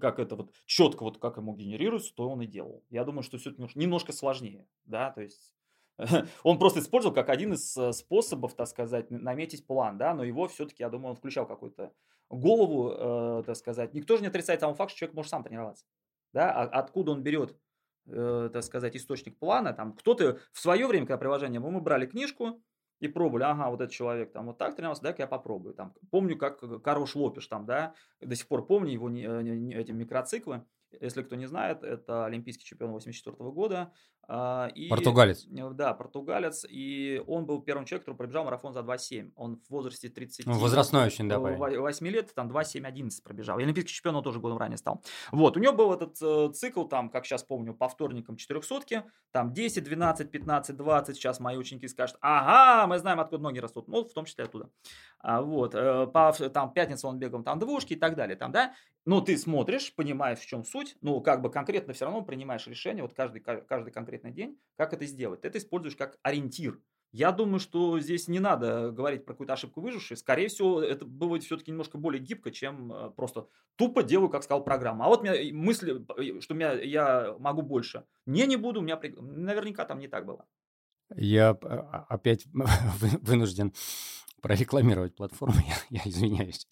[0.00, 2.84] как это вот четко вот как ему генерируется, то он и делал.
[2.90, 5.54] Я думаю, что все немножко сложнее, да, то есть
[6.42, 10.48] он просто использовал как один из э, способов, так сказать, наметить план, да, но его
[10.48, 11.92] все-таки, я думаю, он включал какой-то
[12.28, 13.94] голову, э, так сказать.
[13.94, 15.84] Никто же не отрицает того факта, что человек может сам тренироваться.
[16.32, 16.52] Да?
[16.52, 17.56] А откуда он берет,
[18.06, 19.72] э, так сказать, источник плана?
[19.72, 22.62] Там кто-то в свое время, когда приложение, мы, брали книжку,
[23.00, 25.74] и пробовали, ага, вот этот человек там вот так тренировался, дай-ка я попробую.
[25.74, 29.92] Там, помню, как Карош Лопиш там, да, до сих пор помню его не, не, эти
[29.92, 30.64] микроциклы.
[31.00, 33.92] Если кто не знает, это олимпийский чемпион 84 года.
[34.26, 35.46] А, и, португалец.
[35.46, 36.64] Да, португалец.
[36.68, 39.32] И он был первым человеком, который пробежал марафон за 2.7.
[39.36, 40.46] Он в возрасте 30...
[40.46, 41.38] Ну, возрастной очень, да.
[41.38, 43.58] 8 лет, там 2.7.11 пробежал.
[43.58, 45.02] И олимпийский чемпион он тоже годом ранее стал.
[45.30, 49.52] Вот, у него был этот э, цикл, там, как сейчас помню, по вторникам 400 там
[49.52, 51.16] 10, 12, 15, 20.
[51.16, 53.88] Сейчас мои ученики скажут, ага, мы знаем, откуда ноги растут.
[53.88, 54.70] Ну, в том числе оттуда.
[55.26, 58.74] А, вот, э, по, там, пятница он бегал, там, двушки и так далее, там, да.
[59.06, 63.02] Но ты смотришь, понимаешь, в чем суть, ну, как бы конкретно все равно принимаешь решение,
[63.02, 65.42] вот каждый, каждый конкретный день, как это сделать.
[65.42, 66.78] Это используешь как ориентир.
[67.10, 70.18] Я думаю, что здесь не надо говорить про какую-то ошибку выжившей.
[70.18, 74.62] Скорее всего, это будет все-таки немножко более гибко, чем э, просто тупо делаю, как сказал
[74.62, 75.06] программа.
[75.06, 78.04] А вот меня мысли, э, что меня, я могу больше.
[78.26, 80.44] Не, не буду, у меня наверняка там не так было.
[81.16, 82.44] Я а, опять
[83.22, 83.72] вынужден
[84.44, 86.68] прорекламировать платформу, я, я извиняюсь.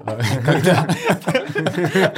[0.00, 0.18] А,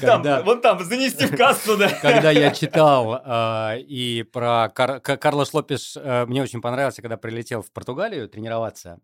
[0.00, 0.42] когда...
[0.42, 1.90] Вон там, занести в кассу, да.
[2.00, 7.70] Когда я читал а, и про Карлос Лопеш, э, мне очень понравился, когда прилетел в
[7.70, 8.98] Португалию тренироваться,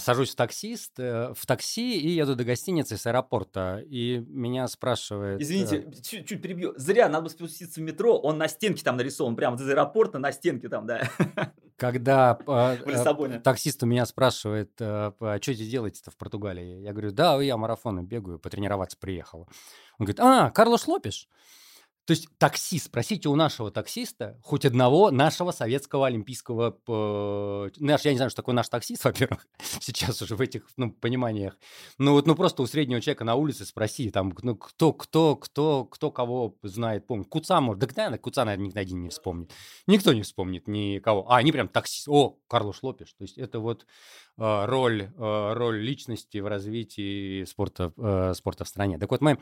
[0.00, 3.82] сажусь в таксист, э, в такси и еду до гостиницы с аэропорта.
[3.86, 5.40] И меня спрашивает...
[5.40, 6.74] Извините, э, чуть, чуть перебью.
[6.76, 8.18] Зря, надо спуститься в метро.
[8.18, 11.08] Он на стенке там нарисован, прямо из аэропорта на стенке там, да.
[11.76, 16.82] Когда э, таксист у меня спрашивает, а что здесь делаете-то в Португалии?
[16.82, 19.48] Я говорю, да, я марафоны бегаю, потренироваться приехал.
[19.98, 21.28] Он говорит, а, Карлос Лопеш?
[22.08, 26.78] То есть таксист, спросите у нашего таксиста хоть одного нашего советского олимпийского...
[26.88, 29.46] Э, наш, я не знаю, что такое наш таксист, во-первых,
[29.78, 31.58] сейчас уже в этих ну, пониманиях.
[31.98, 35.84] Ну вот ну просто у среднего человека на улице спроси, там, ну кто, кто, кто,
[35.84, 37.28] кто кого знает, помнит.
[37.28, 39.52] Куца может, да, наверное, Куца, наверное, никто один не вспомнит.
[39.86, 41.30] Никто не вспомнит никого.
[41.30, 42.08] А, они прям таксист.
[42.08, 43.12] О, Карлош Лопеш.
[43.12, 43.84] То есть это вот
[44.38, 48.98] роль, э, роль личности в развитии спорта, э, спорта в стране.
[48.98, 49.38] Так вот мы,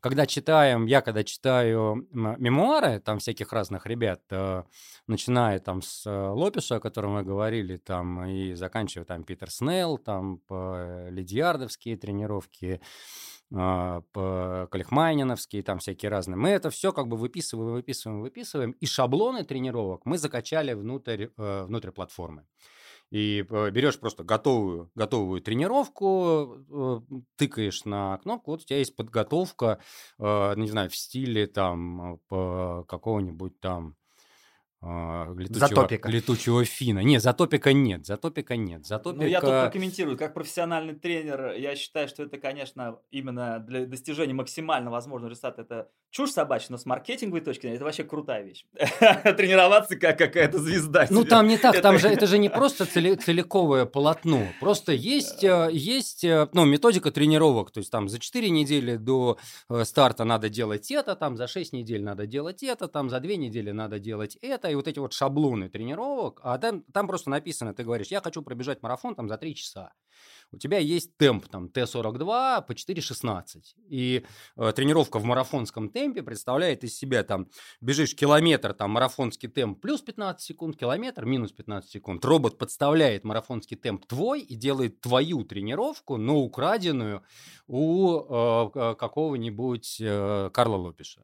[0.00, 4.64] когда читаем, я когда читаю мемуары там всяких разных ребят, э,
[5.06, 9.96] начиная там с э, Лопеша, о котором мы говорили, там и заканчивая там Питер Снелл,
[9.96, 12.80] там по Лидиардовские тренировки,
[13.52, 16.36] э, Калихмайниновские, там всякие разные.
[16.36, 21.92] Мы это все как бы выписываем, выписываем, выписываем, и шаблоны тренировок мы закачали внутрь, внутрь
[21.92, 22.44] платформы.
[23.12, 27.00] И берешь просто готовую, готовую тренировку, э,
[27.36, 29.80] тыкаешь на кнопку, вот у тебя есть подготовка,
[30.18, 33.96] э, не знаю, в стиле там какого-нибудь там
[34.82, 36.08] э, летучего, Затопика.
[36.08, 37.00] летучего фина.
[37.00, 38.86] Не, затопика нет, затопика нет.
[38.86, 39.22] Затопика...
[39.22, 40.16] Ну, я тут прокомментирую.
[40.16, 45.88] Как профессиональный тренер, я считаю, что это, конечно, именно для достижения максимально возможного результата, это
[46.10, 48.66] чушь собачья, но с маркетинговой точки зрения это вообще крутая вещь.
[48.74, 51.06] Тренироваться как какая-то звезда.
[51.10, 54.46] Ну, там не так, там же это же не просто целиковое полотно.
[54.60, 57.70] Просто есть, э, есть э, ну, методика тренировок.
[57.70, 59.38] То есть там за 4 недели до
[59.68, 63.32] э, старта надо делать это, там за 6 недель надо делать это, там за 2
[63.36, 64.71] недели надо делать это.
[64.72, 68.42] И вот эти вот шаблоны тренировок, а там, там просто написано, ты говоришь, я хочу
[68.42, 69.92] пробежать марафон там за 3 часа
[70.52, 73.62] у тебя есть темп там Т-42 по 4.16.
[73.88, 74.24] И
[74.56, 77.48] э, тренировка в марафонском темпе представляет из себя там
[77.80, 82.24] бежишь километр, там марафонский темп плюс 15 секунд, километр минус 15 секунд.
[82.24, 87.22] Робот подставляет марафонский темп твой и делает твою тренировку, но украденную
[87.66, 91.22] у э, какого-нибудь э, Карла Лопиша.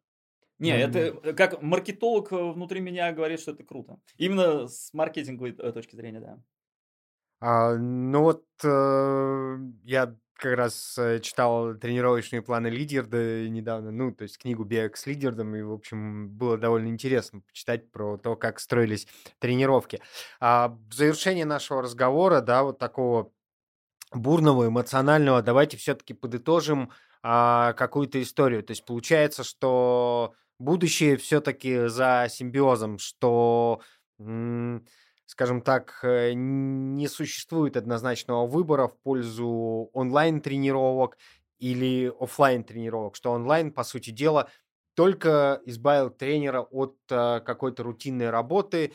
[0.58, 1.20] Не, mm-hmm.
[1.22, 4.00] это как маркетолог э, внутри меня говорит, что это круто.
[4.16, 6.38] Именно с маркетинговой э, точки зрения, да.
[7.40, 14.22] А, ну вот э, я как раз э, читал тренировочные планы Лидерда недавно, ну, то
[14.22, 18.60] есть книгу «Бег с Лидердом», и, в общем, было довольно интересно почитать про то, как
[18.60, 19.06] строились
[19.40, 20.00] тренировки.
[20.40, 23.32] А в завершение нашего разговора, да, вот такого
[24.12, 26.90] бурного, эмоционального, давайте все-таки подытожим
[27.22, 28.62] а, какую-то историю.
[28.62, 33.80] То есть получается, что будущее все-таки за симбиозом, что...
[35.30, 41.18] Скажем так, э, не существует однозначного выбора в пользу онлайн-тренировок
[41.58, 44.48] или офлайн тренировок, что онлайн, по сути дела,
[44.94, 48.94] только избавил тренера от э, какой-то рутинной работы,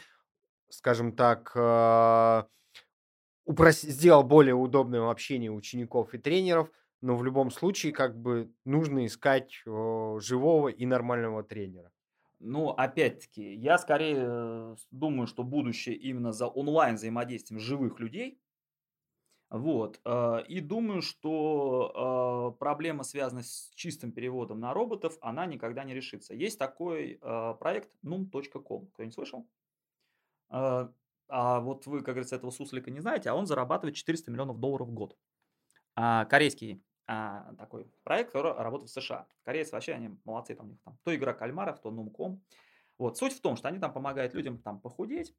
[0.69, 2.43] скажем так, э,
[3.45, 3.81] упрос...
[3.81, 6.71] сделал более удобным общение учеников и тренеров,
[7.03, 11.91] но в любом случае как бы нужно искать э, живого и нормального тренера.
[12.39, 18.39] Ну, опять-таки, я скорее э, думаю, что будущее именно за онлайн взаимодействием живых людей.
[19.49, 19.99] Вот.
[20.05, 25.93] Э, и думаю, что э, проблема, связанная с чистым переводом на роботов, она никогда не
[25.93, 26.33] решится.
[26.33, 27.19] Есть такой
[27.59, 28.87] проект num.com.
[28.93, 29.45] Кто-нибудь слышал?
[30.49, 34.87] А вот вы, как говорится, этого суслика не знаете, а он зарабатывает 400 миллионов долларов
[34.87, 35.17] в год.
[35.95, 39.27] А, корейский а, такой проект, который работает в США.
[39.43, 42.41] Корейцы вообще, они молодцы, там у них там то игра кальмаров, то нумком.
[42.97, 45.35] Вот, суть в том, что они там помогают людям там похудеть,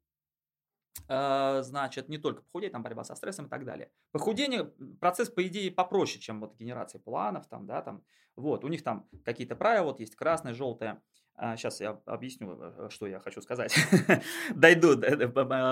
[1.07, 3.91] э, значит, не только похудеть, там борьба со стрессом и так далее.
[4.11, 4.65] Похудение,
[4.99, 8.03] процесс, по идее, попроще, чем вот генерация планов, там, да, там,
[8.35, 11.01] вот, у них там какие-то правила, вот есть красное, желтое,
[11.37, 13.75] Сейчас а, я объясню, э, что я хочу сказать.
[14.55, 14.97] Дойду,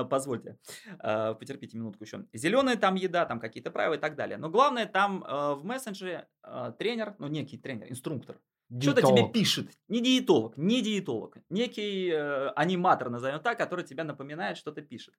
[0.10, 0.58] позвольте.
[1.00, 2.26] А, потерпите минутку еще.
[2.34, 4.38] Зеленая там еда, там какие-то правила и так далее.
[4.38, 8.40] Но главное там э, в мессенджере э, тренер, ну некий тренер, инструктор,
[8.80, 9.70] что-то тебе пишет.
[9.88, 11.38] Не диетолог, не диетолог.
[11.50, 12.12] Некий
[12.56, 15.14] аниматор, назовем так, который тебя напоминает, что-то пишет.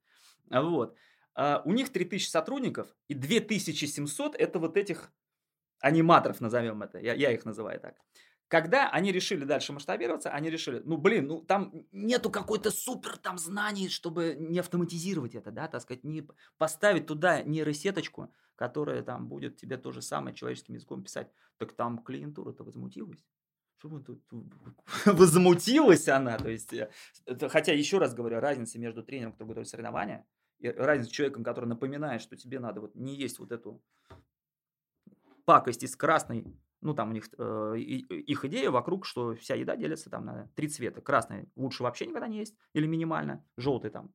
[0.51, 0.95] Вот.
[1.35, 5.13] А, у них 3000 сотрудников и 2700 это вот этих
[5.81, 6.99] аниматоров, назовем это.
[6.99, 7.97] Я, я их называю так.
[8.49, 13.39] Когда они решили дальше масштабироваться, они решили, ну, блин, ну, там нету какой-то супер там
[13.39, 19.57] знаний, чтобы не автоматизировать это, да, так сказать, не поставить туда нейросеточку, которая там будет
[19.57, 21.31] тебе то же самое человеческим языком писать.
[21.57, 23.25] Так там клиентура-то возмутилась.
[23.79, 24.23] Что тут...
[25.07, 26.89] Возмутилась она, то есть, э,
[27.49, 30.27] хотя, еще раз говорю, разница между тренером, который готовит соревнования,
[30.59, 33.83] и разница с человеком, который напоминает, что тебе надо вот не есть вот эту
[35.45, 36.47] пакость из красной
[36.85, 40.69] ну, там у них э, их идея вокруг, что вся еда делится там на три
[40.69, 41.01] цвета.
[41.01, 43.43] Красный лучше вообще никогда не есть, или минимально.
[43.57, 44.13] Желтый там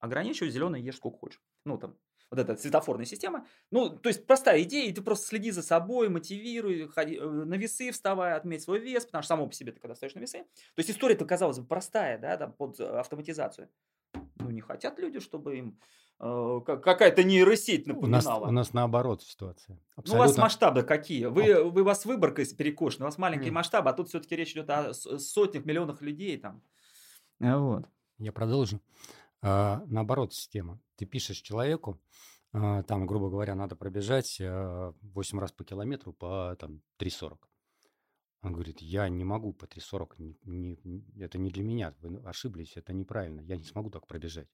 [0.00, 1.40] ограничивай, зеленый ешь сколько хочешь.
[1.64, 1.96] Ну, там,
[2.30, 3.46] вот эта цветофорная система.
[3.70, 7.54] Ну, то есть простая идея, и ты просто следи за собой, мотивируй, ходи, э, на
[7.54, 10.38] весы вставай, отметь свой вес, потому что само по себе ты когда стоишь на весы.
[10.74, 13.70] То есть история-то, казалось бы, простая, да, там, под автоматизацию.
[14.40, 18.38] Ну, не хотят люди, чтобы им Э, какая-то нейросеть напоминала.
[18.38, 19.78] У нас, у нас наоборот ситуация.
[19.94, 20.12] Абсолютно.
[20.12, 21.26] Ну, у вас масштабы какие?
[21.26, 24.68] Вы, вы у вас выборка перекошена, у вас маленький масштаб, а тут все-таки речь идет
[24.70, 26.62] о сотнях, миллионах людей там.
[27.40, 27.84] А вот.
[28.18, 28.80] Я продолжу.
[29.42, 30.80] А, наоборот система.
[30.96, 32.00] Ты пишешь человеку,
[32.52, 37.38] а, там, грубо говоря, надо пробежать а, 8 раз по километру по там, 3.40.
[38.42, 42.76] Он говорит, я не могу по 3.40, не, не, это не для меня, вы ошиблись,
[42.76, 44.48] это неправильно, я не смогу так пробежать.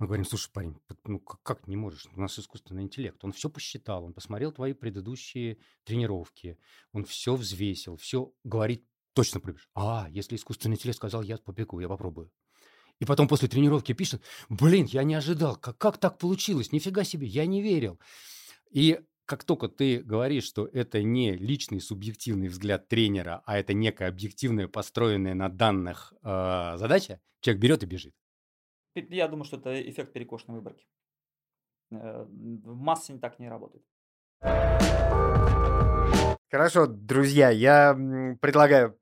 [0.00, 2.06] Мы говорим, слушай, парень, ну как, не можешь?
[2.16, 3.22] У нас искусственный интеллект.
[3.22, 6.58] Он все посчитал, он посмотрел твои предыдущие тренировки,
[6.92, 9.68] он все взвесил, все говорит, точно пробежишь.
[9.74, 12.32] А, если искусственный интеллект сказал, я побегу, я попробую.
[12.98, 17.26] И потом после тренировки пишет, блин, я не ожидал, как, как так получилось, нифига себе,
[17.26, 18.00] я не верил.
[18.70, 24.08] И как только ты говоришь, что это не личный субъективный взгляд тренера, а это некая
[24.08, 28.14] объективная, построенная на данных э, задача, человек берет и бежит.
[29.08, 30.86] Я думаю, что это эффект перекошенной выборки.
[31.92, 33.84] Э, в массе так не работает.
[36.50, 37.94] Хорошо, друзья, я
[38.40, 39.00] предлагаю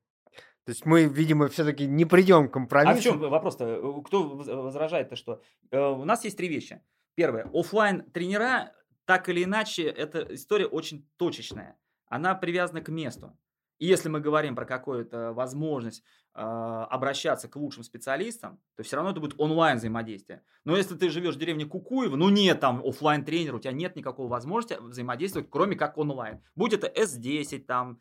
[0.65, 2.91] то есть мы, видимо, все-таки не придем к компромиссу.
[2.91, 4.03] А в чем вопрос-то?
[4.05, 5.41] Кто возражает-то что?
[5.71, 6.79] Э, у нас есть три вещи.
[7.15, 7.49] Первое.
[7.51, 8.71] офлайн тренера
[9.05, 11.75] так или иначе, эта история очень точечная.
[12.05, 13.35] Она привязана к месту.
[13.79, 19.19] И если мы говорим про какую-то возможность обращаться к лучшим специалистам, то все равно это
[19.19, 20.43] будет онлайн взаимодействие.
[20.63, 23.95] Но если ты живешь в деревне Кукуево, ну нет там офлайн тренера, у тебя нет
[23.95, 26.41] никакой возможности взаимодействовать, кроме как онлайн.
[26.55, 27.99] Будь это S10, там,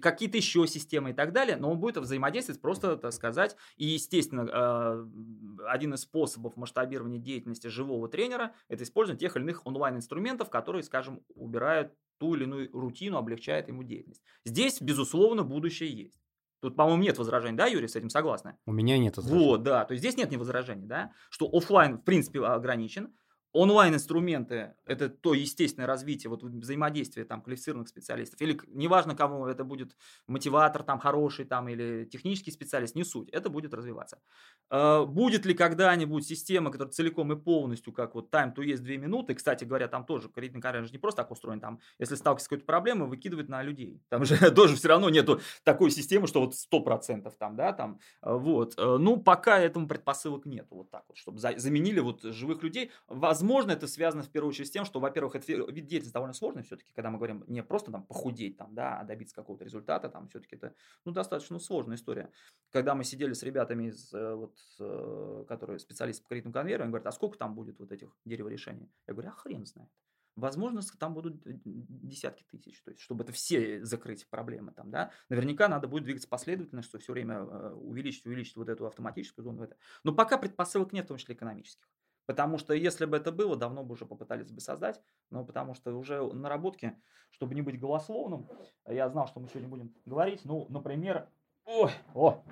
[0.00, 4.48] какие-то еще системы и так далее, но он будет взаимодействовать просто, так сказать, и, естественно,
[4.48, 10.82] э, один из способов масштабирования деятельности живого тренера– это использование тех или иных онлайн-инструментов, которые,
[10.82, 14.22] скажем, убирают ту или иную рутину, облегчают ему деятельность.
[14.44, 16.18] Здесь, безусловно, будущее есть.
[16.60, 18.56] Тут, по-моему, нет возражений, да, Юрий, с этим согласны?
[18.64, 19.46] У меня нет возражений.
[19.46, 23.14] Вот, да, то есть здесь нет ни возражений, да, что офлайн в принципе ограничен,
[23.56, 28.40] онлайн-инструменты– это то естественное развитие, вот взаимодействие там квалифицированных специалистов.
[28.40, 29.96] Или неважно, кому это будет
[30.26, 34.20] мотиватор там хороший там или технический специалист, не суть, это будет развиваться.
[34.68, 38.96] А, будет ли когда-нибудь система, которая целиком и полностью, как вот time to есть 2
[38.96, 42.48] минуты, кстати говоря, там тоже кредитный карьер не просто так устроен, там, если сталкивается с
[42.48, 44.02] какой-то проблемой, выкидывает на людей.
[44.08, 48.34] Там же тоже все равно нету такой системы, что вот 100% там, да, там, а,
[48.34, 48.74] вот.
[48.76, 52.90] Э, ну, пока этому предпосылок нету, вот так вот, чтобы заменили вот живых людей.
[53.08, 56.34] Возможно, Возможно, это связано в первую очередь с тем, что, во-первых, это вид деятельности довольно
[56.34, 60.08] сложный все-таки, когда мы говорим не просто там похудеть, там, да, а добиться какого-то результата,
[60.08, 60.74] там все-таки это
[61.04, 62.32] ну, достаточно сложная история.
[62.70, 66.90] Когда мы сидели с ребятами, из, э, вот, э, которые специалисты по кредитному конвейеру, они
[66.90, 68.90] говорят, а сколько там будет вот этих решений?
[69.06, 69.90] Я говорю, а хрен знает.
[70.34, 75.12] Возможно, там будут десятки тысяч, то есть, чтобы это все закрыть проблемы там, да.
[75.28, 79.68] Наверняка надо будет двигаться последовательно, что все время э, увеличить, увеличить вот эту автоматическую зону.
[80.02, 81.86] Но пока предпосылок нет, в том числе экономических.
[82.26, 85.00] Потому что если бы это было, давно бы уже попытались бы создать.
[85.30, 86.96] Но потому что уже наработки,
[87.30, 88.48] чтобы не быть голословным,
[88.86, 90.44] я знал, что мы сегодня будем говорить.
[90.44, 91.28] Ну, например,
[91.64, 92.42] ой, о,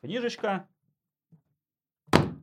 [0.00, 0.68] книжечка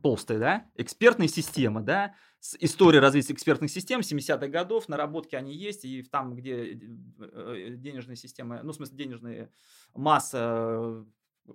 [0.02, 5.84] толстая, да, экспертная система, да, с историей развития экспертных систем 70-х годов, наработки они есть,
[5.84, 6.78] и там, где
[7.18, 9.52] э, денежные системы, ну, в смысле, денежная
[9.94, 11.04] масса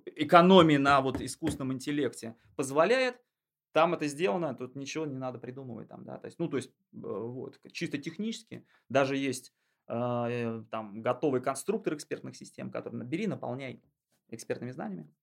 [0.06, 3.16] экономии на вот искусственном интеллекте позволяет,
[3.74, 6.70] там это сделано, тут ничего не надо придумывать там, да, то есть, ну, то есть,
[6.70, 9.54] э, вот, чисто технически, даже есть
[9.88, 13.84] э, там готовый конструктор экспертных систем, который набери, наполняй
[14.30, 15.14] экспертными знаниями,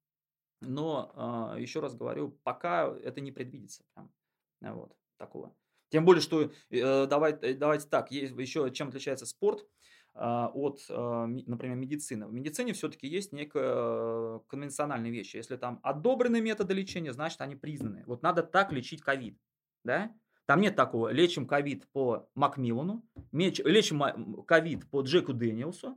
[0.61, 4.13] но э, еще раз говорю, пока это не предвидится, прям,
[4.61, 5.57] вот, такого.
[5.89, 11.77] Тем более, что, э, давайте, давайте так, еще чем отличается спорт, а, от, а, например,
[11.77, 12.27] медицины.
[12.27, 15.35] В медицине все-таки есть некая конвенциональная вещь.
[15.35, 18.03] Если там одобрены методы лечения, значит они признаны.
[18.07, 19.39] Вот надо так лечить ковид.
[19.85, 20.13] Да?
[20.47, 21.13] Там нет такого.
[21.13, 25.97] Лечим ковид по Макмиллану, лечим ковид по Джеку Дэниелсу,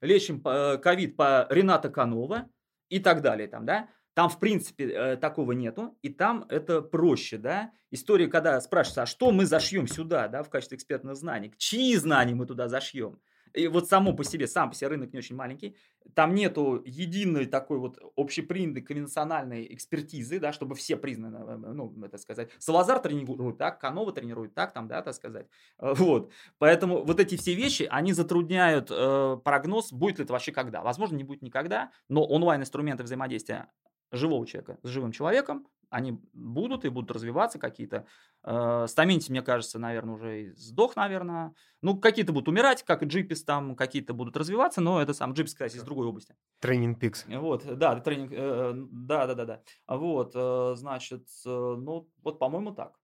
[0.00, 2.48] лечим э, ковид по Рената Канова
[2.88, 3.46] и так далее.
[3.46, 3.90] Там, да?
[4.14, 7.72] Там, в принципе, э, такого нету, и там это проще, да.
[7.90, 12.34] История, когда спрашивается, а что мы зашьем сюда, да, в качестве экспертных знаний, чьи знания
[12.34, 13.20] мы туда зашьем?
[13.54, 15.76] И вот само по себе, сам по себе рынок не очень маленький.
[16.14, 21.94] Там нету единой такой вот общепринятой конвенциональной экспертизы, да, чтобы все признаны, э, э, ну,
[22.04, 22.50] это сказать.
[22.58, 25.46] Салазар тренирует так, Канова тренирует так, там, да, так сказать.
[25.78, 26.32] Э, вот.
[26.58, 30.82] Поэтому вот эти все вещи, они затрудняют э, прогноз, будет ли это вообще когда.
[30.82, 33.68] Возможно, не будет никогда, но онлайн-инструменты взаимодействия
[34.12, 38.06] живого человека с живым человеком, они будут и будут развиваться какие-то.
[38.44, 41.52] Э, Стаминти, мне кажется, наверное, уже сдох, наверное.
[41.82, 45.52] Ну, какие-то будут умирать, как и Джипис там, какие-то будут развиваться, но это сам Джипис,
[45.52, 46.36] кстати, из другой области.
[46.60, 47.26] Тренинг Пикс.
[47.26, 49.62] Вот, да, тренинг, э, да, да, да, да.
[49.88, 52.94] Вот, э, значит, ну, вот, по-моему, так.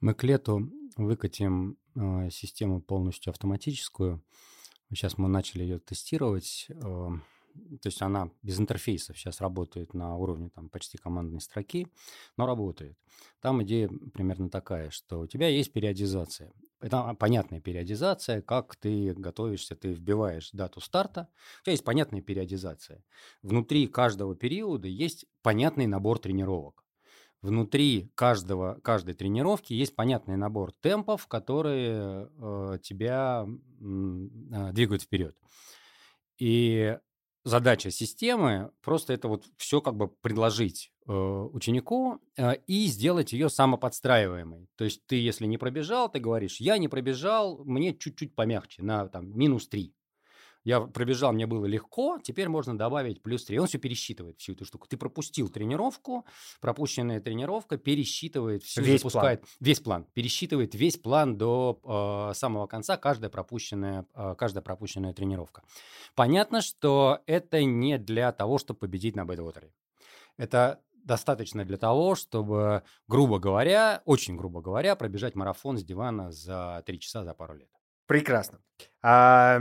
[0.00, 1.78] Мы к лету выкатим
[2.30, 4.22] систему полностью автоматическую.
[4.90, 6.68] Сейчас мы начали ее тестировать
[7.80, 11.88] то есть она без интерфейсов сейчас работает на уровне там почти командной строки,
[12.36, 12.98] но работает.
[13.40, 16.52] Там идея примерно такая, что у тебя есть периодизация.
[16.80, 21.28] Это понятная периодизация, как ты готовишься, ты вбиваешь дату старта,
[21.60, 23.02] у тебя есть понятная периодизация.
[23.42, 26.84] Внутри каждого периода есть понятный набор тренировок.
[27.40, 35.36] Внутри каждого, каждой тренировки есть понятный набор темпов, которые э, тебя э, двигают вперед.
[36.38, 36.98] И
[37.44, 43.50] задача системы просто это вот все как бы предложить э, ученику э, и сделать ее
[43.50, 44.68] самоподстраиваемой.
[44.76, 49.08] То есть ты, если не пробежал, ты говоришь, я не пробежал, мне чуть-чуть помягче, на
[49.08, 49.94] там минус 3.
[50.64, 53.58] Я пробежал, мне было легко, теперь можно добавить плюс 3.
[53.58, 54.88] Он все пересчитывает, всю эту штуку.
[54.88, 56.24] Ты пропустил тренировку,
[56.60, 59.50] пропущенная тренировка пересчитывает всю, весь запускает план.
[59.60, 65.62] весь план, пересчитывает весь план до э, самого конца, каждая пропущенная, э, каждая пропущенная тренировка.
[66.14, 69.70] Понятно, что это не для того, чтобы победить на Бэдвотере.
[70.38, 76.82] Это достаточно для того, чтобы, грубо говоря, очень грубо говоря, пробежать марафон с дивана за
[76.86, 77.68] три часа за пару лет.
[78.06, 78.60] Прекрасно.
[79.02, 79.60] А,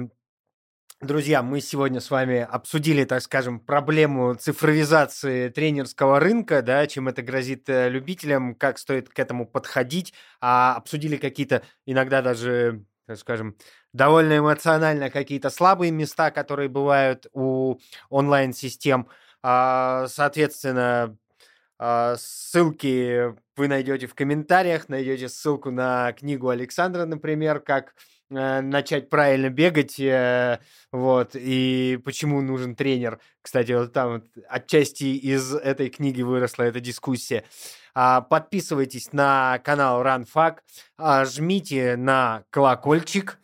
[1.04, 7.22] друзья, мы сегодня с вами обсудили, так скажем, проблему цифровизации тренерского рынка, да, чем это
[7.22, 13.58] грозит э, любителям, как стоит к этому подходить, а обсудили какие-то иногда даже так скажем,
[13.92, 19.10] довольно эмоционально какие-то слабые места, которые бывают у онлайн-систем.
[19.42, 21.18] А, соответственно,
[21.78, 27.94] а, ссылки вы найдете в комментариях, найдете ссылку на книгу Александра, например, как
[28.34, 30.60] начать правильно бегать, э,
[30.92, 33.20] вот, и почему нужен тренер.
[33.42, 37.44] Кстати, вот там вот отчасти из этой книги выросла эта дискуссия.
[37.96, 40.58] А, подписывайтесь на канал RunFac,
[40.98, 43.40] а, жмите на колокольчик.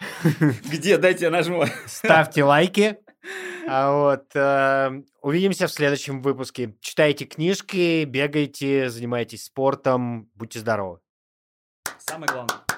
[0.64, 0.96] Где?
[0.96, 1.64] Дайте я нажму.
[1.86, 2.98] Ставьте лайки.
[3.68, 6.74] А вот, э, увидимся в следующем выпуске.
[6.80, 11.00] Читайте книжки, бегайте, занимайтесь спортом, будьте здоровы.
[11.98, 12.69] Самое главное.